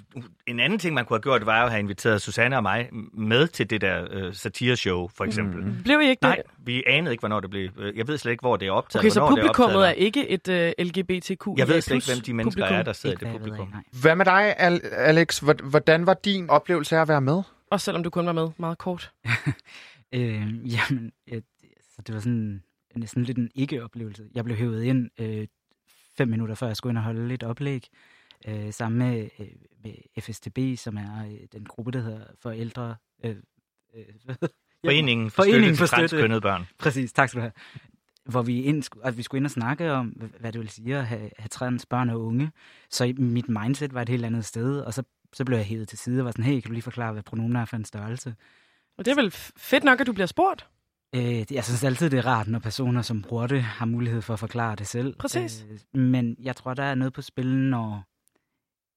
en 0.46 0.60
anden 0.60 0.78
ting, 0.78 0.94
man 0.94 1.04
kunne 1.04 1.14
have 1.16 1.22
gjort, 1.22 1.46
var 1.46 1.58
jo 1.60 1.64
at 1.64 1.70
have 1.70 1.80
inviteret 1.80 2.22
Susanne 2.22 2.56
og 2.56 2.62
mig 2.62 2.88
med 3.14 3.46
til 3.48 3.70
det 3.70 3.80
der 3.80 4.06
øh, 4.10 4.34
satireshow, 4.34 5.08
for 5.16 5.24
eksempel. 5.24 5.64
Mm. 5.64 5.82
Blev 5.82 6.00
I 6.00 6.08
ikke 6.08 6.22
Nej, 6.22 6.34
det? 6.36 6.44
vi 6.66 6.82
anede 6.86 7.12
ikke, 7.12 7.22
hvornår 7.22 7.40
det 7.40 7.50
blev. 7.50 7.68
øh, 7.78 7.98
Jeg 7.98 8.08
ved 8.08 8.18
slet 8.18 8.32
ikke, 8.32 8.42
hvor 8.42 8.56
det 8.56 8.68
er 8.68 8.72
optaget. 8.72 9.00
Okay, 9.04 9.10
så 9.10 9.20
det 9.20 9.26
er 9.26 9.30
publikummet 9.30 9.74
er 9.76 9.88
optaget. 9.90 9.98
ikke 10.06 10.28
et 10.28 10.48
øh, 10.48 10.72
LGBTQ. 10.78 11.46
Jeg 11.56 11.68
ved 11.68 11.80
slet 11.80 11.94
ikke, 11.96 12.06
hvem 12.14 12.20
de 12.20 12.34
mennesker 12.34 12.62
publikum. 12.62 12.76
er, 12.78 12.82
der 12.82 12.92
sidder 12.92 13.12
i 13.12 13.14
Ikke, 13.14 13.24
det 13.26 13.32
jeg 13.32 13.40
ved 13.40 13.52
af, 13.52 13.58
publikum. 13.58 14.00
Hvad 14.02 14.16
med 14.16 14.24
dig, 14.24 14.54
Al- 14.58 14.80
Alex? 14.92 15.38
Hvor- 15.38 15.68
Hvordan 15.70 16.06
var 16.06 16.14
din 16.14 16.50
oplevelse 16.50 16.96
af 16.96 17.00
at 17.00 17.08
være 17.08 17.20
med? 17.20 17.42
Også 17.70 17.84
selvom 17.84 18.02
du 18.02 18.10
kun 18.10 18.26
var 18.26 18.32
med 18.32 18.48
meget 18.58 18.78
kort. 18.78 19.10
Øh, 20.14 20.72
jamen, 20.72 21.12
øh, 21.32 21.42
så 21.96 22.02
det 22.06 22.14
var 22.14 22.20
sådan 22.20 22.62
næsten 22.96 23.24
lidt 23.24 23.38
en 23.38 23.50
ikke-oplevelse. 23.54 24.28
Jeg 24.34 24.44
blev 24.44 24.56
hævet 24.56 24.82
ind 24.82 25.10
øh, 25.20 25.46
fem 26.16 26.28
minutter 26.28 26.54
før 26.54 26.66
jeg 26.66 26.76
skulle 26.76 26.90
ind 26.90 26.98
og 26.98 27.04
holde 27.04 27.28
lidt 27.28 27.42
oplæg, 27.42 27.88
øh, 28.48 28.72
sammen 28.72 28.98
med, 28.98 29.28
øh, 29.38 29.46
med 29.84 29.92
FSTB, 30.20 30.78
som 30.78 30.96
er 30.96 31.26
øh, 31.26 31.38
den 31.52 31.64
gruppe, 31.64 31.90
der 31.90 32.00
hedder 32.00 32.24
Forældre... 32.42 32.96
Øh, 33.24 33.36
øh, 33.94 34.04
Foreningen 34.84 35.30
for 35.30 35.42
Foreningen 35.42 35.76
for 35.76 35.86
støtte. 35.86 36.40
børn. 36.40 36.66
Præcis, 36.78 37.12
tak 37.12 37.28
skal 37.28 37.38
du 37.38 37.42
have. 37.42 37.52
Hvor 38.24 38.42
vi, 38.42 38.62
ind, 38.62 38.82
sku- 38.84 39.00
at 39.04 39.16
vi 39.16 39.22
skulle 39.22 39.38
ind 39.38 39.46
og 39.46 39.50
snakke 39.50 39.92
om, 39.92 40.16
hva- 40.20 40.38
hvad 40.40 40.52
det 40.52 40.60
vil 40.60 40.68
sige 40.68 40.96
at 40.96 41.06
have, 41.06 41.30
have 41.38 41.48
trans 41.48 41.86
børn 41.86 42.10
og 42.10 42.20
unge. 42.20 42.50
Så 42.90 43.14
mit 43.18 43.48
mindset 43.48 43.94
var 43.94 44.02
et 44.02 44.08
helt 44.08 44.24
andet 44.24 44.44
sted, 44.44 44.80
og 44.80 44.94
så, 44.94 45.02
så 45.32 45.44
blev 45.44 45.56
jeg 45.56 45.66
hævet 45.66 45.88
til 45.88 45.98
side 45.98 46.20
og 46.20 46.24
var 46.24 46.30
sådan, 46.30 46.44
hey, 46.44 46.60
kan 46.60 46.68
du 46.68 46.72
lige 46.72 46.82
forklare, 46.82 47.12
hvad 47.12 47.22
pronomener 47.22 47.60
er 47.60 47.64
for 47.64 47.76
en 47.76 47.84
størrelse? 47.84 48.34
Og 48.98 49.04
det 49.04 49.10
er 49.10 49.14
vel 49.14 49.30
fedt 49.56 49.84
nok, 49.84 50.00
at 50.00 50.06
du 50.06 50.12
bliver 50.12 50.26
spurgt. 50.26 50.66
Øh, 51.14 51.22
det- 51.22 51.50
jeg 51.52 51.64
synes 51.64 51.84
altid, 51.84 52.10
det 52.10 52.18
er 52.18 52.26
rart, 52.26 52.48
når 52.48 52.58
personer, 52.58 53.02
som 53.02 53.22
bruger 53.22 53.46
det, 53.46 53.62
har 53.62 53.86
mulighed 53.86 54.22
for 54.22 54.32
at 54.32 54.38
forklare 54.40 54.76
det 54.76 54.86
selv. 54.86 55.16
Præcis. 55.16 55.66
Øh, 55.94 56.00
men 56.00 56.36
jeg 56.42 56.56
tror, 56.56 56.74
der 56.74 56.82
er 56.82 56.94
noget 56.94 57.12
på 57.12 57.22
spil, 57.22 57.56
når... 57.56 58.04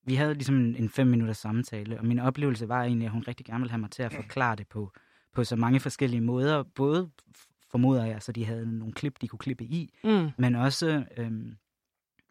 Vi 0.06 0.16
havde 0.16 0.34
ligesom 0.34 0.56
en, 0.56 0.76
en 0.76 0.90
fem 0.90 1.08
minutters 1.08 1.38
samtale, 1.38 2.00
og 2.00 2.06
min 2.06 2.20
oplevelse 2.20 2.70
var 2.70 2.84
egentlig, 2.84 3.06
at 3.06 3.12
hun 3.12 3.24
rigtig 3.28 3.46
gerne 3.46 3.60
ville 3.60 3.72
have 3.72 3.80
mig 3.82 3.92
til 3.92 4.04
at 4.04 4.14
forklare 4.14 4.56
det 4.56 4.68
på, 4.68 4.92
på 5.34 5.44
så 5.44 5.56
mange 5.56 5.80
forskellige 5.80 6.22
måder. 6.22 6.64
Både 6.64 7.10
formoder 7.72 8.06
jeg, 8.06 8.22
så 8.22 8.32
de 8.32 8.46
havde 8.46 8.78
nogle 8.80 8.94
klip, 8.94 9.22
de 9.22 9.28
kunne 9.28 9.40
klippe 9.40 9.64
i, 9.64 9.94
Mm. 10.04 10.30
men 10.38 10.56
også 10.56 11.04
øhm, 11.18 11.54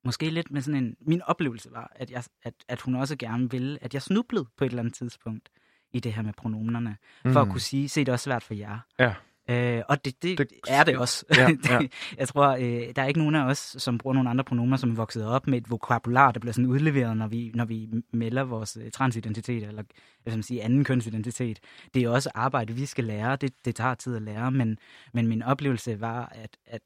måske 0.05 0.31
lidt 0.31 0.51
med 0.51 0.61
sådan 0.63 0.85
en... 0.85 0.97
Min 1.01 1.23
oplevelse 1.23 1.69
var, 1.73 1.93
at, 1.95 2.11
jeg, 2.11 2.25
at, 2.43 2.55
at 2.69 2.81
hun 2.81 2.95
også 2.95 3.17
gerne 3.17 3.51
ville, 3.51 3.79
at 3.85 3.95
jeg 3.95 4.03
snublede 4.03 4.47
på 4.57 4.65
et 4.65 4.69
eller 4.69 4.83
andet 4.83 4.95
tidspunkt 4.95 5.49
i 5.93 6.01
det 6.01 6.13
her 6.13 6.23
med 6.23 6.33
pronomenerne, 6.33 6.97
mm. 7.25 7.33
for 7.33 7.41
at 7.41 7.49
kunne 7.49 7.61
sige, 7.61 7.89
se 7.89 8.01
det 8.01 8.09
er 8.09 8.13
også 8.13 8.25
svært 8.25 8.43
for 8.43 8.55
jer. 8.55 8.79
Ja. 8.99 9.15
Øh, 9.51 9.83
og 9.89 10.05
det, 10.05 10.23
det, 10.23 10.39
Det- 10.39 10.49
er 10.69 10.85
det 10.85 10.99
også. 10.99 11.25
Ja, 11.37 11.49
ja. 11.71 11.81
jeg 12.19 12.29
tror, 12.29 12.49
øh, 12.49 12.93
der 12.97 13.03
er 13.03 13.07
ikke 13.07 13.21
nogen 13.21 13.35
af 13.35 13.45
os, 13.45 13.59
som 13.79 13.99
bruger 13.99 14.15
nogle 14.15 14.31
andre 14.31 14.45
pronomer, 14.45 14.77
som 14.77 14.91
er 14.91 14.95
vokset 14.95 15.27
op 15.27 15.47
med 15.47 15.59
et 15.59 15.71
vokabular, 15.71 16.33
der 16.33 16.41
bliver 16.41 16.53
sådan 16.53 16.67
udleveret, 16.71 17.17
når 17.17 17.27
vi, 17.27 17.51
når 17.55 17.65
vi 17.65 17.89
melder 18.13 18.43
vores 18.45 18.77
øh, 18.81 18.91
transidentitet, 18.91 19.63
eller 19.63 19.83
skal 20.21 20.33
man 20.33 20.43
sige, 20.43 20.63
anden 20.63 20.85
kønsidentitet. 20.85 21.61
Det 21.95 22.03
er 22.05 22.09
også 22.09 22.31
arbejde, 22.35 22.73
vi 22.73 22.87
skal 22.87 23.05
lære. 23.05 23.37
Det, 23.37 23.53
det 23.65 23.75
tager 23.77 23.95
tid 23.95 24.17
at 24.17 24.23
lære, 24.23 24.51
men, 24.51 24.79
men 25.15 25.27
min 25.27 25.43
oplevelse 25.43 26.01
var, 26.01 26.27
at, 26.35 26.57
at 26.67 26.81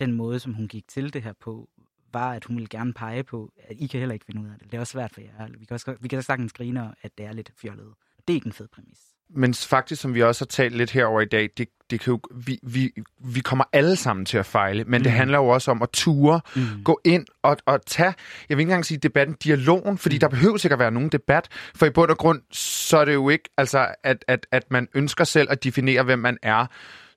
den 0.00 0.12
måde, 0.12 0.38
som 0.38 0.54
hun 0.54 0.68
gik 0.68 0.88
til 0.88 1.12
det 1.14 1.22
her 1.22 1.32
på, 1.40 1.68
var, 2.12 2.32
at 2.32 2.44
hun 2.44 2.56
ville 2.56 2.68
gerne 2.68 2.92
pege 2.92 3.22
på, 3.24 3.52
at 3.68 3.76
I 3.78 3.86
kan 3.86 4.00
heller 4.00 4.12
ikke 4.12 4.24
finde 4.24 4.40
ud 4.42 4.46
af 4.46 4.58
det. 4.58 4.70
Det 4.70 4.76
er 4.76 4.80
også 4.80 4.90
svært 4.92 5.12
for 5.14 5.20
jer. 5.20 5.48
Vi 5.58 5.64
kan, 5.64 5.74
også, 5.74 5.96
vi 6.00 6.08
kan 6.08 6.22
sagtens 6.22 6.52
grine, 6.52 6.94
at 7.02 7.18
det 7.18 7.26
er 7.26 7.32
lidt 7.32 7.52
fjollet. 7.60 7.86
Det 8.28 8.32
er 8.32 8.34
ikke 8.34 8.46
en 8.46 8.52
fed 8.52 8.68
præmis. 8.68 8.98
Men 9.30 9.54
faktisk, 9.54 10.02
som 10.02 10.14
vi 10.14 10.22
også 10.22 10.44
har 10.44 10.46
talt 10.46 10.76
lidt 10.76 10.90
herover 10.90 11.20
i 11.20 11.24
dag, 11.24 11.48
det, 11.58 11.68
det 11.90 12.00
kan 12.00 12.10
jo, 12.12 12.20
vi, 12.46 12.58
vi, 12.62 12.90
vi 13.24 13.40
kommer 13.40 13.64
alle 13.72 13.96
sammen 13.96 14.26
til 14.26 14.38
at 14.38 14.46
fejle, 14.46 14.84
men 14.84 14.98
mm. 14.98 15.02
det 15.02 15.12
handler 15.12 15.38
jo 15.38 15.48
også 15.48 15.70
om 15.70 15.82
at 15.82 15.88
ture, 15.92 16.40
Mm. 16.56 16.62
gå 16.84 17.00
ind 17.04 17.26
og, 17.42 17.56
og 17.66 17.86
tage, 17.86 18.14
jeg 18.48 18.56
vil 18.56 18.62
ikke 18.62 18.70
engang 18.70 18.86
sige 18.86 18.98
debatten, 18.98 19.36
dialogen, 19.44 19.98
fordi 19.98 20.16
mm. 20.16 20.20
der 20.20 20.28
behøver 20.28 20.56
sikkert 20.56 20.78
være 20.78 20.90
nogen 20.90 21.08
debat, 21.08 21.48
for 21.74 21.86
i 21.86 21.90
bund 21.90 22.10
og 22.10 22.18
grund, 22.18 22.42
så 22.52 22.96
er 22.98 23.04
det 23.04 23.14
jo 23.14 23.28
ikke, 23.28 23.48
altså, 23.56 23.94
at, 24.04 24.24
at, 24.28 24.46
at 24.52 24.62
man 24.70 24.88
ønsker 24.94 25.24
selv 25.24 25.48
at 25.50 25.64
definere, 25.64 26.02
hvem 26.02 26.18
man 26.18 26.38
er, 26.42 26.66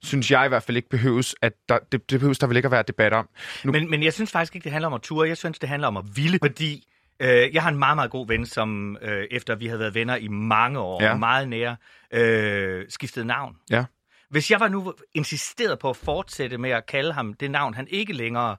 synes 0.02 0.30
jeg 0.30 0.44
i 0.44 0.48
hvert 0.48 0.62
fald 0.62 0.76
ikke 0.76 0.88
behøves, 0.88 1.34
at 1.42 1.52
der, 1.68 1.78
det, 1.92 2.10
det 2.10 2.20
behøves 2.20 2.38
der 2.38 2.46
vel 2.46 2.56
ikke 2.56 2.66
at 2.66 2.72
være 2.72 2.84
debat 2.88 3.12
om. 3.12 3.28
Nu- 3.64 3.72
Men, 3.72 3.90
men 3.90 4.02
jeg 4.02 4.12
synes 4.12 4.30
faktisk 4.30 4.54
ikke, 4.54 4.64
det 4.64 4.72
handler 4.72 4.86
om 4.86 4.94
at 4.94 5.00
ture. 5.02 5.28
Jeg 5.28 5.36
synes, 5.36 5.58
det 5.58 5.68
handler 5.68 5.88
om 5.88 5.96
at 5.96 6.04
ville, 6.14 6.38
fordi 6.42 6.86
Øh, 7.20 7.54
jeg 7.54 7.62
har 7.62 7.70
en 7.70 7.78
meget, 7.78 7.96
meget 7.96 8.10
god 8.10 8.26
ven, 8.26 8.46
som 8.46 8.96
øh, 9.02 9.26
efter 9.30 9.54
vi 9.54 9.66
havde 9.66 9.78
været 9.80 9.94
venner 9.94 10.16
i 10.16 10.28
mange 10.28 10.78
år, 10.78 11.02
Ja. 11.02 11.16
meget 11.16 11.48
nære, 11.48 11.76
øh, 12.10 12.86
skiftede 12.88 13.24
navn. 13.24 13.56
Ja. 13.70 13.84
Hvis 14.30 14.50
jeg 14.50 14.60
var 14.60 14.68
nu 14.68 14.94
insisteret 15.14 15.78
på 15.78 15.90
at 15.90 15.96
fortsætte 15.96 16.58
med 16.58 16.70
at 16.70 16.86
kalde 16.86 17.12
ham 17.12 17.34
det 17.34 17.50
navn, 17.50 17.74
han 17.74 17.88
ikke 17.88 18.12
længere 18.12 18.56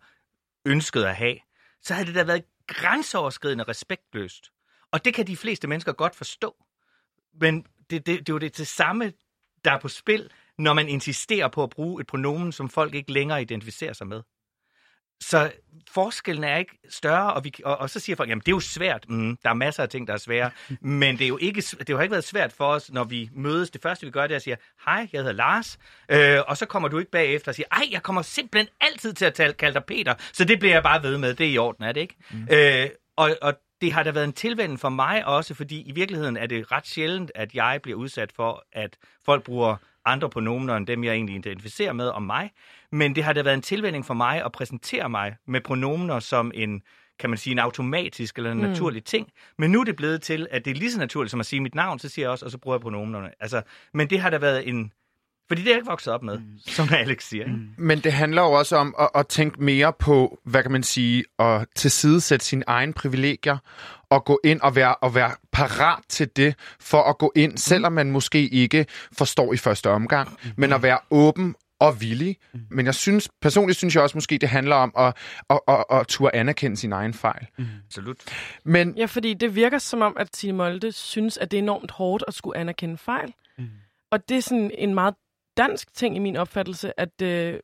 ønskede 0.65 1.09
at 1.09 1.15
have, 1.15 1.35
så 1.81 1.93
havde 1.93 2.07
det 2.07 2.15
da 2.15 2.23
været 2.23 2.43
grænseoverskridende 2.67 3.63
respektløst. 3.63 4.51
Og 4.91 5.05
det 5.05 5.13
kan 5.13 5.27
de 5.27 5.37
fleste 5.37 5.67
mennesker 5.67 5.91
godt 5.91 6.15
forstå. 6.15 6.55
Men 7.41 7.61
det, 7.89 8.05
det, 8.05 8.05
det 8.05 8.29
er 8.29 8.33
jo 8.33 8.37
det, 8.37 8.57
det 8.57 8.67
samme, 8.67 9.13
der 9.65 9.71
er 9.71 9.79
på 9.79 9.87
spil, 9.87 10.29
når 10.57 10.73
man 10.73 10.89
insisterer 10.89 11.47
på 11.47 11.63
at 11.63 11.69
bruge 11.69 12.01
et 12.01 12.07
pronomen, 12.07 12.51
som 12.51 12.69
folk 12.69 12.95
ikke 12.95 13.11
længere 13.11 13.41
identificerer 13.41 13.93
sig 13.93 14.07
med. 14.07 14.21
Så 15.21 15.51
forskellen 15.91 16.43
er 16.43 16.57
ikke 16.57 16.77
større, 16.89 17.33
og, 17.33 17.43
vi, 17.43 17.53
og, 17.65 17.77
og 17.77 17.89
så 17.89 17.99
siger 17.99 18.15
folk, 18.15 18.29
jamen 18.29 18.39
det 18.39 18.47
er 18.47 18.55
jo 18.55 18.59
svært. 18.59 19.05
Mm, 19.09 19.37
der 19.43 19.49
er 19.49 19.53
masser 19.53 19.83
af 19.83 19.89
ting, 19.89 20.07
der 20.07 20.13
er 20.13 20.17
svære. 20.17 20.51
Men 20.81 21.17
det, 21.17 21.23
er 21.23 21.27
jo 21.27 21.37
ikke, 21.37 21.61
det 21.61 21.95
har 21.95 22.01
ikke 22.01 22.11
været 22.11 22.23
svært 22.23 22.53
for 22.53 22.65
os, 22.65 22.91
når 22.91 23.03
vi 23.03 23.29
mødes. 23.33 23.69
Det 23.69 23.81
første, 23.81 24.05
vi 24.05 24.11
gør, 24.11 24.21
det 24.21 24.31
er 24.31 24.35
at 24.35 24.41
sige, 24.41 24.57
hej, 24.85 25.07
jeg 25.13 25.19
hedder 25.19 25.31
Lars. 25.31 25.77
Øh, 26.09 26.39
og 26.47 26.57
så 26.57 26.65
kommer 26.65 26.89
du 26.89 26.99
ikke 26.99 27.11
bagefter 27.11 27.51
og 27.51 27.55
siger, 27.55 27.67
ej, 27.71 27.83
jeg 27.91 28.03
kommer 28.03 28.21
simpelthen 28.21 28.69
altid 28.81 29.13
til 29.13 29.25
at 29.25 29.33
tale, 29.33 29.53
kalde 29.53 29.73
dig 29.73 29.83
Peter. 29.83 30.13
Så 30.33 30.45
det 30.45 30.59
bliver 30.59 30.73
jeg 30.73 30.83
bare 30.83 31.03
ved 31.03 31.17
med. 31.17 31.33
Det 31.33 31.45
er 31.45 31.51
i 31.51 31.57
orden, 31.57 31.83
er 31.83 31.91
det 31.91 32.01
ikke? 32.01 32.15
Mm. 32.31 32.47
Øh, 32.51 32.89
og, 33.15 33.37
og 33.41 33.53
det 33.81 33.93
har 33.93 34.03
da 34.03 34.11
været 34.11 34.25
en 34.25 34.33
tilvænding 34.33 34.79
for 34.79 34.89
mig 34.89 35.25
også, 35.25 35.53
fordi 35.53 35.81
i 35.81 35.91
virkeligheden 35.91 36.37
er 36.37 36.45
det 36.45 36.71
ret 36.71 36.87
sjældent, 36.87 37.31
at 37.35 37.55
jeg 37.55 37.79
bliver 37.83 37.97
udsat 37.97 38.31
for, 38.31 38.65
at 38.73 38.97
folk 39.25 39.43
bruger 39.43 39.75
andre 40.05 40.29
pronomener 40.29 40.75
end 40.75 40.87
dem, 40.87 41.03
jeg 41.03 41.13
egentlig 41.13 41.35
identificerer 41.35 41.93
med 41.93 42.07
om 42.07 42.23
mig. 42.23 42.51
Men 42.91 43.15
det 43.15 43.23
har 43.23 43.33
da 43.33 43.41
været 43.41 43.53
en 43.53 43.61
tilvænding 43.61 44.05
for 44.05 44.13
mig 44.13 44.45
at 44.45 44.51
præsentere 44.51 45.09
mig 45.09 45.35
med 45.47 45.61
pronomener 45.61 46.19
som 46.19 46.51
en, 46.55 46.81
kan 47.19 47.29
man 47.29 47.37
sige, 47.37 47.51
en 47.51 47.59
automatisk 47.59 48.37
eller 48.37 48.51
en 48.51 48.57
mm. 48.57 48.63
naturlig 48.63 49.03
ting. 49.03 49.27
Men 49.57 49.71
nu 49.71 49.79
er 49.79 49.83
det 49.83 49.95
blevet 49.95 50.21
til, 50.21 50.47
at 50.51 50.65
det 50.65 50.71
er 50.71 50.75
lige 50.75 50.91
så 50.91 50.99
naturligt 50.99 51.31
som 51.31 51.39
at 51.39 51.45
sige 51.45 51.61
mit 51.61 51.75
navn, 51.75 51.99
så 51.99 52.09
siger 52.09 52.25
jeg 52.25 52.31
også, 52.31 52.45
og 52.45 52.51
så 52.51 52.57
bruger 52.57 52.77
jeg 52.77 52.81
pronomenerne. 52.81 53.29
Altså, 53.39 53.61
men 53.93 54.09
det 54.09 54.19
har 54.19 54.29
da 54.29 54.37
været 54.37 54.69
en... 54.69 54.91
Fordi 55.47 55.61
det 55.61 55.67
er 55.67 55.71
jeg 55.71 55.77
ikke 55.77 55.89
vokset 55.89 56.13
op 56.13 56.23
med, 56.23 56.37
mm. 56.39 56.45
som 56.65 56.87
Alex 56.91 57.23
siger. 57.23 57.45
Ikke? 57.45 57.57
Mm. 57.57 57.69
Men 57.77 57.99
det 57.99 58.13
handler 58.13 58.41
jo 58.41 58.51
også 58.51 58.75
om 58.75 58.95
at, 58.99 59.09
at 59.15 59.27
tænke 59.27 59.63
mere 59.63 59.93
på, 59.99 60.39
hvad 60.45 60.61
kan 60.63 60.71
man 60.71 60.83
sige, 60.83 61.23
at 61.39 61.67
tilsidesætte 61.75 62.45
sine 62.45 62.63
egne 62.67 62.93
privilegier 62.93 63.57
og 64.09 64.25
gå 64.25 64.39
ind 64.43 64.61
og 64.61 64.75
være, 64.75 64.95
og 64.95 65.15
være 65.15 65.31
parat 65.51 66.03
til 66.09 66.29
det, 66.35 66.55
for 66.79 67.03
at 67.03 67.17
gå 67.17 67.31
ind, 67.35 67.57
selvom 67.57 67.93
man 67.93 68.11
måske 68.11 68.47
ikke 68.47 68.85
forstår 69.17 69.53
i 69.53 69.57
første 69.57 69.89
omgang, 69.89 70.37
men 70.57 70.73
at 70.73 70.83
være 70.83 70.99
åben 71.11 71.55
og 71.79 72.01
villig. 72.01 72.37
Men 72.69 72.85
jeg 72.85 72.95
synes, 72.95 73.29
personligt 73.41 73.77
synes 73.77 73.95
jeg 73.95 74.03
også 74.03 74.17
måske, 74.17 74.37
det 74.37 74.49
handler 74.49 74.75
om 74.75 74.93
at, 74.97 75.17
at, 75.49 75.59
at, 75.67 75.85
at 75.91 76.07
turde 76.07 76.35
anerkende 76.35 76.77
sin 76.77 76.93
egen 76.93 77.13
fejl. 77.13 77.47
Absolut. 77.85 78.17
Men 78.63 78.97
Ja, 78.97 79.05
fordi 79.05 79.33
det 79.33 79.55
virker 79.55 79.77
som 79.77 80.01
om, 80.01 80.17
at 80.19 80.31
Tine 80.31 80.57
Molde 80.57 80.91
synes, 80.91 81.37
at 81.37 81.51
det 81.51 81.57
er 81.57 81.61
enormt 81.61 81.91
hårdt 81.91 82.23
at 82.27 82.33
skulle 82.33 82.57
anerkende 82.57 82.97
fejl. 82.97 83.33
Mm. 83.57 83.69
Og 84.11 84.29
det 84.29 84.37
er 84.37 84.41
sådan 84.41 84.71
en 84.77 84.93
meget 84.93 85.15
dansk 85.57 85.93
ting 85.93 86.15
i 86.15 86.19
min 86.19 86.35
opfattelse, 86.35 86.99
at 86.99 87.21
øh, 87.21 87.59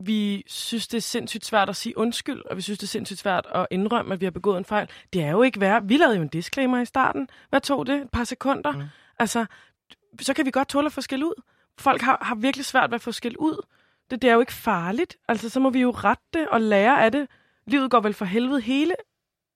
vi 0.00 0.42
synes, 0.46 0.88
det 0.88 0.96
er 0.96 1.02
sindssygt 1.02 1.46
svært 1.46 1.68
at 1.68 1.76
sige 1.76 1.98
undskyld, 1.98 2.42
og 2.50 2.56
vi 2.56 2.62
synes, 2.62 2.78
det 2.78 2.86
er 2.86 2.88
sindssygt 2.88 3.20
svært 3.20 3.46
at 3.54 3.66
indrømme, 3.70 4.14
at 4.14 4.20
vi 4.20 4.26
har 4.26 4.30
begået 4.30 4.58
en 4.58 4.64
fejl. 4.64 4.88
Det 5.12 5.22
er 5.22 5.30
jo 5.30 5.42
ikke 5.42 5.60
værd. 5.60 5.82
Vi 5.84 5.96
lavede 5.96 6.16
jo 6.16 6.22
en 6.22 6.28
disclaimer 6.28 6.80
i 6.80 6.84
starten. 6.84 7.28
Hvad 7.48 7.60
tog 7.60 7.86
det? 7.86 7.94
Et 8.02 8.10
par 8.12 8.24
sekunder? 8.24 8.72
Mm. 8.72 8.82
Altså, 9.18 9.46
så 10.20 10.34
kan 10.34 10.46
vi 10.46 10.50
godt 10.50 10.68
tåle 10.68 10.86
at 10.86 10.92
få 10.92 11.00
skæld 11.00 11.22
ud. 11.22 11.42
Folk 11.78 12.02
har, 12.02 12.18
har 12.22 12.34
virkelig 12.34 12.66
svært 12.66 12.90
ved 12.90 12.94
at 12.94 13.00
få 13.00 13.12
skilt 13.12 13.36
ud. 13.36 13.66
Det, 14.10 14.22
det 14.22 14.30
er 14.30 14.34
jo 14.34 14.40
ikke 14.40 14.52
farligt. 14.52 15.16
Altså, 15.28 15.48
så 15.48 15.60
må 15.60 15.70
vi 15.70 15.80
jo 15.80 15.90
rette 15.90 16.24
det 16.32 16.48
og 16.48 16.60
lære 16.60 17.04
af 17.04 17.12
det. 17.12 17.28
Livet 17.66 17.90
går 17.90 18.00
vel 18.00 18.14
for 18.14 18.24
helvede 18.24 18.60
hele, 18.60 18.94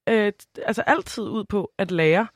øh, 0.09 0.33
altså 0.67 0.83
altid 0.83 1.23
ud 1.23 1.45
på 1.45 1.73
at 1.79 1.91
lære. 1.91 2.27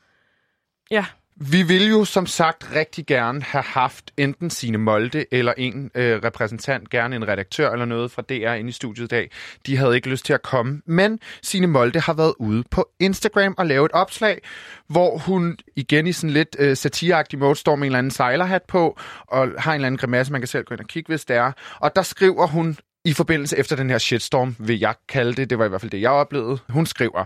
Ja, 0.91 1.05
vi 1.39 1.63
vil 1.63 1.89
jo 1.89 2.05
som 2.05 2.25
sagt 2.25 2.75
rigtig 2.75 3.05
gerne 3.05 3.41
have 3.41 3.63
haft 3.63 4.11
enten 4.17 4.49
Sine 4.49 4.77
Molde 4.77 5.25
eller 5.31 5.53
en 5.57 5.91
øh, 5.95 6.23
repræsentant, 6.23 6.89
gerne 6.89 7.15
en 7.15 7.27
redaktør 7.27 7.71
eller 7.71 7.85
noget 7.85 8.11
fra 8.11 8.21
DR 8.21 8.53
ind 8.53 8.69
i 8.69 8.71
studiet 8.71 9.05
i 9.05 9.07
dag. 9.07 9.31
De 9.65 9.77
havde 9.77 9.95
ikke 9.95 10.09
lyst 10.09 10.25
til 10.25 10.33
at 10.33 10.41
komme, 10.41 10.81
men 10.85 11.19
Sine 11.43 11.67
Molde 11.67 11.99
har 11.99 12.13
været 12.13 12.33
ude 12.39 12.63
på 12.71 12.89
Instagram 12.99 13.55
og 13.57 13.65
lavet 13.65 13.85
et 13.85 13.91
opslag, 13.91 14.41
hvor 14.87 15.17
hun 15.17 15.57
igen 15.75 16.07
i 16.07 16.11
sådan 16.11 16.29
lidt 16.29 16.55
øh, 16.59 16.77
satireagtig 16.77 17.39
mode 17.39 17.55
står 17.55 17.75
med 17.75 17.83
en 17.83 17.85
eller 17.85 17.99
anden 17.99 18.11
sejlerhat 18.11 18.63
på 18.67 18.99
og 19.27 19.47
har 19.57 19.71
en 19.71 19.75
eller 19.75 19.87
anden 19.87 19.97
grimasse, 19.97 20.31
man 20.31 20.41
kan 20.41 20.47
selv 20.47 20.65
gå 20.65 20.73
ind 20.75 20.81
og 20.81 20.87
kigge, 20.87 21.07
hvis 21.07 21.25
det 21.25 21.35
er. 21.35 21.51
Og 21.79 21.95
der 21.95 22.01
skriver 22.01 22.47
hun 22.47 22.77
i 23.05 23.13
forbindelse 23.13 23.57
efter 23.57 23.75
den 23.75 23.89
her 23.89 23.97
shitstorm, 23.97 24.55
vil 24.59 24.79
jeg 24.79 24.95
kalde 25.09 25.33
det, 25.33 25.49
det 25.49 25.59
var 25.59 25.65
i 25.65 25.69
hvert 25.69 25.81
fald 25.81 25.91
det, 25.91 26.01
jeg 26.01 26.11
oplevede. 26.11 26.57
Hun 26.69 26.85
skriver, 26.85 27.25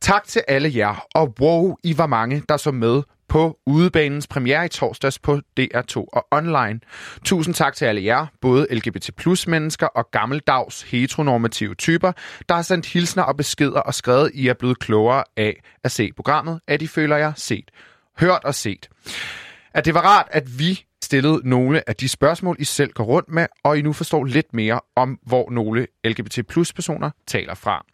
tak 0.00 0.24
til 0.24 0.42
alle 0.48 0.72
jer, 0.76 1.06
og 1.14 1.34
wow, 1.40 1.76
I 1.84 1.98
var 1.98 2.06
mange, 2.06 2.42
der 2.48 2.56
så 2.56 2.70
med 2.70 3.02
på 3.28 3.58
udebanens 3.66 4.26
premiere 4.26 4.64
i 4.64 4.68
torsdags 4.68 5.18
på 5.18 5.40
DR2 5.60 5.96
og 5.96 6.26
online. 6.30 6.80
Tusind 7.24 7.54
tak 7.54 7.76
til 7.76 7.84
alle 7.84 8.04
jer, 8.04 8.26
både 8.40 8.66
LGBT 8.70 9.10
plus 9.16 9.46
mennesker 9.46 9.86
og 9.86 10.10
gammeldags 10.10 10.82
heteronormative 10.82 11.74
typer, 11.74 12.12
der 12.48 12.54
har 12.54 12.62
sendt 12.62 12.86
hilsner 12.86 13.22
og 13.22 13.36
beskeder 13.36 13.80
og 13.80 13.94
skrevet, 13.94 14.30
I 14.34 14.48
er 14.48 14.54
blevet 14.54 14.78
klogere 14.78 15.24
af 15.36 15.62
at 15.84 15.92
se 15.92 16.12
programmet, 16.16 16.60
at 16.68 16.82
I 16.82 16.86
føler 16.86 17.16
jer 17.16 17.32
set, 17.36 17.70
hørt 18.18 18.44
og 18.44 18.54
set. 18.54 18.88
At 19.74 19.84
det 19.84 19.94
var 19.94 20.00
rart, 20.00 20.28
at 20.30 20.58
vi 20.58 20.84
stillet 21.04 21.44
nogle 21.44 21.88
af 21.88 21.96
de 21.96 22.08
spørgsmål, 22.08 22.56
I 22.58 22.64
selv 22.64 22.92
går 22.92 23.04
rundt 23.04 23.28
med, 23.28 23.46
og 23.64 23.78
I 23.78 23.82
nu 23.82 23.92
forstår 23.92 24.24
lidt 24.24 24.54
mere 24.54 24.80
om, 24.96 25.18
hvor 25.22 25.50
nogle 25.50 25.86
LGBT 26.04 26.46
plus 26.48 26.72
personer 26.72 27.10
taler 27.26 27.54
fra. 27.54 27.86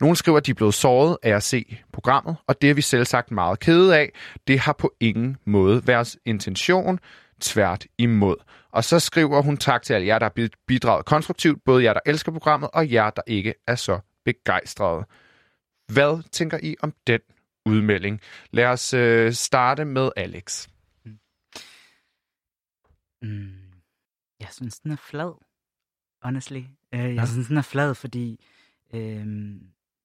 Nogle 0.00 0.16
skriver, 0.16 0.38
at 0.38 0.46
de 0.46 0.50
er 0.50 0.54
blevet 0.54 0.74
såret 0.74 1.16
af 1.22 1.30
at 1.30 1.42
se 1.42 1.78
programmet, 1.92 2.36
og 2.46 2.62
det 2.62 2.70
er 2.70 2.74
vi 2.74 2.82
selv 2.82 3.04
sagt 3.04 3.30
meget 3.30 3.60
kede 3.60 3.96
af. 3.98 4.12
Det 4.46 4.58
har 4.58 4.72
på 4.72 4.92
ingen 5.00 5.36
måde 5.46 5.86
været 5.86 6.16
intention, 6.26 6.98
tvært 7.40 7.86
imod. 7.98 8.36
Og 8.72 8.84
så 8.84 9.00
skriver 9.00 9.42
hun 9.42 9.56
tak 9.56 9.82
til 9.82 9.94
alle 9.94 10.06
jer, 10.06 10.18
der 10.18 10.26
har 10.26 10.48
bidraget 10.68 11.04
konstruktivt, 11.04 11.64
både 11.64 11.84
jer, 11.84 11.92
der 11.92 12.00
elsker 12.06 12.32
programmet, 12.32 12.70
og 12.72 12.92
jer, 12.92 13.10
der 13.10 13.22
ikke 13.26 13.54
er 13.66 13.74
så 13.74 13.98
begejstrede. 14.24 15.04
Hvad 15.92 16.22
tænker 16.32 16.58
I 16.62 16.76
om 16.82 16.92
den 17.06 17.20
udmelding? 17.66 18.20
Lad 18.50 18.66
os 18.66 18.94
øh, 18.94 19.32
starte 19.32 19.84
med 19.84 20.10
Alex. 20.16 20.66
Mm, 23.22 23.72
jeg 24.40 24.48
synes, 24.52 24.80
den 24.80 24.90
er 24.90 24.96
flad, 24.96 25.32
honestly. 26.22 26.60
Uh, 26.92 26.98
jeg 26.98 27.14
ja. 27.14 27.26
synes, 27.26 27.46
den 27.46 27.56
er 27.56 27.62
flad, 27.62 27.94
fordi 27.94 28.44
øh, 28.94 29.26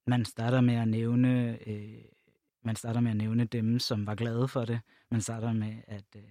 man 0.07 0.25
starter 0.25 0.61
med 0.61 0.75
at 0.75 0.87
nævne 0.87 1.59
øh, 1.69 2.01
man 2.63 2.75
starter 2.75 2.99
med 2.99 3.11
at 3.11 3.17
nævne 3.17 3.45
dem, 3.45 3.79
som 3.79 4.07
var 4.07 4.15
glade 4.15 4.47
for 4.47 4.65
det. 4.65 4.79
Man 5.11 5.21
starter 5.21 5.53
med 5.53 5.75
at, 5.87 6.03
øh, 6.15 6.23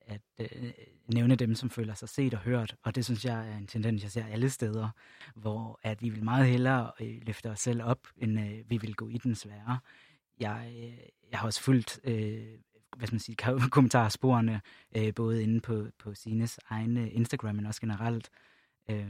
at 0.00 0.20
øh, 0.40 0.72
nævne 1.06 1.36
dem, 1.36 1.54
som 1.54 1.70
føler 1.70 1.94
sig 1.94 2.08
set 2.08 2.34
og 2.34 2.40
hørt. 2.40 2.76
Og 2.82 2.94
det 2.94 3.04
synes 3.04 3.24
jeg 3.24 3.48
er 3.48 3.56
en 3.56 3.66
tendens, 3.66 4.02
jeg 4.02 4.10
ser 4.10 4.26
alle 4.26 4.50
steder, 4.50 4.88
hvor 5.34 5.80
at 5.82 6.02
vi 6.02 6.08
vil 6.08 6.24
meget 6.24 6.46
hellere 6.46 6.92
øh, 7.00 7.18
løfte 7.22 7.50
os 7.50 7.60
selv 7.60 7.82
op, 7.82 8.08
end 8.16 8.40
øh, 8.40 8.70
vi 8.70 8.76
vil 8.76 8.94
gå 8.94 9.08
i 9.08 9.18
den 9.18 9.34
svære. 9.34 9.78
Jeg, 10.40 10.72
øh, 10.76 10.98
jeg 11.30 11.38
har 11.38 11.46
også 11.46 11.62
fulgt 11.62 12.00
øh, 12.04 12.58
hvad 12.96 13.06
skal 13.06 13.14
man 13.14 13.20
sige, 13.20 13.36
kommentarsporene, 13.76 14.60
øh, 14.96 15.14
både 15.14 15.42
inde 15.42 15.60
på, 15.60 15.86
på 15.98 16.14
Sines 16.14 16.60
egne 16.68 17.00
øh, 17.00 17.08
Instagram, 17.12 17.54
men 17.54 17.66
også 17.66 17.80
generelt. 17.80 18.30
Øh, 18.90 19.06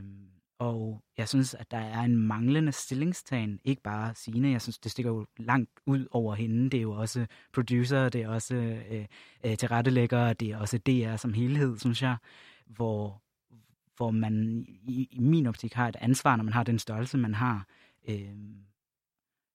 og 0.61 1.03
jeg 1.19 1.29
synes, 1.29 1.55
at 1.55 1.71
der 1.71 1.79
er 1.79 2.01
en 2.01 2.17
manglende 2.17 2.73
stillingstagen, 2.73 3.61
ikke 3.65 3.83
bare 3.83 4.15
Sine. 4.15 4.51
Jeg 4.51 4.63
synes, 4.63 4.79
det 4.79 4.93
stikker 4.93 5.11
jo 5.11 5.27
langt 5.37 5.71
ud 5.87 6.07
over 6.11 6.35
hende. 6.35 6.71
Det 6.71 6.79
er 6.79 6.83
jo 6.83 6.93
også 6.93 7.27
producer, 7.53 8.09
det 8.09 8.23
er 8.23 8.29
også 8.29 8.55
øh, 8.55 9.07
øh, 9.45 9.57
tilrettelægger, 9.57 10.33
det 10.33 10.51
er 10.51 10.57
også 10.57 10.79
DR 10.79 11.17
som 11.17 11.33
helhed, 11.33 11.79
synes 11.79 12.03
jeg, 12.03 12.17
hvor, 12.67 13.23
hvor 13.97 14.11
man 14.11 14.65
i, 14.69 15.09
i 15.11 15.19
min 15.21 15.47
optik 15.47 15.75
har 15.75 15.89
et 15.89 15.97
ansvar, 16.01 16.37
når 16.37 16.45
man 16.45 16.53
har 16.53 16.63
den 16.63 16.79
størrelse, 16.79 17.19
man 17.19 17.35
har. 17.35 17.67
Øh, 18.09 18.35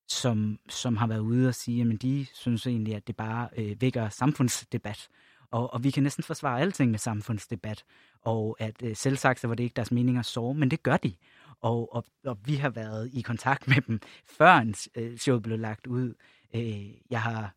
som, 0.08 0.60
som 0.70 0.98
har 0.98 1.08
været 1.08 1.20
ude 1.20 1.48
og 1.48 1.56
sige, 1.56 1.94
at 1.94 2.02
de 2.02 2.26
synes 2.34 2.68
egentlig, 2.68 2.96
at 2.96 3.08
det 3.08 3.16
bare 3.16 3.50
øh, 3.58 3.82
vækker 3.82 4.10
samfundsdebat. 4.10 5.08
Og, 5.52 5.74
og 5.74 5.84
vi 5.84 5.92
kan 5.92 6.04
næsten 6.04 6.24
forsvare 6.24 6.62
alting 6.62 6.92
med 6.92 7.00
samfundsdebat. 7.00 7.84
Og 8.22 8.56
at 8.60 8.84
øh, 8.84 8.96
selv 8.96 9.18
sagt, 9.18 9.40
så 9.40 9.48
var 9.48 9.56
det 9.56 9.64
ikke 9.64 9.76
deres 9.76 9.92
mening 9.92 10.18
at 10.18 10.26
sove, 10.26 10.56
men 10.56 10.72
det 10.72 10.84
gør 10.84 10.98
de. 10.98 11.14
Og, 11.62 11.96
og, 11.96 12.06
og 12.26 12.38
vi 12.46 12.56
har 12.56 12.70
været 12.70 13.10
i 13.14 13.22
kontakt 13.22 13.68
med 13.68 13.82
dem, 13.82 14.00
før 14.26 14.74
øh, 14.96 15.18
showet 15.18 15.44
blev 15.44 15.60
lagt 15.60 15.88
ud. 15.88 16.14
Øh, 16.56 16.92
jeg 17.10 17.22
har 17.22 17.56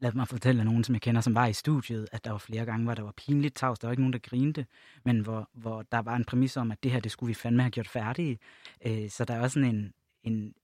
lad 0.00 0.12
mig 0.12 0.28
fortælle 0.28 0.60
af 0.60 0.66
nogen, 0.66 0.84
som 0.84 0.94
jeg 0.94 1.02
kender, 1.02 1.20
som 1.20 1.34
var 1.34 1.46
i 1.46 1.52
studiet, 1.52 2.08
at 2.12 2.24
der 2.24 2.30
var 2.30 2.38
flere 2.38 2.64
gange, 2.64 2.84
hvor 2.84 2.94
der 2.94 3.02
var 3.02 3.14
pinligt 3.16 3.54
tavs. 3.54 3.78
Der 3.78 3.88
var 3.88 3.92
ikke 3.92 4.02
nogen, 4.02 4.12
der 4.12 4.18
grinte, 4.18 4.66
men 5.04 5.20
hvor, 5.20 5.50
hvor 5.52 5.82
der 5.82 5.98
var 5.98 6.16
en 6.16 6.24
præmis 6.24 6.56
om, 6.56 6.70
at 6.70 6.82
det 6.82 6.90
her, 6.90 7.00
det 7.00 7.12
skulle 7.12 7.28
vi 7.28 7.34
fandme 7.34 7.62
have 7.62 7.70
gjort 7.70 7.88
færdigt. 7.88 8.40
Øh, 8.86 9.10
så 9.10 9.24
der 9.24 9.34
er 9.34 9.40
også 9.40 9.54
sådan 9.54 9.74
en, 9.74 9.92
en, 10.22 10.54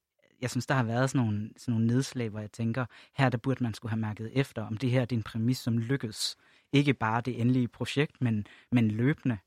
jeg 0.43 0.51
synes, 0.51 0.67
der 0.67 0.75
har 0.75 0.83
været 0.83 1.11
sådan 1.11 1.27
nogle, 1.27 1.51
sådan 1.57 1.73
nogle 1.73 1.87
nedslag, 1.87 2.29
hvor 2.29 2.41
jeg 2.41 2.53
tænker, 2.53 2.87
her 3.15 3.29
der 3.29 3.39
burde 3.39 3.63
man 3.63 3.75
skulle 3.75 3.91
have 3.91 4.01
mærket 4.01 4.31
efter, 4.33 4.63
om 4.63 4.77
det 4.77 4.91
her 4.91 5.05
det 5.05 5.17
er 5.17 5.19
en 5.19 5.23
præmis, 5.23 5.59
som 5.59 5.79
lykkes. 5.79 6.37
Ikke 6.73 6.95
bare 6.95 7.21
det 7.21 7.41
endelige 7.41 7.69
projekt, 7.69 8.21
men, 8.21 8.47
men 8.73 8.91
løbende. 8.91 9.39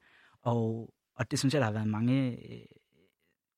Og, 0.41 0.93
og 1.15 1.31
det 1.31 1.39
synes 1.39 1.53
jeg, 1.53 1.59
der 1.59 1.65
har 1.65 1.73
været 1.73 1.87
mange 1.87 2.31
øh, 2.31 2.65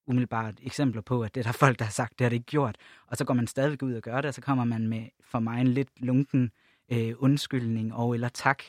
umiddelbart 0.08 0.60
eksempler 0.62 1.02
på, 1.02 1.22
at 1.22 1.36
det 1.36 1.42
er 1.42 1.44
der 1.44 1.52
folk, 1.52 1.80
der 1.80 1.86
har 1.86 1.92
sagt, 1.92 2.20
det 2.20 2.26
har 2.26 2.30
det 2.30 2.36
ikke 2.36 2.46
gjort. 2.46 2.78
Og 3.08 3.18
så 3.18 3.26
går 3.26 3.34
man 3.34 3.48
stadigvæk 3.48 3.84
ud 3.84 3.94
og 3.94 4.02
gør 4.02 4.22
det, 4.22 4.26
og 4.26 4.34
så 4.34 4.42
kommer 4.42 4.66
man 4.66 4.88
med 4.88 5.06
for 5.22 5.40
mig 5.40 5.62
en 5.62 5.68
lidt 5.68 5.90
lunken 5.98 6.52
øh, 6.92 7.14
undskyldning 7.18 7.94
og 7.94 8.14
eller 8.14 8.30
tak 8.30 8.64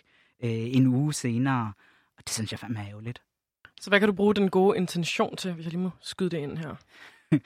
øh, 0.44 0.50
en 0.50 0.86
uge 0.86 1.14
senere. 1.14 1.72
Og 2.16 2.22
det 2.24 2.30
synes 2.30 2.52
jeg 2.52 2.58
fandme 2.58 2.80
er 2.80 2.88
ærgerligt. 2.88 3.22
Så 3.80 3.90
hvad 3.90 4.00
kan 4.00 4.08
du 4.08 4.14
bruge 4.14 4.34
den 4.34 4.50
gode 4.50 4.76
intention 4.76 5.36
til, 5.36 5.52
hvis 5.52 5.64
jeg 5.64 5.72
lige 5.72 5.82
må 5.82 5.90
skyde 6.00 6.30
det 6.30 6.38
ind 6.38 6.58
her? 6.58 6.74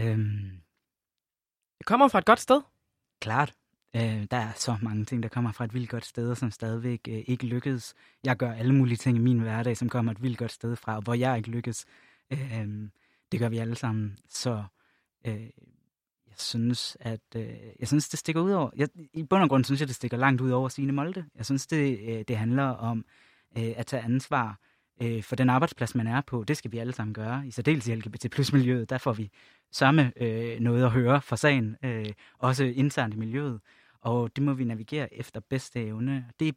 Øhm, 0.00 0.60
Det 1.78 1.86
kommer 1.86 2.08
fra 2.08 2.18
et 2.18 2.24
godt 2.24 2.40
sted. 2.40 2.62
klart, 3.20 3.54
øh, 3.96 4.26
der 4.30 4.36
er 4.36 4.52
så 4.56 4.76
mange 4.82 5.04
ting, 5.04 5.22
der 5.22 5.28
kommer 5.28 5.52
fra 5.52 5.64
et 5.64 5.74
vildt 5.74 5.90
godt 5.90 6.04
sted, 6.04 6.30
og 6.30 6.36
som 6.36 6.50
stadigvæk 6.50 7.00
øh, 7.08 7.22
ikke 7.26 7.46
lykkedes. 7.46 7.94
Jeg 8.24 8.36
gør 8.36 8.52
alle 8.52 8.74
mulige 8.74 8.96
ting 8.96 9.16
i 9.16 9.20
min 9.20 9.38
hverdag, 9.38 9.76
som 9.76 9.88
kommer 9.88 10.12
et 10.12 10.22
vildt 10.22 10.38
godt 10.38 10.52
sted 10.52 10.76
fra, 10.76 10.96
og 10.96 11.02
hvor 11.02 11.14
jeg 11.14 11.36
ikke 11.36 11.50
lykkes. 11.50 11.84
Øh, 12.30 12.88
det 13.32 13.40
gør 13.40 13.48
vi 13.48 13.58
alle 13.58 13.74
sammen. 13.76 14.18
Så 14.28 14.64
øh, 15.26 15.40
jeg 16.26 16.34
synes, 16.38 16.96
at 17.00 17.20
øh, 17.36 17.48
jeg 17.80 17.88
synes, 17.88 18.08
det 18.08 18.18
stikker 18.18 18.40
ud 18.42 18.50
over. 18.52 18.70
Jeg, 18.76 18.88
I 19.12 19.22
bund 19.22 19.42
og 19.42 19.48
grund 19.48 19.64
synes 19.64 19.80
jeg, 19.80 19.88
det 19.88 19.96
stikker 19.96 20.16
langt 20.16 20.40
ud 20.40 20.50
over 20.50 20.68
sine 20.68 20.92
Molde. 20.92 21.24
Jeg 21.36 21.46
synes, 21.46 21.66
det, 21.66 21.98
øh, 22.08 22.24
det 22.28 22.36
handler 22.36 22.64
om 22.64 23.04
øh, 23.58 23.72
at 23.76 23.86
tage 23.86 24.02
ansvar 24.02 24.58
øh, 25.02 25.22
for 25.22 25.36
den 25.36 25.50
arbejdsplads, 25.50 25.94
man 25.94 26.06
er 26.06 26.20
på. 26.20 26.44
Det 26.44 26.56
skal 26.56 26.72
vi 26.72 26.78
alle 26.78 26.92
sammen 26.92 27.14
gøre. 27.14 27.46
I 27.46 27.50
særdeles 27.50 27.88
i 27.88 27.94
LGBT 27.94 28.30
plus 28.30 28.52
miljøet, 28.52 28.90
der 28.90 28.98
får 28.98 29.12
vi 29.12 29.30
samme 29.72 30.12
øh, 30.16 30.60
noget 30.60 30.84
at 30.84 30.90
høre 30.90 31.20
for 31.22 31.36
sagen, 31.36 31.76
øh, 31.84 32.06
også 32.38 32.64
internt 32.64 33.14
i 33.14 33.16
miljøet. 33.16 33.60
Og 34.00 34.36
det 34.36 34.44
må 34.44 34.52
vi 34.52 34.64
navigere 34.64 35.14
efter 35.14 35.40
bedste 35.50 35.84
evne. 35.86 36.26
Det 36.40 36.48
er 36.48 36.52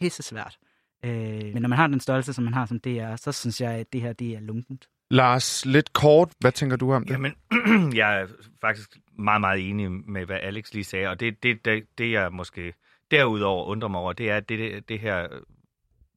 pisse 0.00 0.22
svært. 0.22 0.58
Øh, 1.04 1.10
men 1.52 1.62
når 1.62 1.68
man 1.68 1.78
har 1.78 1.86
den 1.86 2.00
størrelse, 2.00 2.32
som 2.32 2.44
man 2.44 2.54
har 2.54 2.66
som 2.66 2.80
DR, 2.80 3.16
så 3.16 3.32
synes 3.32 3.60
jeg, 3.60 3.72
at 3.72 3.92
det 3.92 4.00
her 4.00 4.12
det 4.12 4.32
er 4.36 4.40
lunkent. 4.40 4.88
Lars, 5.10 5.66
lidt 5.66 5.92
kort, 5.92 6.32
hvad 6.38 6.52
tænker 6.52 6.76
du 6.76 6.92
om 6.92 7.04
det? 7.04 7.10
Jamen, 7.10 7.34
jeg 8.00 8.20
er 8.20 8.26
faktisk 8.60 8.96
meget, 9.18 9.40
meget 9.40 9.70
enig 9.70 9.90
med, 9.90 10.26
hvad 10.26 10.38
Alex 10.42 10.72
lige 10.72 10.84
sagde, 10.84 11.08
og 11.08 11.20
det, 11.20 11.42
det, 11.42 11.64
det, 11.64 11.84
det 11.98 12.12
jeg 12.12 12.32
måske 12.32 12.74
derudover 13.10 13.64
undrer 13.64 13.88
mig 13.88 14.00
over, 14.00 14.12
det 14.12 14.30
er 14.30 14.40
det, 14.40 14.58
det, 14.58 14.88
det 14.88 15.00
her 15.00 15.28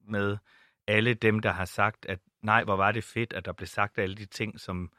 med 0.07 0.37
alle 0.87 1.13
dem, 1.13 1.39
der 1.39 1.51
har 1.51 1.65
sagt, 1.65 2.05
at 2.05 2.19
nej, 2.41 2.63
hvor 2.63 2.75
var 2.75 2.91
det 2.91 3.03
fedt, 3.03 3.33
at 3.33 3.45
der 3.45 3.53
blev 3.53 3.67
sagt 3.67 3.99
alle 3.99 4.15
de 4.15 4.25
ting, 4.25 4.59
som, 4.59 4.89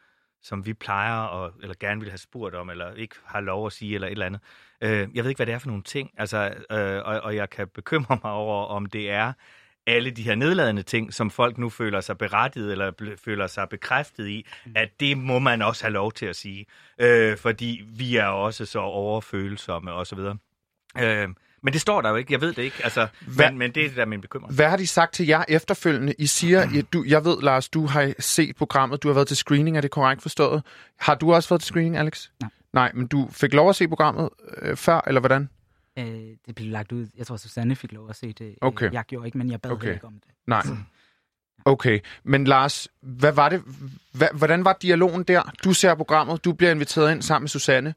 som 0.42 0.66
vi 0.66 0.74
plejer, 0.74 1.20
og, 1.20 1.52
eller 1.62 1.74
gerne 1.80 2.00
vil 2.00 2.10
have 2.10 2.18
spurgt 2.18 2.54
om, 2.54 2.70
eller 2.70 2.94
ikke 2.94 3.14
har 3.24 3.40
lov 3.40 3.66
at 3.66 3.72
sige, 3.72 3.94
eller 3.94 4.08
et 4.08 4.12
eller 4.12 4.26
andet. 4.26 4.40
Øh, 4.80 5.08
jeg 5.14 5.24
ved 5.24 5.28
ikke, 5.28 5.38
hvad 5.38 5.46
det 5.46 5.54
er 5.54 5.58
for 5.58 5.68
nogle 5.68 5.82
ting, 5.82 6.10
altså, 6.16 6.54
øh, 6.70 7.02
og, 7.04 7.20
og 7.20 7.36
jeg 7.36 7.50
kan 7.50 7.68
bekymre 7.68 8.18
mig 8.24 8.32
over, 8.32 8.66
om 8.66 8.86
det 8.86 9.10
er 9.10 9.32
alle 9.86 10.10
de 10.10 10.22
her 10.22 10.34
nedladende 10.34 10.82
ting, 10.82 11.14
som 11.14 11.30
folk 11.30 11.58
nu 11.58 11.68
føler 11.68 12.00
sig 12.00 12.18
berettiget 12.18 12.72
eller 12.72 13.16
føler 13.24 13.46
sig 13.46 13.68
bekræftet 13.68 14.28
i, 14.28 14.46
at 14.74 15.00
det 15.00 15.18
må 15.18 15.38
man 15.38 15.62
også 15.62 15.84
have 15.84 15.92
lov 15.92 16.12
til 16.12 16.26
at 16.26 16.36
sige, 16.36 16.66
øh, 16.98 17.36
fordi 17.36 17.82
vi 17.86 18.16
er 18.16 18.26
også 18.26 18.66
så 18.66 18.78
overfølsomme 18.78 19.90
videre. 20.16 20.36
Øh, 20.98 21.28
men 21.64 21.72
det 21.72 21.80
står 21.80 22.00
der 22.00 22.10
jo 22.10 22.16
ikke, 22.16 22.32
jeg 22.32 22.40
ved 22.40 22.52
det 22.52 22.62
ikke, 22.62 22.76
altså, 22.84 23.06
Hvad- 23.26 23.50
men, 23.50 23.58
men 23.58 23.72
det 23.72 23.84
er 23.84 23.88
det 23.88 23.96
der 23.96 24.02
er 24.02 24.06
min 24.06 24.20
bekymring. 24.20 24.54
Hvad 24.54 24.68
har 24.68 24.76
de 24.76 24.86
sagt 24.86 25.14
til 25.14 25.26
jer 25.26 25.44
efterfølgende? 25.48 26.14
I 26.18 26.26
siger, 26.26 26.60
at 26.60 26.92
du, 26.92 27.04
jeg 27.06 27.24
ved, 27.24 27.42
Lars, 27.42 27.68
du 27.68 27.86
har 27.86 28.12
set 28.18 28.56
programmet, 28.56 29.02
du 29.02 29.08
har 29.08 29.14
været 29.14 29.28
til 29.28 29.36
screening, 29.36 29.76
er 29.76 29.80
det 29.80 29.90
korrekt 29.90 30.22
forstået? 30.22 30.62
Har 31.00 31.14
du 31.14 31.34
også 31.34 31.48
været 31.48 31.60
til 31.62 31.66
screening, 31.68 31.96
Alex? 31.96 32.28
Nej. 32.40 32.50
Nej, 32.72 32.92
men 32.94 33.06
du 33.06 33.28
fik 33.32 33.54
lov 33.54 33.68
at 33.68 33.76
se 33.76 33.88
programmet 33.88 34.28
øh, 34.62 34.76
før, 34.76 35.00
eller 35.06 35.20
hvordan? 35.20 35.48
Øh, 35.98 36.04
det 36.46 36.54
blev 36.54 36.68
lagt 36.68 36.92
ud. 36.92 37.06
Jeg 37.18 37.26
tror, 37.26 37.36
Susanne 37.36 37.76
fik 37.76 37.92
lov 37.92 38.10
at 38.10 38.16
se 38.16 38.26
det. 38.32 38.40
Øh, 38.46 38.54
Okay. 38.60 38.92
Jeg 38.92 39.04
gjorde 39.04 39.26
ikke, 39.26 39.38
men 39.38 39.50
jeg 39.50 39.60
bad 39.60 39.70
Okay. 39.70 39.82
okay. 39.86 39.94
ikke 39.94 40.06
om 40.06 40.12
det. 40.12 40.30
Nej. 40.46 40.62
Okay, 41.64 42.00
men 42.24 42.44
Lars, 42.44 42.88
hvad 43.00 43.32
var 43.32 43.48
det, 43.48 43.62
hvad, 44.12 44.28
hvordan 44.34 44.64
var 44.64 44.72
dialogen 44.82 45.22
der? 45.22 45.42
Du 45.64 45.72
ser 45.72 45.94
programmet, 45.94 46.44
du 46.44 46.52
bliver 46.52 46.70
inviteret 46.70 47.12
ind 47.12 47.22
sammen 47.22 47.42
med 47.44 47.48
Susanne, 47.48 47.94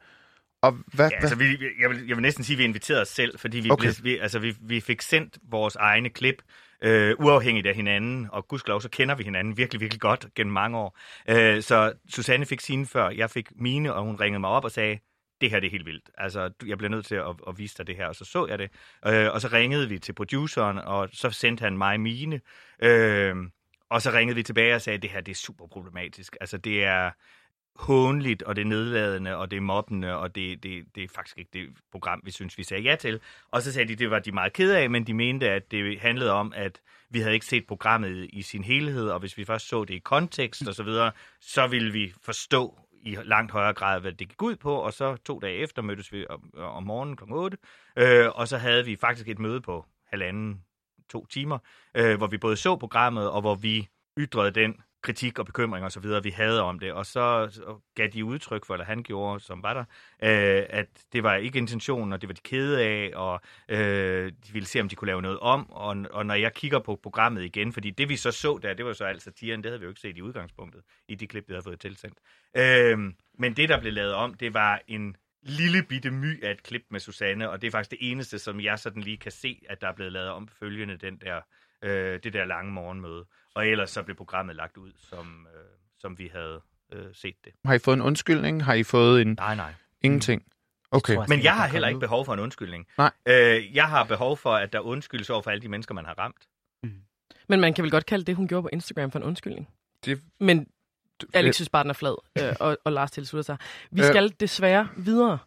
og 0.61 0.77
hvad, 0.93 1.09
Ja, 1.11 1.17
altså, 1.19 1.35
vi, 1.35 1.45
jeg, 1.79 1.89
vil, 1.89 2.07
jeg 2.07 2.15
vil 2.15 2.21
næsten 2.21 2.43
sige, 2.43 2.55
at 2.55 2.59
vi 2.59 2.63
inviterede 2.63 3.01
os 3.01 3.07
selv, 3.07 3.39
fordi 3.39 3.59
vi, 3.59 3.71
Okay. 3.71 3.81
blev, 3.81 3.93
vi, 4.03 4.17
altså, 4.17 4.39
vi, 4.39 4.55
vi 4.61 4.79
fik 4.79 5.01
sendt 5.01 5.37
vores 5.49 5.75
egne 5.75 6.09
klip, 6.09 6.41
øh, 6.81 7.15
uafhængigt 7.19 7.67
af 7.67 7.75
hinanden, 7.75 8.27
og 8.31 8.47
gudskelov, 8.47 8.81
så 8.81 8.89
kender 8.89 9.15
vi 9.15 9.23
hinanden 9.23 9.57
virkelig, 9.57 9.81
virkelig 9.81 10.01
godt 10.01 10.27
gennem 10.35 10.53
mange 10.53 10.77
år. 10.77 10.97
Øh, 11.29 11.61
så 11.63 11.93
Susanne 12.09 12.45
fik 12.45 12.61
sine 12.61 12.85
før, 12.85 13.09
jeg 13.09 13.29
fik 13.29 13.49
mine, 13.55 13.93
og 13.93 14.03
hun 14.03 14.15
ringede 14.15 14.39
mig 14.39 14.49
op 14.49 14.63
og 14.65 14.71
sagde, 14.71 14.99
det 15.41 15.51
her 15.51 15.59
det 15.59 15.67
er 15.67 15.71
helt 15.71 15.85
vildt. 15.85 16.09
Altså, 16.17 16.49
jeg 16.65 16.77
bliver 16.77 16.89
nødt 16.91 17.05
til 17.05 17.15
at, 17.15 17.25
at 17.47 17.57
vise 17.57 17.75
dig 17.77 17.87
det 17.87 17.95
her, 17.95 18.07
og 18.07 18.15
så 18.15 18.25
så 18.25 18.47
jeg 18.47 18.59
det. 18.59 18.71
Øh, 19.07 19.33
og 19.33 19.41
så 19.41 19.47
ringede 19.53 19.89
vi 19.89 19.99
til 19.99 20.13
produceren, 20.13 20.77
og 20.77 21.09
så 21.13 21.29
sendte 21.31 21.61
han 21.61 21.77
mig 21.77 21.99
mine. 21.99 22.41
Øh, 22.83 23.35
og 23.89 24.01
så 24.01 24.11
ringede 24.11 24.35
vi 24.35 24.43
tilbage 24.43 24.75
og 24.75 24.81
sagde, 24.81 24.97
det 24.99 25.09
her 25.09 25.21
det 25.21 25.31
er 25.31 25.35
super 25.35 25.67
problematisk. 25.67 26.37
Altså, 26.41 26.57
det 26.57 26.83
er 26.83 27.11
hånligt, 27.79 28.43
og 28.43 28.55
det 28.55 28.61
er 28.61 28.65
nedladende, 28.65 29.37
og 29.37 29.51
det 29.51 29.57
er 29.57 29.61
mobbende, 29.61 30.17
og 30.17 30.35
det, 30.35 30.63
det, 30.63 30.85
det 30.95 31.03
er 31.03 31.07
faktisk 31.15 31.37
ikke 31.37 31.49
det 31.53 31.69
program, 31.91 32.21
vi 32.23 32.31
synes, 32.31 32.57
vi 32.57 32.63
sagde 32.63 32.83
ja 32.83 32.95
til. 32.95 33.19
Og 33.51 33.61
så 33.61 33.73
sagde 33.73 33.87
de, 33.87 33.95
det 33.95 34.11
var 34.11 34.19
de 34.19 34.31
meget 34.31 34.53
kede 34.53 34.77
af, 34.77 34.89
men 34.89 35.07
de 35.07 35.13
mente, 35.13 35.49
at 35.49 35.71
det 35.71 35.99
handlede 35.99 36.31
om, 36.31 36.53
at 36.55 36.81
vi 37.09 37.19
havde 37.19 37.33
ikke 37.33 37.45
set 37.45 37.67
programmet 37.67 38.29
i 38.33 38.41
sin 38.41 38.63
helhed, 38.63 39.09
og 39.09 39.19
hvis 39.19 39.37
vi 39.37 39.45
først 39.45 39.67
så 39.67 39.83
det 39.83 39.93
i 39.93 39.99
kontekst 39.99 40.67
og 40.67 40.75
så 40.75 40.83
videre, 40.83 41.11
så 41.41 41.67
ville 41.67 41.93
vi 41.93 42.13
forstå 42.21 42.79
i 43.03 43.17
langt 43.23 43.51
højere 43.51 43.73
grad, 43.73 44.01
hvad 44.01 44.11
det 44.11 44.29
gik 44.29 44.41
ud 44.41 44.55
på, 44.55 44.75
og 44.75 44.93
så 44.93 45.15
to 45.15 45.39
dage 45.39 45.55
efter 45.55 45.81
mødtes 45.81 46.11
vi 46.11 46.25
om, 46.29 46.53
om 46.57 46.83
morgenen 46.83 47.15
kl. 47.15 47.23
8, 47.29 47.57
øh, 47.97 48.29
og 48.35 48.47
så 48.47 48.57
havde 48.57 48.85
vi 48.85 48.95
faktisk 48.95 49.27
et 49.27 49.39
møde 49.39 49.61
på 49.61 49.85
halvanden, 50.05 50.61
to 51.09 51.25
timer, 51.25 51.57
øh, 51.95 52.17
hvor 52.17 52.27
vi 52.27 52.37
både 52.37 52.57
så 52.57 52.75
programmet, 52.75 53.29
og 53.29 53.41
hvor 53.41 53.55
vi 53.55 53.87
ytrede 54.17 54.51
den 54.51 54.81
kritik 55.01 55.39
og 55.39 55.45
bekymring 55.45 55.85
og 55.85 55.91
så 55.91 55.99
videre, 55.99 56.23
vi 56.23 56.29
havde 56.29 56.61
om 56.61 56.79
det. 56.79 56.93
Og 56.93 57.05
så 57.05 57.49
gav 57.95 58.07
de 58.07 58.25
udtryk 58.25 58.65
for, 58.65 58.73
eller 58.73 58.85
han 58.85 59.03
gjorde, 59.03 59.39
som 59.39 59.63
var 59.63 59.73
der, 59.73 59.83
øh, 60.23 60.65
at 60.69 60.87
det 61.13 61.23
var 61.23 61.35
ikke 61.35 61.57
intentionen, 61.57 62.13
og 62.13 62.21
det 62.21 62.29
var 62.29 62.33
de 62.33 62.41
kede 62.43 62.81
af, 62.81 63.11
og 63.15 63.41
øh, 63.69 64.31
de 64.47 64.53
ville 64.53 64.67
se, 64.67 64.81
om 64.81 64.89
de 64.89 64.95
kunne 64.95 65.07
lave 65.07 65.21
noget 65.21 65.39
om. 65.39 65.71
Og, 65.71 65.97
og 66.11 66.25
når 66.25 66.35
jeg 66.35 66.53
kigger 66.53 66.79
på 66.79 66.99
programmet 67.03 67.43
igen, 67.43 67.73
fordi 67.73 67.89
det 67.89 68.09
vi 68.09 68.15
så 68.15 68.31
så 68.31 68.59
der, 68.61 68.73
det 68.73 68.85
var 68.85 68.93
så 68.93 69.05
alt 69.05 69.21
satiren, 69.21 69.63
det 69.63 69.71
havde 69.71 69.79
vi 69.79 69.83
jo 69.83 69.89
ikke 69.89 70.01
set 70.01 70.17
i 70.17 70.21
udgangspunktet, 70.21 70.81
i 71.07 71.15
de 71.15 71.27
klip, 71.27 71.43
vi 71.47 71.53
havde 71.53 71.63
fået 71.63 71.79
tilsendt. 71.79 72.17
Øh, 72.57 72.99
men 73.39 73.53
det, 73.57 73.69
der 73.69 73.79
blev 73.79 73.93
lavet 73.93 74.13
om, 74.13 74.33
det 74.33 74.53
var 74.53 74.81
en 74.87 75.15
lille 75.41 75.83
bitte 75.83 76.11
my 76.11 76.43
af 76.43 76.51
et 76.51 76.63
klip 76.63 76.85
med 76.89 76.99
Susanne, 76.99 77.49
og 77.49 77.61
det 77.61 77.67
er 77.67 77.71
faktisk 77.71 77.91
det 77.91 78.11
eneste, 78.11 78.39
som 78.39 78.61
jeg 78.61 78.79
sådan 78.79 79.01
lige 79.01 79.17
kan 79.17 79.31
se, 79.31 79.61
at 79.69 79.81
der 79.81 79.87
er 79.87 79.93
blevet 79.93 80.13
lavet 80.13 80.29
om 80.29 80.47
følgende 80.47 80.97
den 80.97 81.17
der, 81.17 81.41
øh, 81.81 82.19
det 82.23 82.33
der 82.33 82.45
lange 82.45 82.71
morgenmøde. 82.71 83.25
Og 83.55 83.67
ellers 83.67 83.89
så 83.89 84.03
blev 84.03 84.15
programmet 84.15 84.55
lagt 84.55 84.77
ud, 84.77 84.91
som, 84.97 85.47
øh, 85.55 85.63
som 85.99 86.19
vi 86.19 86.29
havde 86.33 86.61
øh, 86.93 87.05
set 87.13 87.35
det. 87.45 87.53
har 87.65 87.73
I 87.73 87.79
fået 87.79 87.95
en 87.95 88.01
undskyldning? 88.01 88.63
Har 88.63 88.73
I 88.73 88.83
fået 88.83 89.21
en 89.21 89.33
Nej, 89.39 89.55
nej. 89.55 89.73
ingenting? 90.01 90.45
Okay. 90.91 91.13
tror 91.13 91.21
jeg 91.21 91.29
Men 91.29 91.37
slet 91.37 91.45
jeg 91.45 91.55
har 91.55 91.67
heller 91.67 91.85
er 91.87 91.89
ikke 91.89 91.99
behov 91.99 92.25
for 92.25 92.33
en 92.33 92.39
undskyldning. 92.39 92.87
Nej. 92.97 93.11
Øh, 93.27 93.75
jeg 93.75 93.89
har 93.89 94.03
behov 94.03 94.37
for, 94.37 94.53
at 94.53 94.73
der 94.73 94.79
undskyldes 94.79 95.29
over 95.29 95.41
for 95.41 95.51
alle 95.51 95.61
de 95.61 95.69
mennesker, 95.69 95.93
man 95.95 96.05
har 96.05 96.13
ramt. 96.19 96.47
Men 97.49 97.59
man 97.59 97.73
kan 97.73 97.83
vel 97.83 97.91
godt 97.91 98.05
kalde 98.05 98.25
det, 98.25 98.35
hun 98.35 98.47
gjorde 98.47 98.61
på 98.63 98.69
Instagram 98.73 99.11
for 99.11 99.19
en 99.19 99.25
undskyldning. 99.25 99.67
Det, 100.05 100.21
Men 100.39 100.67
Alex 101.33 101.55
synes 101.55 101.69
bare, 101.69 101.83
den 101.83 101.89
er 101.89 101.93
flad, 101.93 102.15
øh, 102.39 102.55
og, 102.59 102.77
og 102.83 102.91
Lars 102.91 103.11
tilslutter 103.11 103.43
sig. 103.43 103.57
Vi 103.91 104.03
skal 104.03 104.33
desværre 104.39 104.89
videre, 104.97 105.37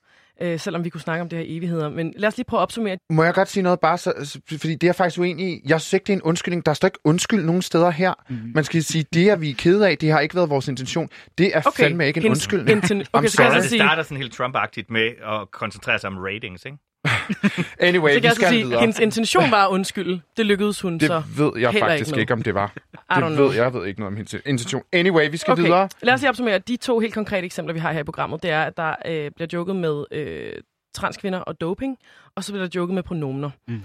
øh, 0.41 0.59
selvom 0.61 0.85
vi 0.85 0.89
kunne 0.91 1.01
snakke 1.01 1.23
om 1.23 1.29
det 1.29 1.39
her 1.39 1.45
i 1.47 1.57
evigheder. 1.57 1.89
Men 1.89 2.15
lad 2.17 2.29
os 2.29 2.37
lige 2.37 2.45
prøve 2.45 2.59
at 2.61 2.63
opsummere. 2.63 2.97
Må 3.11 3.25
jeg 3.25 3.35
godt 3.35 3.49
sige 3.49 3.63
noget 3.63 3.81
bare, 3.81 3.99
så, 3.99 4.41
fordi 4.51 4.73
det 4.75 4.83
er 4.83 4.89
jeg 4.89 4.95
faktisk 4.95 5.21
uenig 5.21 5.47
i. 5.49 5.61
Jeg 5.69 5.81
synes 5.81 5.93
ikke, 5.93 6.05
det 6.05 6.13
er 6.13 6.17
en 6.17 6.23
undskyldning. 6.23 6.67
Der 6.67 6.73
står 6.75 6.87
ikke 6.89 6.99
undskyld 7.05 7.45
nogen 7.45 7.63
steder 7.63 7.91
her. 7.91 8.15
Mm. 8.29 8.37
Man 8.55 8.65
skal 8.65 8.83
sige, 8.85 9.05
det 9.15 9.31
er 9.31 9.37
vi 9.37 9.51
er 9.51 9.55
kede 9.55 9.89
af, 9.89 9.99
det 9.99 10.11
har 10.13 10.21
ikke 10.21 10.35
været 10.35 10.51
vores 10.51 10.69
intention. 10.69 11.09
Det 11.39 11.57
er 11.57 11.63
okay. 11.67 11.85
fandme 11.85 12.07
ikke 12.07 12.19
en 12.19 12.23
hendes- 12.23 12.37
undskyldning. 12.37 12.85
inten- 12.85 13.01
I'm 13.03 13.05
okay, 13.13 13.29
så 13.29 13.37
kan 13.37 13.45
jeg 13.45 13.53
så 13.55 13.61
det 13.61 13.69
sige, 13.69 13.79
starter 13.79 14.03
sådan 14.03 14.17
helt 14.17 14.41
Trump-agtigt 14.41 14.87
med 14.89 15.07
at 15.07 15.51
koncentrere 15.51 15.99
sig 15.99 16.09
om 16.11 16.19
ratings, 16.19 16.65
ikke? 16.65 16.79
Anyway, 17.89 18.15
vi 18.21 18.29
skal 18.29 18.49
sige 18.49 18.65
videre. 18.65 18.81
hendes 18.81 18.99
intention 18.99 19.51
var 19.51 19.67
at 19.67 19.71
undskylde. 19.71 20.21
Det 20.37 20.47
lykkedes 20.47 20.81
hun 20.81 20.99
Det 20.99 21.07
så. 21.07 21.23
ved 21.37 21.53
jeg 21.61 21.71
heller 21.71 21.89
faktisk 21.89 22.11
ikke 22.11 22.21
ikke, 22.21 22.33
om 22.33 22.43
det 22.43 22.55
var. 22.55 22.73
Det 22.93 23.01
know. 23.09 23.29
ved 23.31 23.55
jeg, 23.55 23.65
jeg 23.65 23.75
ved 23.75 23.87
ikke 23.87 24.01
noget 24.01 24.13
om 24.13 24.17
hendes 24.17 24.35
intention. 24.47 24.83
Anyway, 24.93 25.31
vi 25.31 25.37
skal 25.37 25.53
Okay, 25.53 25.63
videre. 25.63 25.89
lad 26.03 26.15
os 26.15 26.21
lige 26.21 26.29
opsummere. 26.29 26.59
De 26.59 26.77
to 26.77 26.99
helt 26.99 27.15
konkrete 27.15 27.45
eksempler, 27.45 27.73
vi 27.73 27.79
har 27.81 27.93
her 27.93 28.01
i 28.01 28.05
programmet, 28.05 28.43
det 28.43 28.51
er, 28.51 28.63
at 28.65 28.77
der 28.77 28.95
øh, 29.07 29.31
bliver 29.37 29.49
joket 29.53 29.77
med 29.77 30.05
øh, 30.13 30.53
transkvinder 30.95 31.39
og 31.39 31.61
doping, 31.61 31.99
og 32.35 32.45
så 32.45 32.53
bliver 32.53 32.67
der 32.67 32.71
joket 32.81 32.95
med 32.95 33.03
pronomener. 33.03 33.51
Mm. 33.69 33.83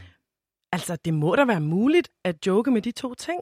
Altså, 0.71 0.97
det 1.05 1.13
må 1.13 1.35
da 1.35 1.43
være 1.45 1.61
muligt 1.61 2.09
at 2.23 2.47
joke 2.47 2.71
med 2.71 2.81
de 2.81 2.91
to 2.91 3.13
ting. 3.13 3.39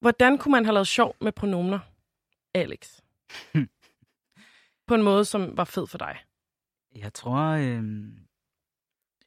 Hvordan 0.00 0.38
kunne 0.38 0.52
man 0.52 0.64
have 0.64 0.74
lavet 0.74 0.86
sjov 0.86 1.16
med 1.20 1.32
pronomener, 1.32 1.78
Alex? 2.54 2.88
På 4.88 4.94
en 4.94 5.02
måde, 5.02 5.24
som 5.24 5.56
var 5.56 5.64
fed 5.64 5.86
for 5.86 5.98
dig. 5.98 6.18
Jeg 6.96 7.14
tror... 7.14 7.40
Øh... 7.40 7.82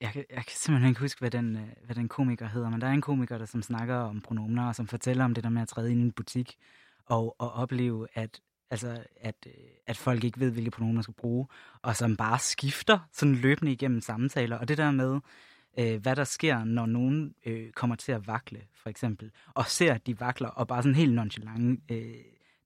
Jeg, 0.02 0.10
kan, 0.14 0.26
jeg 0.30 0.46
kan 0.46 0.56
simpelthen 0.56 0.90
ikke 0.90 1.02
huske, 1.02 1.20
hvad 1.20 1.32
den, 1.32 1.56
øh, 1.56 1.68
hvad 1.86 1.96
den 1.96 2.08
komiker 2.08 2.48
hedder, 2.48 2.70
men 2.70 2.82
der 2.82 2.88
er 2.88 2.92
en 2.92 3.02
komiker, 3.02 3.38
der 3.38 3.46
som 3.46 3.62
snakker 3.62 3.96
om 3.96 4.22
pronomener, 4.22 4.68
og 4.68 4.76
som 4.76 4.88
fortæller 4.88 5.26
om 5.26 5.34
det 5.34 5.44
der 5.44 5.50
med 5.50 5.62
at 5.62 5.68
træde 5.68 5.92
ind 5.92 6.00
i 6.00 6.04
en 6.04 6.12
butik, 6.12 6.58
og, 7.06 7.36
og 7.40 7.52
opleve, 7.54 8.08
at, 8.14 8.42
altså, 8.70 9.04
at, 9.22 9.36
øh, 9.48 9.54
at 9.88 9.98
folk 9.98 10.24
ikke 10.24 10.40
ved, 10.40 10.52
hvilke 10.52 10.72
pronomener 10.72 11.02
skal 11.02 11.14
bruge, 11.14 11.48
og 11.82 11.96
som 11.96 12.18
bare 12.18 12.40
skifter 12.40 13.00
sådan 13.12 13.36
løbende 13.36 13.72
igennem 13.72 14.02
samtaler. 14.02 14.58
Og 14.58 14.68
det 14.68 14.78
der 14.78 14.92
med, 14.92 15.20
øh, 15.80 16.02
hvad 16.02 16.16
der 16.16 16.24
sker, 16.24 16.64
når 16.64 16.86
nogen 16.86 17.36
øh, 17.46 17.72
kommer 17.72 17.96
til 17.96 18.12
at 18.12 18.28
vakle, 18.28 18.62
for 18.74 18.90
eksempel, 18.90 19.32
og 19.54 19.66
ser, 19.66 19.94
at 19.94 20.08
de 20.08 20.20
vakler, 20.20 20.50
og 20.50 20.68
bare 20.68 20.84
sådan 20.84 20.96
helt 20.96 21.14
nonchalant 21.14 21.80
øh, 21.92 22.16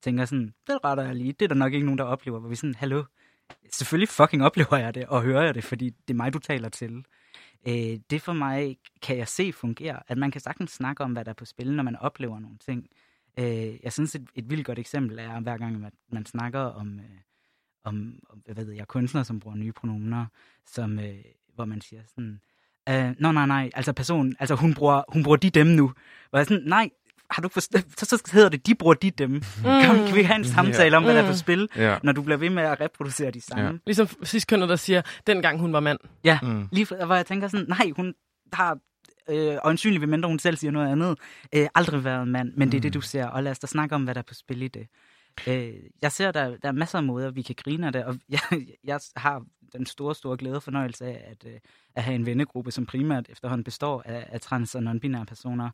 tænker 0.01 0.25
sådan, 0.25 0.53
det 0.67 0.77
retter 0.83 1.03
jeg 1.03 1.15
lige. 1.15 1.33
Det 1.33 1.41
er 1.45 1.47
der 1.47 1.55
nok 1.55 1.73
ikke 1.73 1.85
nogen, 1.85 1.97
der 1.97 2.03
oplever, 2.03 2.39
hvor 2.39 2.49
vi 2.49 2.55
sådan, 2.55 2.75
hallo, 2.75 3.03
selvfølgelig 3.71 4.09
fucking 4.09 4.43
oplever 4.43 4.77
jeg 4.77 4.95
det, 4.95 5.05
og 5.05 5.21
hører 5.21 5.43
jeg 5.43 5.55
det, 5.55 5.63
fordi 5.63 5.89
det 5.89 6.13
er 6.13 6.17
mig, 6.17 6.33
du 6.33 6.39
taler 6.39 6.69
til. 6.69 7.05
Øh, 7.67 7.99
det 8.09 8.21
for 8.21 8.33
mig 8.33 8.77
kan 9.01 9.17
jeg 9.17 9.27
se 9.27 9.53
fungerer, 9.53 9.99
at 10.07 10.17
man 10.17 10.31
kan 10.31 10.41
sagtens 10.41 10.71
snakke 10.71 11.03
om, 11.03 11.11
hvad 11.11 11.25
der 11.25 11.31
er 11.31 11.35
på 11.35 11.45
spil, 11.45 11.73
når 11.73 11.83
man 11.83 11.95
oplever 11.95 12.39
nogle 12.39 12.57
ting. 12.57 12.89
Øh, 13.39 13.83
jeg 13.83 13.93
synes, 13.93 14.15
et, 14.15 14.27
et 14.35 14.49
vildt 14.49 14.65
godt 14.65 14.79
eksempel 14.79 15.19
er, 15.19 15.39
hver 15.39 15.57
gang 15.57 15.79
man, 15.79 15.91
man 16.09 16.25
snakker 16.25 16.59
om, 16.59 16.99
øh, 16.99 17.19
om, 17.83 18.19
om 18.29 18.41
hvad 18.45 18.65
ved 18.65 18.73
jeg, 18.73 18.87
kunstnere, 18.87 19.25
som 19.25 19.39
bruger 19.39 19.57
nye 19.57 19.71
pronomener, 19.71 20.25
som, 20.65 20.99
øh, 20.99 21.23
hvor 21.55 21.65
man 21.65 21.81
siger 21.81 22.01
sådan, 22.07 22.41
øh, 22.89 23.15
nå 23.19 23.31
nej 23.31 23.45
nej, 23.45 23.69
altså 23.73 23.93
personen, 23.93 24.35
altså 24.39 24.55
hun 24.55 24.73
bruger, 24.73 25.03
hun 25.13 25.23
bruger 25.23 25.37
de 25.37 25.49
dem 25.49 25.67
nu. 25.67 25.93
Hvor 26.29 26.39
jeg 26.39 26.45
sådan, 26.45 26.63
nej, 26.67 26.89
har 27.31 27.41
du 27.41 27.47
forstået, 27.49 27.85
så, 27.97 28.05
så 28.05 28.29
hedder 28.33 28.49
det, 28.49 28.67
de 28.67 28.75
bruger 28.75 28.93
de 28.93 29.11
dem. 29.11 29.29
Mm. 29.31 29.41
Kan, 29.63 30.05
kan 30.07 30.15
vi 30.15 30.21
have 30.23 30.35
en 30.37 30.45
samtale 30.45 30.97
om, 30.97 31.03
hvad 31.03 31.15
der 31.15 31.21
er 31.23 31.27
på 31.31 31.37
spil, 31.37 31.69
Ja. 31.75 31.97
når 32.03 32.11
du 32.11 32.21
bliver 32.21 32.37
ved 32.37 32.49
med 32.49 32.63
at 32.63 32.81
reproducere 32.81 33.31
de 33.31 33.41
samme? 33.41 33.63
Ja. 33.65 33.71
Ja, 33.71 33.77
Ligesom 33.85 34.07
sidst 34.23 34.47
kønnet, 34.47 34.69
der 34.69 34.75
siger, 34.75 35.01
dengang 35.27 35.59
hun 35.59 35.73
var 35.73 35.79
mand. 35.79 35.99
ja 36.23 36.39
Mm. 36.43 36.67
lige 36.71 36.85
hvor 37.05 37.15
jeg 37.15 37.25
tænker 37.25 37.47
sådan, 37.47 37.65
nej, 37.69 37.91
hun 37.95 38.13
har 38.53 38.77
øh, 39.29 39.57
øjensynligt, 39.63 40.01
ved 40.01 40.07
mindre 40.07 40.29
hun 40.29 40.39
selv 40.39 40.57
siger 40.57 40.71
noget 40.71 40.91
andet, 40.91 41.17
øh, 41.55 41.67
aldrig 41.75 42.03
været 42.03 42.23
en 42.23 42.31
mand, 42.31 42.53
men 42.57 42.71
det 42.71 42.77
er 42.77 42.81
det, 42.81 42.93
du 42.93 43.01
ser, 43.01 43.25
og 43.27 43.43
lad 43.43 43.51
os 43.51 43.59
da 43.59 43.67
snakke 43.67 43.95
om, 43.95 44.03
hvad 44.03 44.15
der 44.15 44.21
er 44.21 44.25
på 44.27 44.33
spil 44.33 44.61
i 44.61 44.67
det. 44.67 44.87
Øh, 45.47 45.73
jeg 46.01 46.11
ser, 46.11 46.31
der, 46.31 46.57
der 46.57 46.67
er 46.67 46.71
masser 46.71 46.97
af 46.97 47.03
måder, 47.03 47.31
vi 47.31 47.41
kan 47.41 47.55
grine 47.63 47.87
af 47.87 47.93
det, 47.93 48.03
og 48.05 48.17
jeg, 48.29 48.39
jeg 48.83 48.99
har 49.15 49.43
den 49.73 49.85
store, 49.85 50.15
store 50.15 50.37
glæde 50.37 50.55
og 50.55 50.63
fornøjelse 50.63 51.05
af 51.05 51.23
at, 51.31 51.51
øh, 51.53 51.59
at 51.95 52.03
have 52.03 52.15
en 52.15 52.25
vennegruppe, 52.25 52.71
som 52.71 52.85
primært 52.85 53.25
efterhånden 53.29 53.63
består 53.63 54.01
af, 54.05 54.27
af 54.31 54.41
trans- 54.41 54.75
og 54.75 54.81
non-binære 54.83 55.23
personer. 55.25 55.69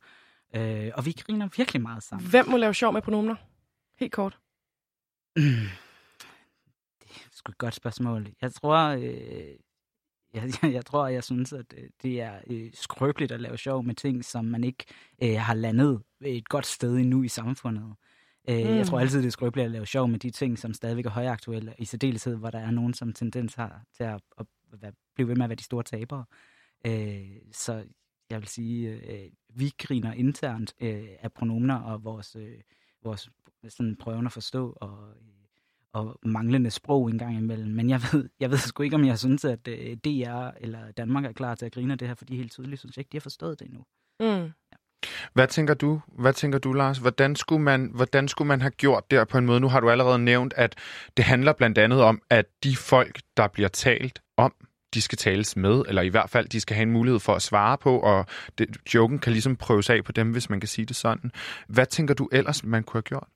Øh, 0.56 0.92
og 0.96 1.06
vi 1.06 1.12
griner 1.12 1.50
virkelig 1.58 1.82
meget 1.82 2.04
sammen. 2.04 2.30
Hvem 2.30 2.48
må 2.48 2.58
lave 2.58 2.74
sjov 2.74 2.94
med 2.94 3.02
pronomener? 3.02 3.36
Helt 4.00 4.12
kort. 4.12 4.40
Mm. 5.36 5.44
Det 7.02 7.10
er 7.10 7.30
sgu 7.32 7.52
et 7.52 7.58
godt 7.58 7.76
spørgsmål. 7.76 8.28
Jeg 8.42 8.54
tror, 8.54 8.78
øh, 8.78 9.04
jeg, 10.34 10.52
jeg, 10.64 10.74
jeg 10.74 10.86
tror, 10.86 11.08
jeg 11.08 11.24
synes, 11.24 11.54
at 11.54 11.74
øh, 11.78 11.90
det 12.04 12.22
er 12.22 12.40
øh, 12.48 12.70
skrøbeligt 12.74 13.32
at 13.32 13.42
lave 13.42 13.58
sjov 13.58 13.84
med 13.84 13.96
ting, 13.96 14.26
som 14.26 14.46
man 14.46 14.64
ikke 14.64 14.86
øh, 15.24 15.36
har 15.40 15.54
landet 15.54 16.02
et 16.22 16.50
godt 16.50 16.66
sted 16.66 16.98
endnu 16.98 17.24
i 17.24 17.28
samfundet. 17.28 17.84
Øh, 17.84 17.92
Mm. 18.50 18.76
Jeg 18.76 18.88
tror 18.88 19.00
altid, 19.00 19.20
det 19.20 19.28
er 19.28 19.32
skrøbeligt 19.32 19.66
at 19.66 19.72
lave 19.72 19.86
sjov 19.86 20.08
med 20.08 20.20
de 20.20 20.30
ting, 20.30 20.60
som 20.60 20.74
stadigvæk 20.74 21.06
er 21.06 21.10
højaktuelle, 21.10 21.74
i 21.80 21.86
særdeleshed, 21.86 22.36
hvor 22.36 22.50
der 22.50 22.60
er 22.60 22.72
nogen, 22.72 22.94
som 22.94 23.14
tendens 23.14 23.56
har 23.56 23.82
til 23.98 24.04
at, 24.04 24.22
at, 24.40 24.46
at 24.82 24.94
blive 25.16 25.28
ved 25.28 25.36
med 25.36 25.44
at 25.44 25.50
være 25.50 25.56
de 25.56 25.64
store 25.64 25.84
tabere. 25.84 26.26
Øh, 26.86 27.22
så 27.52 27.84
jeg 28.32 28.40
vil 28.40 28.48
sige, 28.48 28.90
øh, 28.90 29.30
vi 29.50 29.74
griner 29.78 30.14
internt 30.14 30.74
øh, 30.82 31.08
af 31.20 31.32
pronomener 31.32 31.76
og 31.76 32.04
vores, 32.04 32.36
øh, 32.36 32.58
vores 33.04 33.30
sådan 33.70 33.96
prøven 33.96 34.26
at 34.26 34.32
forstå 34.32 34.78
og, 34.82 35.10
øh, 35.10 35.32
og 35.94 36.20
manglende 36.24 36.72
sprog 36.72 37.10
en 37.10 37.18
gang 37.18 37.38
imellem. 37.38 37.70
Men 37.70 37.90
jeg 37.90 38.02
ved, 38.12 38.30
jeg 38.40 38.52
ved 38.52 38.58
sgu 38.58 38.84
ikke, 38.84 38.96
om 38.96 39.06
jeg 39.06 39.20
synes, 39.20 39.46
at 39.46 39.68
øh, 39.68 39.98
DR 39.98 40.50
eller 40.58 40.92
Danmark 40.92 41.26
er 41.26 41.32
klar 41.32 41.56
til 41.56 41.66
at 41.66 41.72
grine 41.72 41.94
af 41.94 41.98
det 41.98 42.08
her, 42.08 42.16
for 42.16 42.26
de 42.26 42.36
helt 42.36 42.52
tydeligt 42.52 42.80
synes 42.80 42.98
jeg 42.98 43.02
ikke, 43.02 43.12
de 43.12 43.18
har 43.18 43.22
forstået 43.22 43.60
det 43.60 43.66
endnu. 43.68 43.84
Mm. 44.20 44.52
Hvad 45.34 45.48
tænker 45.48 45.74
du? 45.74 46.02
Hvad 46.08 46.34
tænker 46.34 46.60
du, 46.60 46.74
Lars? 46.74 46.98
Hvordan 46.98 47.36
skulle, 47.36 47.64
man, 47.64 47.92
hvordan 47.94 48.28
skulle 48.28 48.48
man 48.48 48.62
have 48.62 48.72
gjort 48.72 49.12
der 49.12 49.26
på 49.26 49.38
en 49.38 49.46
måde? 49.46 49.60
Nu 49.60 49.68
har 49.68 49.80
du 49.80 49.90
allerede 49.90 50.20
nævnt, 50.20 50.54
at 50.58 50.76
det 51.18 51.26
handler 51.26 51.54
blandt 51.54 51.78
andet 51.78 52.02
om, 52.02 52.22
at 52.30 52.46
de 52.64 52.76
folk, 52.76 53.22
der 53.38 53.48
bliver 53.48 53.70
talt 53.70 54.22
om, 54.38 54.54
de 54.94 55.02
skal 55.02 55.18
tales 55.18 55.56
med, 55.56 55.84
eller 55.88 56.02
i 56.02 56.08
hvert 56.08 56.30
fald, 56.30 56.48
de 56.48 56.60
skal 56.60 56.76
have 56.76 56.84
en 56.84 56.92
mulighed 56.92 57.20
for 57.20 57.36
at 57.36 57.42
svare 57.42 57.78
på, 57.78 58.00
og 58.00 58.26
det, 58.58 58.78
joken 58.94 59.20
kan 59.20 59.32
ligesom 59.32 59.56
prøves 59.56 59.90
af 59.90 60.04
på 60.04 60.12
dem, 60.12 60.32
hvis 60.32 60.50
man 60.50 60.60
kan 60.60 60.68
sige 60.68 60.86
det 60.86 60.96
sådan. 60.96 61.32
Hvad 61.68 61.86
tænker 61.86 62.14
du 62.14 62.30
ellers, 62.32 62.64
man 62.64 62.84
kunne 62.84 62.98
have 62.98 63.02
gjort? 63.02 63.28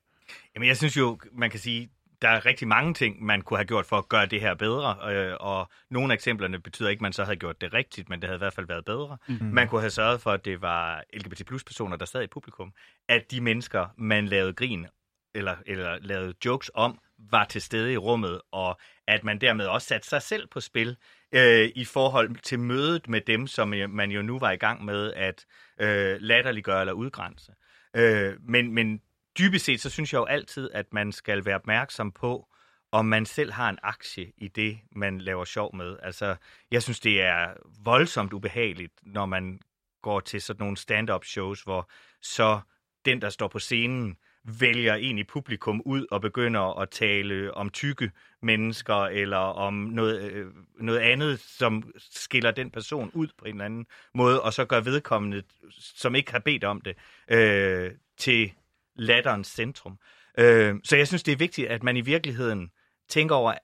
Jamen, 0.54 0.68
jeg 0.68 0.76
synes 0.76 0.96
jo, 0.96 1.18
man 1.32 1.50
kan 1.50 1.60
sige, 1.60 1.88
der 2.22 2.28
er 2.28 2.46
rigtig 2.46 2.68
mange 2.68 2.94
ting, 2.94 3.24
man 3.24 3.42
kunne 3.42 3.58
have 3.58 3.66
gjort 3.66 3.86
for 3.86 3.96
at 3.96 4.08
gøre 4.08 4.26
det 4.26 4.40
her 4.40 4.54
bedre, 4.54 5.12
øh, 5.12 5.36
og 5.40 5.70
nogle 5.90 6.12
af 6.12 6.14
eksemplerne 6.14 6.60
betyder 6.60 6.88
ikke, 6.88 6.98
at 6.98 7.02
man 7.02 7.12
så 7.12 7.24
havde 7.24 7.36
gjort 7.36 7.60
det 7.60 7.74
rigtigt, 7.74 8.08
men 8.08 8.20
det 8.20 8.28
havde 8.28 8.36
i 8.36 8.44
hvert 8.44 8.54
fald 8.54 8.66
været 8.66 8.84
bedre. 8.84 9.18
Mhm. 9.28 9.38
Mm. 9.40 9.46
Man 9.46 9.68
kunne 9.68 9.80
have 9.80 9.90
sørget 9.90 10.20
for, 10.20 10.30
at 10.30 10.44
det 10.44 10.62
var 10.62 11.02
LGBT 11.14 11.46
plus 11.46 11.64
personer, 11.64 11.96
der 11.96 12.04
sad 12.04 12.22
i 12.22 12.26
publikum, 12.26 12.72
at 13.08 13.30
de 13.30 13.40
mennesker, 13.40 13.86
man 13.96 14.26
lavede 14.26 14.52
grin 14.52 14.86
eller, 15.34 15.56
eller 15.66 15.98
lavede 16.00 16.34
jokes 16.44 16.70
om, 16.74 16.98
var 17.18 17.44
til 17.44 17.62
stede 17.62 17.92
i 17.92 17.96
rummet, 17.96 18.40
og 18.52 18.78
at 19.06 19.24
man 19.24 19.40
dermed 19.40 19.66
også 19.66 19.86
satte 19.86 20.08
sig 20.08 20.22
selv 20.22 20.46
på 20.48 20.60
spil 20.60 20.96
øh, 21.32 21.70
i 21.74 21.84
forhold 21.84 22.36
til 22.36 22.58
mødet 22.58 23.08
med 23.08 23.20
dem, 23.20 23.46
som 23.46 23.74
øh, 23.74 23.90
man 23.90 24.10
jo 24.10 24.22
nu 24.22 24.38
var 24.38 24.50
i 24.50 24.56
gang 24.56 24.84
med 24.84 25.12
at 25.12 25.46
øh, 25.80 26.16
latterliggøre 26.20 26.80
eller 26.80 26.92
udgrænse. 26.92 27.52
Øh, 27.96 28.34
men, 28.40 28.72
men 28.72 29.00
dybest 29.38 29.64
set, 29.64 29.80
så 29.80 29.90
synes 29.90 30.12
jeg 30.12 30.18
jo 30.18 30.24
altid, 30.24 30.70
at 30.74 30.92
man 30.92 31.12
skal 31.12 31.44
være 31.44 31.54
opmærksom 31.54 32.12
på, 32.12 32.48
om 32.92 33.06
man 33.06 33.26
selv 33.26 33.52
har 33.52 33.68
en 33.68 33.78
aktie 33.82 34.32
i 34.36 34.48
det, 34.48 34.78
man 34.92 35.20
laver 35.20 35.44
sjov 35.44 35.76
med. 35.76 35.96
Altså, 36.02 36.36
jeg 36.70 36.82
synes, 36.82 37.00
det 37.00 37.22
er 37.22 37.54
voldsomt 37.84 38.32
ubehageligt, 38.32 38.92
når 39.02 39.26
man 39.26 39.60
går 40.02 40.20
til 40.20 40.42
sådan 40.42 40.62
nogle 40.62 40.76
stand-up 40.76 41.24
shows, 41.24 41.62
hvor 41.62 41.90
så 42.22 42.60
den, 43.04 43.22
der 43.22 43.30
står 43.30 43.48
på 43.48 43.58
scenen, 43.58 44.16
vælger 44.46 44.94
en 44.94 45.18
i 45.18 45.24
publikum 45.24 45.82
ud 45.84 46.06
og 46.10 46.20
begynder 46.20 46.80
at 46.80 46.90
tale 46.90 47.54
om 47.54 47.70
tykke 47.70 48.10
mennesker, 48.42 48.94
eller 48.94 49.36
om 49.36 49.74
noget, 49.74 50.32
øh, 50.32 50.46
noget 50.80 50.98
andet, 50.98 51.40
som 51.40 51.92
skiller 52.10 52.50
den 52.50 52.70
person 52.70 53.10
ud 53.14 53.28
på 53.38 53.44
en 53.44 53.54
eller 53.54 53.64
anden 53.64 53.86
måde, 54.14 54.42
og 54.42 54.52
så 54.52 54.64
gør 54.64 54.80
vedkommende, 54.80 55.42
som 55.70 56.14
ikke 56.14 56.32
har 56.32 56.38
bedt 56.38 56.64
om 56.64 56.80
det, 56.80 56.96
øh, 57.30 57.90
til 58.18 58.52
latterens 58.96 59.48
centrum. 59.48 59.98
Øh, 60.38 60.74
så 60.84 60.96
jeg 60.96 61.08
synes, 61.08 61.22
det 61.22 61.32
er 61.32 61.36
vigtigt, 61.36 61.68
at 61.68 61.82
man 61.82 61.96
i 61.96 62.00
virkeligheden 62.00 62.70
tænker 63.08 63.34
over, 63.34 63.54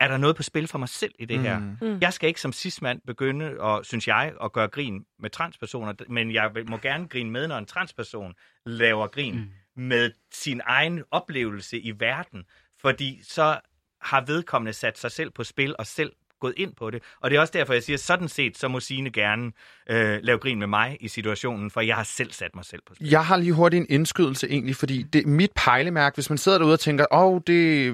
er 0.00 0.08
der 0.08 0.16
noget 0.16 0.36
på 0.36 0.42
spil 0.42 0.68
for 0.68 0.78
mig 0.78 0.88
selv 0.88 1.14
i 1.18 1.24
det 1.24 1.38
her? 1.38 1.58
Mm. 1.58 1.76
Mm. 1.80 1.98
Jeg 2.00 2.12
skal 2.12 2.28
ikke 2.28 2.40
som 2.40 2.52
cismand 2.52 3.00
begynde, 3.06 3.60
og, 3.60 3.86
synes 3.86 4.08
jeg, 4.08 4.32
at 4.42 4.52
gøre 4.52 4.68
grin 4.68 5.04
med 5.18 5.30
transpersoner, 5.30 5.92
men 6.08 6.32
jeg 6.32 6.52
må 6.66 6.76
gerne 6.76 7.08
grine 7.08 7.30
med, 7.30 7.48
når 7.48 7.58
en 7.58 7.66
transperson 7.66 8.34
laver 8.66 9.06
grin 9.06 9.34
mm 9.34 9.50
med 9.78 10.10
sin 10.32 10.60
egen 10.64 11.02
oplevelse 11.10 11.78
i 11.78 12.00
verden, 12.00 12.44
fordi 12.80 13.20
så 13.22 13.60
har 14.00 14.24
vedkommende 14.26 14.72
sat 14.72 14.98
sig 14.98 15.12
selv 15.12 15.30
på 15.30 15.44
spil 15.44 15.74
og 15.78 15.86
selv 15.86 16.12
gået 16.40 16.54
ind 16.56 16.74
på 16.74 16.90
det. 16.90 17.02
Og 17.20 17.30
det 17.30 17.36
er 17.36 17.40
også 17.40 17.52
derfor, 17.52 17.72
jeg 17.72 17.82
siger, 17.82 17.96
sådan 17.96 18.28
set, 18.28 18.58
så 18.58 18.68
må 18.68 18.80
Signe 18.80 19.10
gerne 19.10 19.52
øh, 19.90 20.18
lave 20.22 20.38
grin 20.38 20.58
med 20.58 20.66
mig 20.66 20.96
i 21.00 21.08
situationen, 21.08 21.70
for 21.70 21.80
jeg 21.80 21.96
har 21.96 22.02
selv 22.04 22.32
sat 22.32 22.54
mig 22.54 22.64
selv 22.64 22.82
på 22.86 22.94
spil. 22.94 23.08
Jeg 23.08 23.26
har 23.26 23.36
lige 23.36 23.52
hurtigt 23.52 23.80
en 23.80 23.86
indskydelse 23.90 24.48
egentlig, 24.50 24.76
fordi 24.76 25.02
det 25.02 25.22
er 25.22 25.26
mit 25.26 25.50
pejlemærke, 25.56 26.14
hvis 26.14 26.30
man 26.30 26.38
sidder 26.38 26.58
derude 26.58 26.72
og 26.72 26.80
tænker, 26.80 27.06
åh, 27.10 27.24
oh, 27.24 27.40
det 27.46 27.86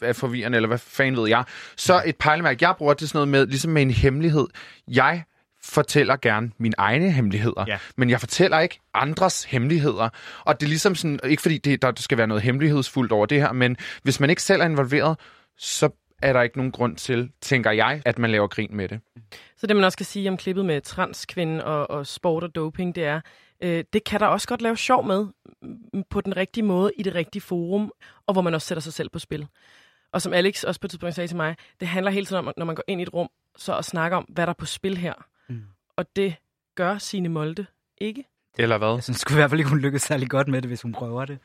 er 0.00 0.12
forvirrende, 0.12 0.56
eller 0.56 0.68
hvad 0.68 0.78
fanden 0.78 1.20
ved 1.20 1.28
jeg, 1.28 1.44
så 1.76 2.02
et 2.06 2.16
pejlemærke, 2.16 2.68
jeg 2.68 2.74
bruger 2.78 2.94
det 2.94 3.08
sådan 3.08 3.16
noget 3.16 3.28
med, 3.28 3.46
ligesom 3.46 3.72
med 3.72 3.82
en 3.82 3.90
hemmelighed. 3.90 4.46
Jeg 4.88 5.24
fortæller 5.64 6.16
gerne 6.16 6.50
mine 6.58 6.74
egne 6.78 7.10
hemmeligheder, 7.10 7.64
Ja. 7.68 7.78
men 7.96 8.10
jeg 8.10 8.20
fortæller 8.20 8.60
ikke 8.60 8.80
andres 8.94 9.44
hemmeligheder. 9.44 10.08
Og 10.44 10.60
det 10.60 10.66
er 10.66 10.68
ligesom 10.68 10.94
sådan, 10.94 11.20
ikke 11.24 11.42
fordi 11.42 11.58
det, 11.58 11.82
der 11.82 11.92
skal 11.96 12.18
være 12.18 12.26
noget 12.26 12.42
hemmelighedsfuldt 12.42 13.12
over 13.12 13.26
det 13.26 13.40
her, 13.40 13.52
men 13.52 13.76
hvis 14.02 14.20
man 14.20 14.30
ikke 14.30 14.42
selv 14.42 14.60
er 14.62 14.66
involveret, 14.66 15.18
så 15.58 15.88
er 16.22 16.32
der 16.32 16.42
ikke 16.42 16.56
nogen 16.56 16.72
grund 16.72 16.96
til, 16.96 17.30
tænker 17.40 17.70
jeg, 17.70 18.02
at 18.04 18.18
man 18.18 18.30
laver 18.30 18.46
grin 18.46 18.76
med 18.76 18.88
det. 18.88 19.00
Så 19.56 19.66
det, 19.66 19.76
man 19.76 19.84
også 19.84 19.98
kan 19.98 20.06
sige 20.06 20.28
om 20.28 20.36
klippet 20.36 20.64
med 20.64 20.80
transkvinden 20.80 21.60
og, 21.60 21.90
og 21.90 22.06
sport 22.06 22.44
og 22.44 22.54
doping, 22.54 22.94
det 22.94 23.04
er, 23.04 23.20
øh, 23.62 23.84
det 23.92 24.04
kan 24.04 24.20
der 24.20 24.26
også 24.26 24.48
godt 24.48 24.62
lave 24.62 24.76
sjov 24.76 25.06
med 25.06 25.26
mm, 25.62 26.02
på 26.10 26.20
den 26.20 26.36
rigtige 26.36 26.64
måde, 26.64 26.92
i 26.98 27.02
det 27.02 27.14
rigtige 27.14 27.42
forum, 27.42 27.92
og 28.26 28.32
hvor 28.32 28.42
man 28.42 28.54
også 28.54 28.66
sætter 28.68 28.82
sig 28.82 28.92
selv 28.92 29.08
på 29.08 29.18
spil. 29.18 29.46
Og 30.12 30.22
som 30.22 30.32
Alex 30.32 30.64
også 30.64 30.80
på 30.80 30.86
et 30.86 30.90
tidspunkt 30.90 31.14
sagde 31.14 31.28
til 31.28 31.36
mig, 31.36 31.56
det 31.80 31.88
handler 31.88 32.10
hele 32.12 32.26
tiden 32.26 32.46
om, 32.46 32.52
når 32.56 32.64
man 32.66 32.74
går 32.74 32.84
ind 32.88 33.00
i 33.00 33.02
et 33.02 33.14
rum, 33.14 33.28
så 33.56 33.76
at 33.76 33.84
snakke 33.84 34.16
om, 34.16 34.24
hvad 34.28 34.46
der 34.46 34.50
er 34.50 34.56
på 34.58 34.66
spil 34.66 34.96
her. 34.96 35.14
Og 35.96 36.04
det 36.16 36.34
gør 36.76 36.98
sine 36.98 37.28
Molde 37.28 37.66
ikke. 38.00 38.24
Eller 38.58 38.78
hvad? 38.78 38.88
Jeg 38.88 39.02
synes 39.02 39.18
sgu 39.18 39.34
i 39.34 39.36
hvert 39.36 39.50
fald 39.50 39.60
ikke, 39.60 39.70
hun 39.70 39.78
lykkes 39.80 40.02
særlig 40.02 40.30
godt 40.30 40.48
med 40.48 40.62
det, 40.62 40.70
hvis 40.70 40.82
hun 40.82 40.92
prøver 40.92 41.24
det. 41.24 41.38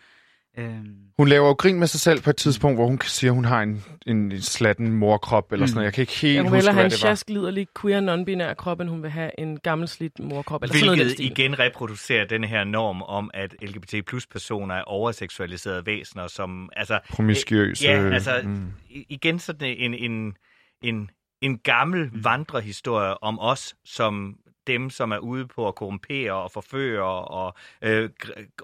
Øhm, 0.58 0.96
Hun 1.18 1.28
laver 1.28 1.48
jo 1.48 1.54
grin 1.54 1.80
med 1.80 1.88
sig 1.88 2.00
selv 2.00 2.22
på 2.22 2.30
et 2.30 2.36
tidspunkt, 2.36 2.78
hvor 2.78 2.88
hun 2.88 3.02
siger, 3.02 3.32
at 3.32 3.36
hun 3.36 3.46
har 3.46 3.62
en, 3.62 3.84
en 4.08 4.42
slatten 4.42 4.92
morkrop, 4.92 5.52
eller 5.52 5.64
Mm. 5.64 5.68
sådan 5.68 5.76
noget. 5.76 5.86
Jeg 5.86 5.94
kan 5.94 6.02
ikke 6.02 6.14
helt 6.14 6.36
Ja, 6.36 6.42
hun 6.42 6.52
vil 6.52 6.58
huske, 6.58 6.68
have 6.72 6.74
hvad 6.76 6.86
en 6.86 6.92
det 6.92 7.04
var. 7.04 7.08
sjask, 7.10 7.30
liderlig, 7.30 7.68
queer, 7.82 8.02
non-binær 8.02 8.54
krop, 8.54 8.80
end 8.80 8.90
hun 8.90 9.04
vil 9.04 9.12
have 9.12 9.32
en 9.40 9.60
gammel 9.60 9.88
slidt 9.88 10.20
morkrop. 10.20 10.64
Eller 10.64 10.76
sådan 10.76 10.86
noget 10.86 11.06
Hvilket 11.06 11.20
igen 11.26 11.60
reproducerer 11.60 12.26
den 12.26 12.44
her 12.44 12.64
norm 12.64 13.02
om, 13.02 13.32
at 13.34 13.56
LGBT 13.62 14.06
plus 14.06 14.28
personer 14.28 14.76
er 14.76 14.82
overseksualiserede 14.82 15.86
væsener, 15.86 16.28
som 16.28 16.70
altså... 16.76 17.00
Promiskuøse. 17.10 17.86
Ja, 17.86 18.10
altså 18.14 18.42
mm. 18.44 18.68
igen 18.90 19.40
sådan 19.40 19.76
en, 19.78 19.94
en, 20.12 20.34
en, 20.82 21.10
en 21.42 21.58
gammel 21.60 22.10
Mm. 22.14 22.24
vandrehistorie 22.24 23.24
om 23.24 23.40
os 23.40 23.76
som 23.86 24.38
dem, 24.68 24.90
som 24.90 25.12
er 25.12 25.18
ude 25.18 25.48
på 25.48 25.68
at 25.68 25.76
korrumpere 25.76 26.32
og 26.34 26.52
forføre 26.52 27.04
og 27.28 27.54
øh, 27.82 28.10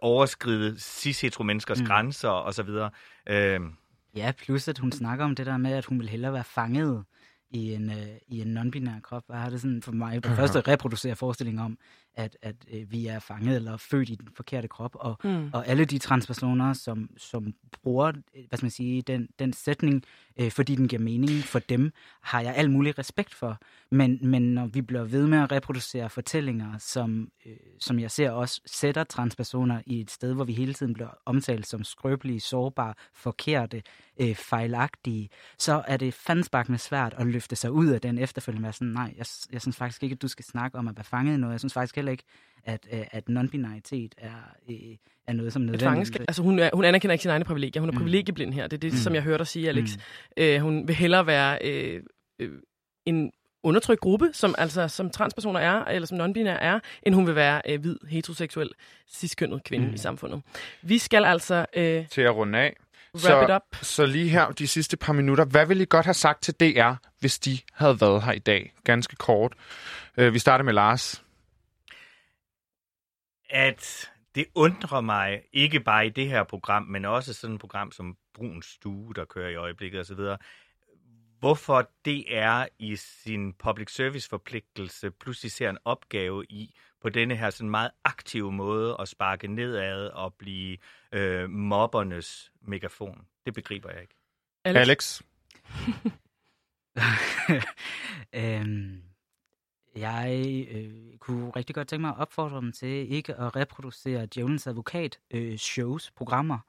overskride 0.01 0.79
cis-hetero-menneskers 0.79 1.79
Mm. 1.81 1.85
grænser 1.87 2.29
osv. 2.29 2.69
Øh, 3.29 3.59
Ja, 4.15 4.31
plus 4.37 4.67
at 4.67 4.77
hun 4.79 4.91
snakker 4.91 5.25
om 5.25 5.35
det 5.35 5.45
der 5.45 5.57
med, 5.57 5.71
at 5.73 5.85
hun 5.85 5.99
vil 5.99 6.09
hellere 6.09 6.33
være 6.33 6.43
fanget 6.43 7.03
i 7.51 7.73
en, 7.73 7.89
øh, 7.89 8.07
i 8.27 8.41
en 8.41 8.57
non-binær 8.57 9.01
krop. 9.03 9.23
Og 9.27 9.37
har 9.37 9.49
det 9.49 9.61
sådan 9.61 9.81
for 9.81 9.91
mig 9.91 10.23
det 10.23 10.31
første 10.31 10.59
reproducere 10.71 11.15
forestillingen 11.15 11.65
om, 11.65 11.77
at, 12.15 12.37
at 12.41 12.55
øh, 12.71 12.91
vi 12.91 13.07
er 13.07 13.19
fanget 13.19 13.55
eller 13.55 13.77
født 13.77 14.09
i 14.09 14.15
den 14.15 14.27
forkerte 14.35 14.67
krop. 14.67 14.95
Og, 14.99 15.19
Mm. 15.23 15.49
og 15.53 15.67
alle 15.67 15.85
de 15.85 15.97
transpersoner, 15.97 16.73
som, 16.73 17.09
som 17.17 17.53
bruger 17.71 18.07
øh, 18.07 18.43
hvad 18.49 18.57
skal 18.57 18.65
man 18.65 18.71
sige, 18.71 19.01
den, 19.01 19.29
den 19.39 19.53
sætning, 19.53 20.03
øh, 20.39 20.51
fordi 20.51 20.75
den 20.75 20.87
giver 20.87 21.01
mening 21.01 21.31
for 21.43 21.59
dem, 21.59 21.91
har 22.21 22.41
jeg 22.41 22.55
al 22.55 22.71
mulig 22.71 22.99
respekt 22.99 23.33
for. 23.33 23.59
Men, 23.91 24.19
men 24.21 24.41
når 24.53 24.65
vi 24.67 24.81
bliver 24.81 25.03
ved 25.03 25.27
med 25.27 25.37
at 25.37 25.51
reproducere 25.51 26.09
fortællinger, 26.09 26.77
som, 26.77 27.29
øh, 27.45 27.53
som 27.79 27.99
jeg 27.99 28.11
ser 28.11 28.29
også 28.31 28.61
sætter 28.65 29.03
transpersoner 29.03 29.81
i 29.85 30.01
et 30.01 30.11
sted, 30.11 30.33
hvor 30.33 30.43
vi 30.43 30.53
hele 30.53 30.73
tiden 30.73 30.93
bliver 30.93 31.09
omtalt 31.25 31.67
som 31.67 31.83
skrøbelige, 31.83 32.39
sårbare, 32.39 32.93
forkerte, 33.13 33.81
øh, 34.19 34.35
fejlagtige, 34.35 35.29
så 35.57 35.83
er 35.87 35.97
det 35.97 36.13
fandsbak 36.13 36.69
med 36.69 36.77
svært 36.77 37.13
at 37.17 37.27
løfte 37.27 37.55
sig 37.55 37.71
ud 37.71 37.87
af 37.87 38.01
den 38.01 38.17
efterfølgende 38.17 38.73
sådan, 38.73 38.87
nej, 38.87 39.13
jeg, 39.17 39.25
jeg 39.51 39.61
synes 39.61 39.77
faktisk 39.77 40.03
ikke, 40.03 40.13
at 40.13 40.21
du 40.21 40.27
skal 40.27 40.45
snakke 40.45 40.77
om 40.77 40.87
at 40.87 40.97
være 40.97 41.03
fanget 41.03 41.33
i 41.33 41.37
noget. 41.37 41.51
Jeg 41.51 41.59
synes 41.59 41.73
faktisk 41.73 41.95
heller 41.95 42.11
ikke, 42.11 42.23
at, 42.63 42.87
øh, 42.93 43.05
at 43.11 43.23
non-binaritet 43.29 44.09
er, 44.17 44.55
øh, 44.69 44.75
er 45.27 45.33
noget, 45.33 45.53
som 45.53 45.61
nødvendigt. 45.61 46.19
Altså, 46.19 46.43
hun, 46.43 46.59
er, 46.59 46.69
hun 46.73 46.85
anerkender 46.85 47.13
ikke 47.13 47.21
sine 47.21 47.31
egne 47.33 47.45
privilegier. 47.45 47.79
Hun 47.81 47.89
er 47.89 47.93
Mm. 47.93 47.97
privilegieblind 47.97 48.53
her. 48.53 48.63
Det 48.67 48.73
er 48.77 48.79
det, 48.79 48.91
Mm. 48.91 48.97
som 48.97 49.13
jeg 49.15 49.23
hørte 49.23 49.37
dig 49.37 49.47
sige, 49.47 49.69
Alex. 49.69 49.95
Mm. 49.95 50.01
Øh, 50.37 50.61
hun 50.61 50.87
vil 50.87 50.95
hellere 50.95 51.27
være 51.27 51.59
øh, 51.61 52.03
øh, 52.39 52.51
en 53.05 53.31
undertrykt 53.63 54.01
gruppe, 54.01 54.29
som 54.33 54.55
altså 54.57 54.87
som 54.87 55.09
transpersoner 55.09 55.59
er, 55.59 55.83
eller 55.85 56.07
som 56.07 56.21
non-binære 56.21 56.61
er, 56.63 56.79
end 57.03 57.15
hun 57.15 57.27
vil 57.27 57.35
være 57.35 57.61
øh, 57.69 57.81
hvid, 57.81 57.97
heteroseksuel, 58.09 58.69
ciskønnet 59.09 59.63
kvinde 59.63 59.87
Mm. 59.87 59.93
i 59.93 59.97
samfundet. 59.97 60.41
Vi 60.81 60.97
skal 60.97 61.25
altså 61.25 61.65
øh, 61.75 62.07
Til 62.07 62.21
at 62.21 62.35
runde 62.35 62.59
af. 62.59 62.75
Wrap 63.15 63.49
it 63.49 63.55
up. 63.55 63.61
Så 63.81 64.05
lige 64.05 64.29
her 64.29 64.51
de 64.51 64.67
sidste 64.67 64.97
par 64.97 65.13
minutter. 65.13 65.45
Hvad 65.45 65.65
ville 65.65 65.83
I 65.83 65.87
godt 65.89 66.05
have 66.05 66.13
sagt 66.13 66.43
til 66.43 66.53
DR, 66.53 66.93
hvis 67.19 67.39
de 67.39 67.59
havde 67.73 68.01
været 68.01 68.23
her 68.23 68.31
i 68.31 68.39
dag? 68.39 68.73
Ganske 68.83 69.15
kort. 69.15 69.53
Øh, 70.17 70.33
vi 70.33 70.39
starter 70.39 70.63
med 70.65 70.73
Lars. 70.73 71.21
at 73.49 74.11
det 74.35 74.45
undrer 74.55 75.01
mig, 75.01 75.41
ikke 75.53 75.79
bare 75.79 76.05
i 76.05 76.09
det 76.09 76.27
her 76.29 76.43
program, 76.43 76.83
men 76.83 77.05
også 77.05 77.33
sådan 77.33 77.53
et 77.53 77.59
program 77.61 77.91
som 77.91 78.17
Brun 78.33 78.61
Stue, 78.61 79.13
der 79.13 79.25
kører 79.25 79.49
i 79.49 79.55
øjeblikket 79.55 79.99
osv., 80.01 80.19
hvorfor 81.39 81.81
DR 82.05 82.65
i 82.79 82.95
sin 82.95 83.53
public 83.53 83.91
service 83.95 84.29
forpligtelse 84.29 85.11
pludselig 85.11 85.51
ser 85.51 85.69
en 85.69 85.77
opgave 85.85 86.45
i 86.45 86.75
på 87.05 87.09
denne 87.09 87.35
her 87.35 87.49
sådan 87.49 87.69
meget 87.69 87.91
aktive 88.03 88.51
måde 88.51 88.95
at 88.99 89.07
sparke 89.07 89.47
nedad 89.47 90.07
og 90.07 90.33
blive 90.33 90.77
øh, 91.11 91.49
mobbernes 91.49 92.51
megafon. 92.61 93.21
Det 93.45 93.53
begriber 93.53 93.89
jeg 93.91 94.01
ikke. 94.01 94.15
Alex? 94.63 94.81
Alex. 94.81 95.21
øhm, 98.61 99.03
jeg 99.95 100.65
øh, 100.71 101.17
kunne 101.19 101.49
rigtig 101.49 101.75
godt 101.75 101.87
tænke 101.87 102.01
mig 102.01 102.09
at 102.09 102.17
opfordre 102.17 102.57
dem 102.57 102.71
til 102.71 103.13
ikke 103.13 103.33
at 103.33 103.55
reproducere 103.55 104.25
Djævelens 104.25 104.67
Advokat 104.67 105.19
øh, 105.31 105.57
shows, 105.57 106.11
programmer, 106.11 106.59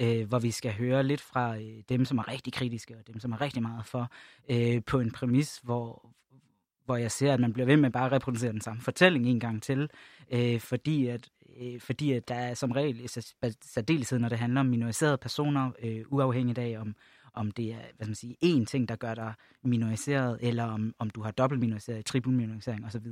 øh, 0.00 0.28
hvor 0.28 0.38
vi 0.38 0.50
skal 0.50 0.72
høre 0.72 1.02
lidt 1.02 1.20
fra 1.20 1.56
øh, 1.56 1.82
dem, 1.88 2.04
som 2.04 2.18
er 2.18 2.28
rigtig 2.28 2.52
kritiske, 2.52 2.96
og 2.96 3.06
dem, 3.06 3.20
som 3.20 3.32
er 3.32 3.40
rigtig 3.40 3.62
meget 3.62 3.86
for, 3.86 4.10
øh, 4.50 4.84
på 4.86 5.00
en 5.00 5.10
præmis, 5.10 5.58
hvor, 5.58 6.14
hvor 6.84 6.96
jeg 6.96 7.10
ser, 7.10 7.34
at 7.34 7.40
man 7.40 7.52
bliver 7.52 7.66
ved 7.66 7.76
med 7.76 7.90
bare 7.90 8.06
at 8.06 8.12
reproducere 8.12 8.52
den 8.52 8.60
samme 8.60 8.82
fortælling 8.82 9.26
en 9.26 9.40
gang 9.40 9.62
til, 9.62 9.90
øh, 10.32 10.60
fordi 10.60 11.06
at 11.06 11.28
øh, 11.60 11.80
fordi 11.80 12.12
at 12.12 12.28
der 12.28 12.34
er 12.34 12.54
som 12.54 12.70
regel 12.70 13.08
særdeleshed, 13.62 14.18
når 14.18 14.28
det 14.28 14.38
handler 14.38 14.60
om 14.60 14.66
minoriserede 14.66 15.18
personer, 15.18 15.70
øh, 15.82 16.04
uafhængigt 16.08 16.58
af 16.58 16.76
om, 16.80 16.94
om 17.34 17.50
det 17.50 17.72
er 17.72 17.76
hvad 17.76 18.06
skal 18.06 18.08
man 18.08 18.14
sige, 18.14 18.36
én 18.44 18.64
ting, 18.64 18.88
der 18.88 18.96
gør 18.96 19.14
dig 19.14 19.34
minoriseret, 19.62 20.38
eller 20.40 20.64
om, 20.64 20.94
om 20.98 21.10
du 21.10 21.22
har 21.22 21.30
dobbelt 21.30 21.60
minoriseret, 21.60 22.04
trippel 22.04 22.32
minorisering 22.32 22.86
osv., 22.86 23.06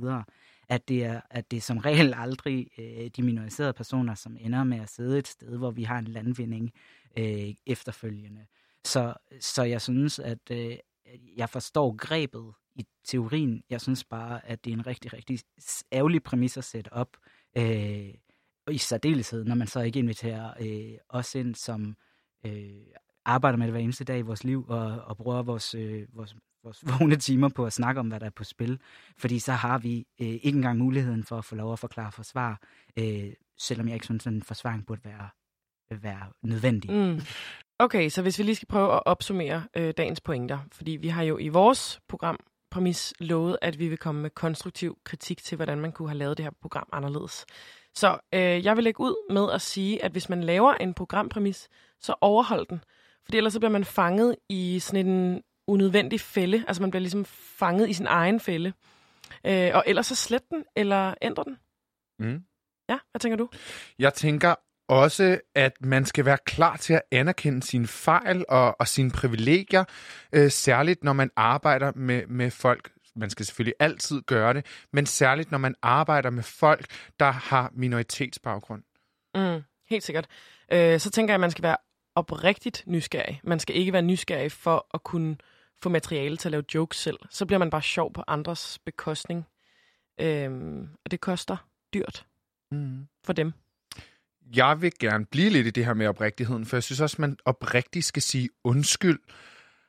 at 0.69 0.87
det 0.87 1.05
er, 1.05 1.21
at 1.29 1.51
det 1.51 1.57
er 1.57 1.61
som 1.61 1.77
regel 1.77 2.13
aldrig 2.17 2.67
øh, 2.77 3.09
de 3.15 3.23
minoriserede 3.23 3.73
personer, 3.73 4.15
som 4.15 4.37
ender 4.39 4.63
med 4.63 4.79
at 4.79 4.89
sidde 4.89 5.17
et 5.17 5.27
sted, 5.27 5.57
hvor 5.57 5.71
vi 5.71 5.83
har 5.83 5.99
en 5.99 6.07
landvinding 6.07 6.73
øh, 7.17 7.53
efterfølgende. 7.65 8.45
Så, 8.85 9.13
så 9.39 9.63
jeg 9.63 9.81
synes, 9.81 10.19
at 10.19 10.51
øh, 10.51 10.77
jeg 11.37 11.49
forstår 11.49 11.95
grebet 11.95 12.53
i 12.75 12.85
teorien. 13.03 13.63
Jeg 13.69 13.81
synes 13.81 14.03
bare, 14.03 14.45
at 14.45 14.65
det 14.65 14.71
er 14.71 14.77
en 14.77 14.87
rigtig, 14.87 15.13
rigtig 15.13 15.39
ærgerlig 15.91 16.23
præmis 16.23 16.57
at 16.57 16.63
sætte 16.63 16.93
op. 16.93 17.17
Øh, 17.57 18.13
og 18.67 18.73
i 18.73 18.77
særdeleshed, 18.77 19.45
når 19.45 19.55
man 19.55 19.67
så 19.67 19.81
ikke 19.81 19.99
inviterer 19.99 20.53
øh, 20.59 20.97
os 21.09 21.35
ind, 21.35 21.55
som 21.55 21.95
øh, 22.45 22.81
arbejder 23.25 23.57
med 23.57 23.67
det 23.67 23.73
hver 23.73 23.81
eneste 23.81 24.03
dag 24.03 24.19
i 24.19 24.21
vores 24.21 24.43
liv, 24.43 24.65
og, 24.67 25.01
og 25.01 25.17
bruger 25.17 25.43
vores, 25.43 25.75
øh, 25.75 26.07
vores, 26.13 26.35
vores 26.63 26.83
vågne 26.89 27.15
timer 27.15 27.49
på 27.49 27.65
at 27.65 27.73
snakke 27.73 27.99
om, 27.99 28.07
hvad 28.07 28.19
der 28.19 28.25
er 28.25 28.29
på 28.29 28.43
spil. 28.43 28.79
Fordi 29.17 29.39
så 29.39 29.51
har 29.51 29.77
vi 29.77 29.97
øh, 30.21 30.27
ikke 30.27 30.55
engang 30.55 30.77
muligheden 30.77 31.23
for 31.23 31.37
at 31.37 31.45
få 31.45 31.55
lov 31.55 31.73
at 31.73 31.79
forklare 31.79 32.11
forsvar, 32.11 32.61
øh, 32.99 33.33
selvom 33.57 33.87
jeg 33.87 33.93
ikke 33.93 34.05
synes, 34.05 34.27
at 34.27 34.33
en 34.33 34.43
forsvaring 34.43 34.85
burde 34.85 35.01
være, 35.05 35.29
være 36.01 36.31
nødvendig. 36.41 36.91
Mm. 36.91 37.21
Okay, 37.83 38.09
så 38.09 38.21
hvis 38.21 38.39
vi 38.39 38.43
lige 38.43 38.55
skal 38.55 38.67
prøve 38.67 38.93
at 38.93 39.01
opsummere 39.05 39.63
øh, 39.75 39.93
dagens 39.97 40.21
pointer, 40.21 40.59
fordi 40.71 40.91
vi 40.91 41.07
har 41.07 41.23
jo 41.23 41.37
i 41.37 41.47
vores 41.47 41.99
program 42.07 42.39
præmis 42.71 43.13
lovet, 43.19 43.57
at 43.61 43.79
vi 43.79 43.87
vil 43.87 43.97
komme 43.97 44.21
med 44.21 44.29
konstruktiv 44.29 44.97
kritik 45.03 45.43
til, 45.43 45.55
hvordan 45.55 45.79
man 45.79 45.91
kunne 45.91 46.09
have 46.09 46.17
lavet 46.17 46.37
det 46.37 46.43
her 46.45 46.51
program 46.61 46.89
anderledes. 46.91 47.45
Så 47.95 48.19
øh, 48.33 48.65
jeg 48.65 48.75
vil 48.75 48.83
lægge 48.83 48.99
ud 48.99 49.33
med 49.33 49.51
at 49.51 49.61
sige, 49.61 50.03
at 50.03 50.11
hvis 50.11 50.29
man 50.29 50.43
laver 50.43 50.73
en 50.73 50.93
programpræmis, 50.93 51.69
så 51.99 52.15
overhold 52.21 52.67
den. 52.67 52.83
Fordi 53.25 53.37
ellers 53.37 53.53
så 53.53 53.59
bliver 53.59 53.71
man 53.71 53.85
fanget 53.85 54.35
i 54.49 54.79
sådan 54.79 55.07
en 55.07 55.41
unødvendig 55.67 56.19
fælde. 56.19 56.63
Altså 56.67 56.83
man 56.83 56.91
bliver 56.91 57.01
ligesom 57.01 57.25
fanget 57.25 57.89
i 57.89 57.93
sin 57.93 58.07
egen 58.07 58.39
fælde. 58.39 58.73
Øh, 59.45 59.71
og 59.73 59.83
ellers 59.87 60.07
så 60.07 60.15
slet 60.15 60.49
den, 60.49 60.63
eller 60.75 61.13
ændre 61.21 61.43
den. 61.43 61.57
Mm. 62.19 62.43
Ja, 62.89 62.97
hvad 63.11 63.19
tænker 63.19 63.37
du? 63.37 63.49
Jeg 63.99 64.13
tænker 64.13 64.55
også, 64.87 65.39
at 65.55 65.73
man 65.81 66.05
skal 66.05 66.25
være 66.25 66.37
klar 66.45 66.77
til 66.77 66.93
at 66.93 67.01
anerkende 67.11 67.63
sine 67.63 67.87
fejl 67.87 68.45
og, 68.49 68.75
og 68.79 68.87
sine 68.87 69.11
privilegier, 69.11 69.83
øh, 70.33 70.51
særligt 70.51 71.03
når 71.03 71.13
man 71.13 71.31
arbejder 71.35 71.91
med, 71.95 72.27
med 72.27 72.51
folk. 72.51 72.91
Man 73.15 73.29
skal 73.29 73.45
selvfølgelig 73.45 73.75
altid 73.79 74.21
gøre 74.21 74.53
det, 74.53 74.65
men 74.93 75.05
særligt 75.05 75.51
når 75.51 75.57
man 75.57 75.75
arbejder 75.81 76.29
med 76.29 76.43
folk, 76.43 76.85
der 77.19 77.31
har 77.31 77.71
minoritetsbaggrund. 77.73 78.83
Mm, 79.35 79.63
helt 79.89 80.03
sikkert. 80.03 80.27
Øh, 80.71 80.99
så 80.99 81.09
tænker 81.09 81.31
jeg, 81.33 81.35
at 81.35 81.41
man 81.41 81.51
skal 81.51 81.63
være 81.63 81.77
oprigtigt 82.15 82.83
nysgerrig. 82.87 83.41
Man 83.43 83.59
skal 83.59 83.75
ikke 83.75 83.93
være 83.93 84.01
nysgerrig 84.01 84.51
for 84.51 84.87
at 84.93 85.03
kunne 85.03 85.37
få 85.83 85.89
materiale 85.89 86.37
til 86.37 86.47
at 86.47 86.51
lave 86.51 86.63
jokes 86.75 86.97
selv. 86.97 87.17
Så 87.29 87.45
bliver 87.45 87.59
man 87.59 87.69
bare 87.69 87.81
sjov 87.81 88.13
på 88.13 88.23
andres 88.27 88.79
bekostning. 88.85 89.45
Øhm, 90.21 90.87
og 91.05 91.11
det 91.11 91.21
koster 91.21 91.57
dyrt 91.93 92.25
Mm. 92.71 93.07
for 93.25 93.33
dem. 93.33 93.53
Jeg 94.55 94.81
vil 94.81 94.91
gerne 94.99 95.25
blive 95.25 95.49
lidt 95.49 95.67
i 95.67 95.69
det 95.69 95.85
her 95.85 95.93
med 95.93 96.07
oprigtigheden, 96.07 96.65
for 96.65 96.77
jeg 96.77 96.83
synes 96.83 97.01
også, 97.01 97.17
man 97.19 97.37
oprigtigt 97.45 98.05
skal 98.05 98.21
sige 98.21 98.49
undskyld, 98.63 99.19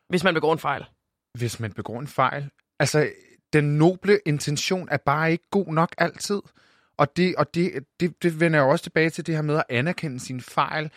Hvis 0.09 0.25
man 0.25 0.35
begår 0.35 0.53
en 0.53 0.59
fejl. 0.59 0.85
hvis 1.35 1.61
man 1.61 1.73
begår 1.73 2.01
en 2.01 2.07
fejl. 2.07 2.51
Altså, 2.81 3.13
den 3.53 3.79
noble 3.79 4.21
intention 4.27 4.89
er 4.91 4.97
bare 4.97 5.33
ikke 5.33 5.45
god 5.51 5.67
nok 5.67 5.95
altid. 5.99 6.41
Og 6.97 7.17
det, 7.17 7.37
og 7.37 7.55
det, 7.55 7.85
det, 8.01 8.23
det 8.23 8.41
vender 8.41 8.59
jeg 8.59 8.67
jo 8.67 8.71
også 8.71 8.83
tilbage 8.83 9.11
til 9.11 9.27
det 9.27 9.35
her 9.35 9.43
med 9.43 9.57
at 9.57 9.65
anerkende 9.69 10.21
sine 10.21 10.41
fejl. 10.41 10.91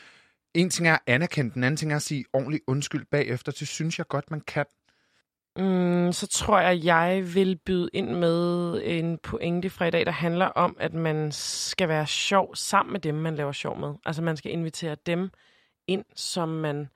En 0.54 0.70
ting 0.70 0.88
er 0.88 0.94
at 0.94 1.00
anerkende, 1.08 1.54
den 1.54 1.64
anden 1.64 1.78
ting 1.78 1.92
er 1.92 1.96
at 1.96 2.02
sige 2.02 2.26
ordentligt 2.34 2.64
undskyld 2.68 3.06
bagefter. 3.12 3.52
Det 3.52 3.68
synes 3.68 3.98
jeg 3.98 4.08
godt, 4.08 4.32
man 4.32 4.42
kan. 4.42 4.66
Mm, 5.58 6.12
så 6.14 6.28
tror 6.28 6.60
jeg, 6.60 6.86
jeg 6.86 7.36
vil 7.36 7.56
byde 7.56 7.90
ind 7.94 8.10
med 8.10 8.82
en 8.84 9.18
pointe 9.18 9.70
fra 9.70 9.86
i 9.86 9.92
dag, 9.92 10.06
der 10.06 10.12
handler 10.12 10.46
om, 10.46 10.78
at 10.80 10.94
man 10.94 11.32
skal 11.32 11.88
være 11.88 12.08
sjov 12.08 12.56
sammen 12.56 12.92
med 12.94 13.00
dem, 13.00 13.16
man 13.16 13.36
laver 13.36 13.52
sjov 13.52 13.80
med. 13.80 13.94
Altså 14.06 14.22
man 14.22 14.38
skal 14.38 14.52
invitere 14.52 14.96
dem 15.06 15.30
ind, 15.88 16.06
som 16.16 16.50
man 16.50 16.90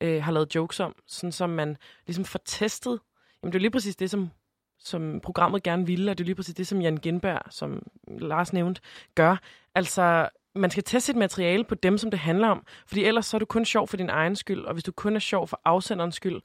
øh, 0.00 0.22
har 0.22 0.32
lavet 0.32 0.54
jokes 0.54 0.80
om, 0.80 0.94
sådan 1.06 1.32
som 1.32 1.50
man 1.50 1.76
ligesom 2.06 2.24
får 2.24 2.40
testet. 2.44 3.00
Jamen 3.42 3.52
det 3.52 3.58
er 3.58 3.60
lige 3.60 3.70
præcis 3.70 3.96
det, 3.96 4.10
som, 4.10 4.30
som 4.78 5.20
programmet 5.22 5.62
gerne 5.62 5.86
ville, 5.86 6.10
og 6.10 6.18
det 6.18 6.24
er 6.24 6.26
lige 6.26 6.34
præcis 6.34 6.54
det, 6.54 6.66
som 6.66 6.80
Jan 6.80 6.96
Genberg, 6.96 7.42
som 7.50 7.86
Lars 8.08 8.52
nævnte, 8.52 8.80
gør. 9.14 9.36
Altså 9.74 10.28
man 10.54 10.70
skal 10.70 10.82
teste 10.82 11.06
sit 11.06 11.16
materiale 11.16 11.64
på 11.64 11.74
dem, 11.74 11.98
som 11.98 12.10
det 12.10 12.20
handler 12.20 12.48
om, 12.48 12.66
fordi 12.86 13.04
ellers 13.04 13.26
så 13.26 13.36
er 13.36 13.38
du 13.38 13.46
kun 13.46 13.64
sjov 13.64 13.88
for 13.88 13.96
din 13.96 14.10
egen 14.10 14.36
skyld, 14.36 14.64
og 14.64 14.72
hvis 14.72 14.84
du 14.84 14.92
kun 14.92 15.16
er 15.16 15.20
sjov 15.20 15.48
for 15.48 15.60
afsenderens 15.64 16.14
skyld, 16.14 16.40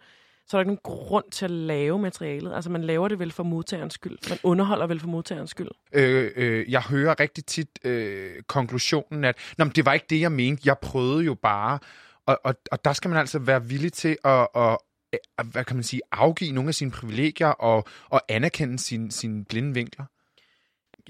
så 0.47 0.57
er 0.57 0.63
der 0.63 0.69
ikke 0.69 0.79
nogen 0.83 1.07
grund 1.07 1.25
til 1.31 1.45
at 1.45 1.51
lave 1.51 1.99
materialet. 1.99 2.53
Altså, 2.55 2.69
man 2.69 2.83
laver 2.83 3.07
det 3.07 3.19
vel 3.19 3.31
for 3.31 3.43
modtagerens 3.43 3.93
skyld. 3.93 4.17
Man 4.29 4.37
underholder 4.43 4.87
vel 4.87 4.99
for 4.99 5.07
modtagerens 5.07 5.49
skyld. 5.51 5.67
Øh, 5.93 6.31
øh, 6.35 6.71
jeg 6.71 6.81
hører 6.81 7.19
rigtig 7.19 7.45
tit 7.45 7.79
øh, 7.83 8.41
konklusionen, 8.47 9.23
at 9.23 9.35
Nå, 9.57 9.65
men 9.65 9.71
det 9.75 9.85
var 9.85 9.93
ikke 9.93 10.05
det, 10.09 10.21
jeg 10.21 10.31
mente. 10.31 10.61
Jeg 10.65 10.77
prøvede 10.77 11.23
jo 11.25 11.33
bare. 11.33 11.79
Og, 12.25 12.39
og, 12.43 12.55
og 12.71 12.85
der 12.85 12.93
skal 12.93 13.09
man 13.09 13.19
altså 13.19 13.39
være 13.39 13.65
villig 13.65 13.93
til 13.93 14.17
at, 14.23 14.47
at, 14.55 14.77
at 15.37 15.45
hvad 15.45 15.63
kan 15.65 15.75
man 15.75 15.83
sige, 15.83 16.01
afgive 16.11 16.51
nogle 16.51 16.67
af 16.67 16.73
sine 16.75 16.91
privilegier 16.91 17.47
og, 17.47 17.85
og 18.09 18.21
anerkende 18.29 18.79
sine, 18.79 19.11
sine 19.11 19.45
blinde 19.45 19.73
vinkler. 19.73 20.05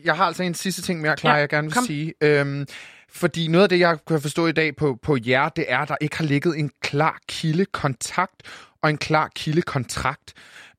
Jeg 0.04 0.16
har 0.16 0.26
altså 0.26 0.44
en 0.44 0.54
sidste 0.54 0.82
ting 0.82 1.02
mere, 1.02 1.16
klar, 1.16 1.32
Ja, 1.32 1.36
ja, 1.36 1.40
jeg 1.40 1.50
gerne 1.50 1.68
vil 1.68 1.74
kom. 1.74 1.86
sige. 1.86 2.14
Øhm, 2.22 2.66
fordi 3.10 3.48
noget 3.48 3.64
af 3.64 3.70
det, 3.70 3.80
jeg 3.80 3.98
kan 4.08 4.22
forstå 4.22 4.48
i 4.48 4.52
dag 4.52 4.76
på, 4.76 5.00
på 5.02 5.18
jer, 5.26 5.50
det 5.50 5.66
er, 5.68 5.78
at 5.78 5.88
der 5.90 5.96
ikke 6.02 6.18
har 6.18 6.26
ligget 6.26 6.60
en 6.60 6.72
klar 6.82 7.20
kildekontakt 7.28 8.44
og 8.86 8.90
en 8.90 8.98
klar 8.98 9.32
kildekontrakt. 9.36 10.34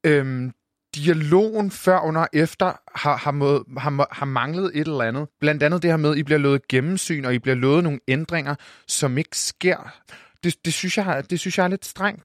Øhm, 0.04 0.52
dialogen 0.94 1.70
før, 1.70 1.98
under 1.98 2.20
og 2.20 2.28
efter 2.32 2.72
har, 2.94 3.16
har, 3.16 3.30
måde, 3.30 3.64
har, 3.78 4.09
har 4.11 4.26
manglet 4.26 4.70
et 4.74 4.86
eller 4.88 5.04
andet. 5.04 5.28
Blandt 5.40 5.62
andet 5.62 5.82
det 5.82 5.90
her 5.90 5.96
med, 5.96 6.11
at 6.11 6.18
I 6.18 6.22
bliver 6.22 6.38
lovet 6.38 6.68
gennemsyn, 6.68 7.24
og 7.24 7.34
I 7.34 7.38
bliver 7.38 7.54
lovet 7.54 7.84
nogle 7.84 8.00
ændringer, 8.09 8.54
som 8.86 9.18
ikke 9.18 9.38
sker. 9.38 9.94
Det, 10.44 10.64
det, 10.64 10.72
synes, 10.72 10.98
jeg, 10.98 11.24
det 11.30 11.40
synes 11.40 11.59
jeg 11.59 11.64
er 11.64 11.68
lidt 11.68 11.84
strengt. 11.84 12.22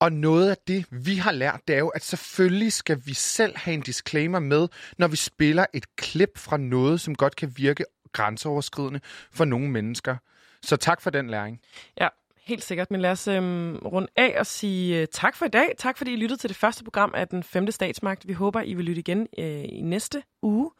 Og 0.00 0.12
noget 0.12 0.50
af 0.50 0.56
det, 0.66 0.86
vi 0.90 1.16
har 1.16 1.32
lært, 1.32 1.60
det 1.68 1.74
er 1.74 1.78
jo, 1.78 1.88
at 1.88 2.04
selvfølgelig 2.04 2.72
skal 2.72 3.02
vi 3.04 3.14
selv 3.14 3.56
have 3.56 3.74
en 3.74 3.80
disclaimer 3.80 4.38
med, 4.38 4.68
når 4.98 5.08
vi 5.08 5.16
spiller 5.16 5.66
et 5.74 5.96
klip 5.96 6.38
fra 6.38 6.56
noget, 6.56 7.00
som 7.00 7.14
godt 7.14 7.36
kan 7.36 7.52
virke 7.56 7.84
grænseoverskridende 8.12 9.00
for 9.32 9.44
nogle 9.44 9.70
mennesker. 9.70 10.16
Så 10.62 10.76
tak 10.76 11.00
for 11.00 11.10
den 11.10 11.30
læring. 11.30 11.60
Ja, 12.00 12.08
helt 12.44 12.64
sikkert. 12.64 12.90
Men 12.90 13.00
lad 13.00 13.10
os 13.10 13.28
øhm, 13.28 13.76
runde 13.76 14.08
af 14.16 14.36
og 14.38 14.46
sige 14.46 15.00
øh, 15.00 15.06
tak 15.12 15.36
for 15.36 15.44
i 15.44 15.48
dag. 15.48 15.74
Tak 15.78 15.98
fordi 15.98 16.12
I 16.12 16.16
lyttede 16.16 16.40
til 16.40 16.48
det 16.48 16.56
første 16.56 16.84
program 16.84 17.12
af 17.14 17.28
Den 17.28 17.42
Femte 17.42 17.72
Statsmagt. 17.72 18.28
Vi 18.28 18.32
håber, 18.32 18.60
I 18.60 18.74
vil 18.74 18.84
lytte 18.84 19.00
igen 19.00 19.28
øh, 19.38 19.64
i 19.64 19.80
næste 19.80 20.22
uge. 20.42 20.70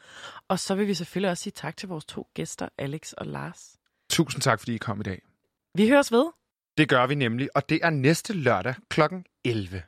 Og 0.48 0.58
så 0.58 0.74
vil 0.74 0.86
vi 0.86 0.94
selvfølgelig 0.94 1.30
også 1.30 1.42
sige 1.42 1.52
tak 1.56 1.76
til 1.76 1.88
vores 1.88 2.04
to 2.04 2.28
gæster, 2.34 2.68
Alex 2.78 3.12
og 3.12 3.26
Lars. 3.26 3.76
Tusind 4.10 4.42
tak, 4.42 4.58
fordi 4.58 4.74
I 4.74 4.78
kom 4.78 5.00
i 5.00 5.02
dag. 5.02 5.22
Vi 5.74 5.88
høres 5.88 6.12
ved. 6.12 6.26
Det 6.78 6.88
gør 6.88 7.06
vi 7.06 7.14
nemlig, 7.14 7.48
og 7.54 7.68
det 7.68 7.80
er 7.82 7.90
næste 7.90 8.32
lørdag 8.32 8.74
kl. 8.88 9.00
11. 9.44 9.82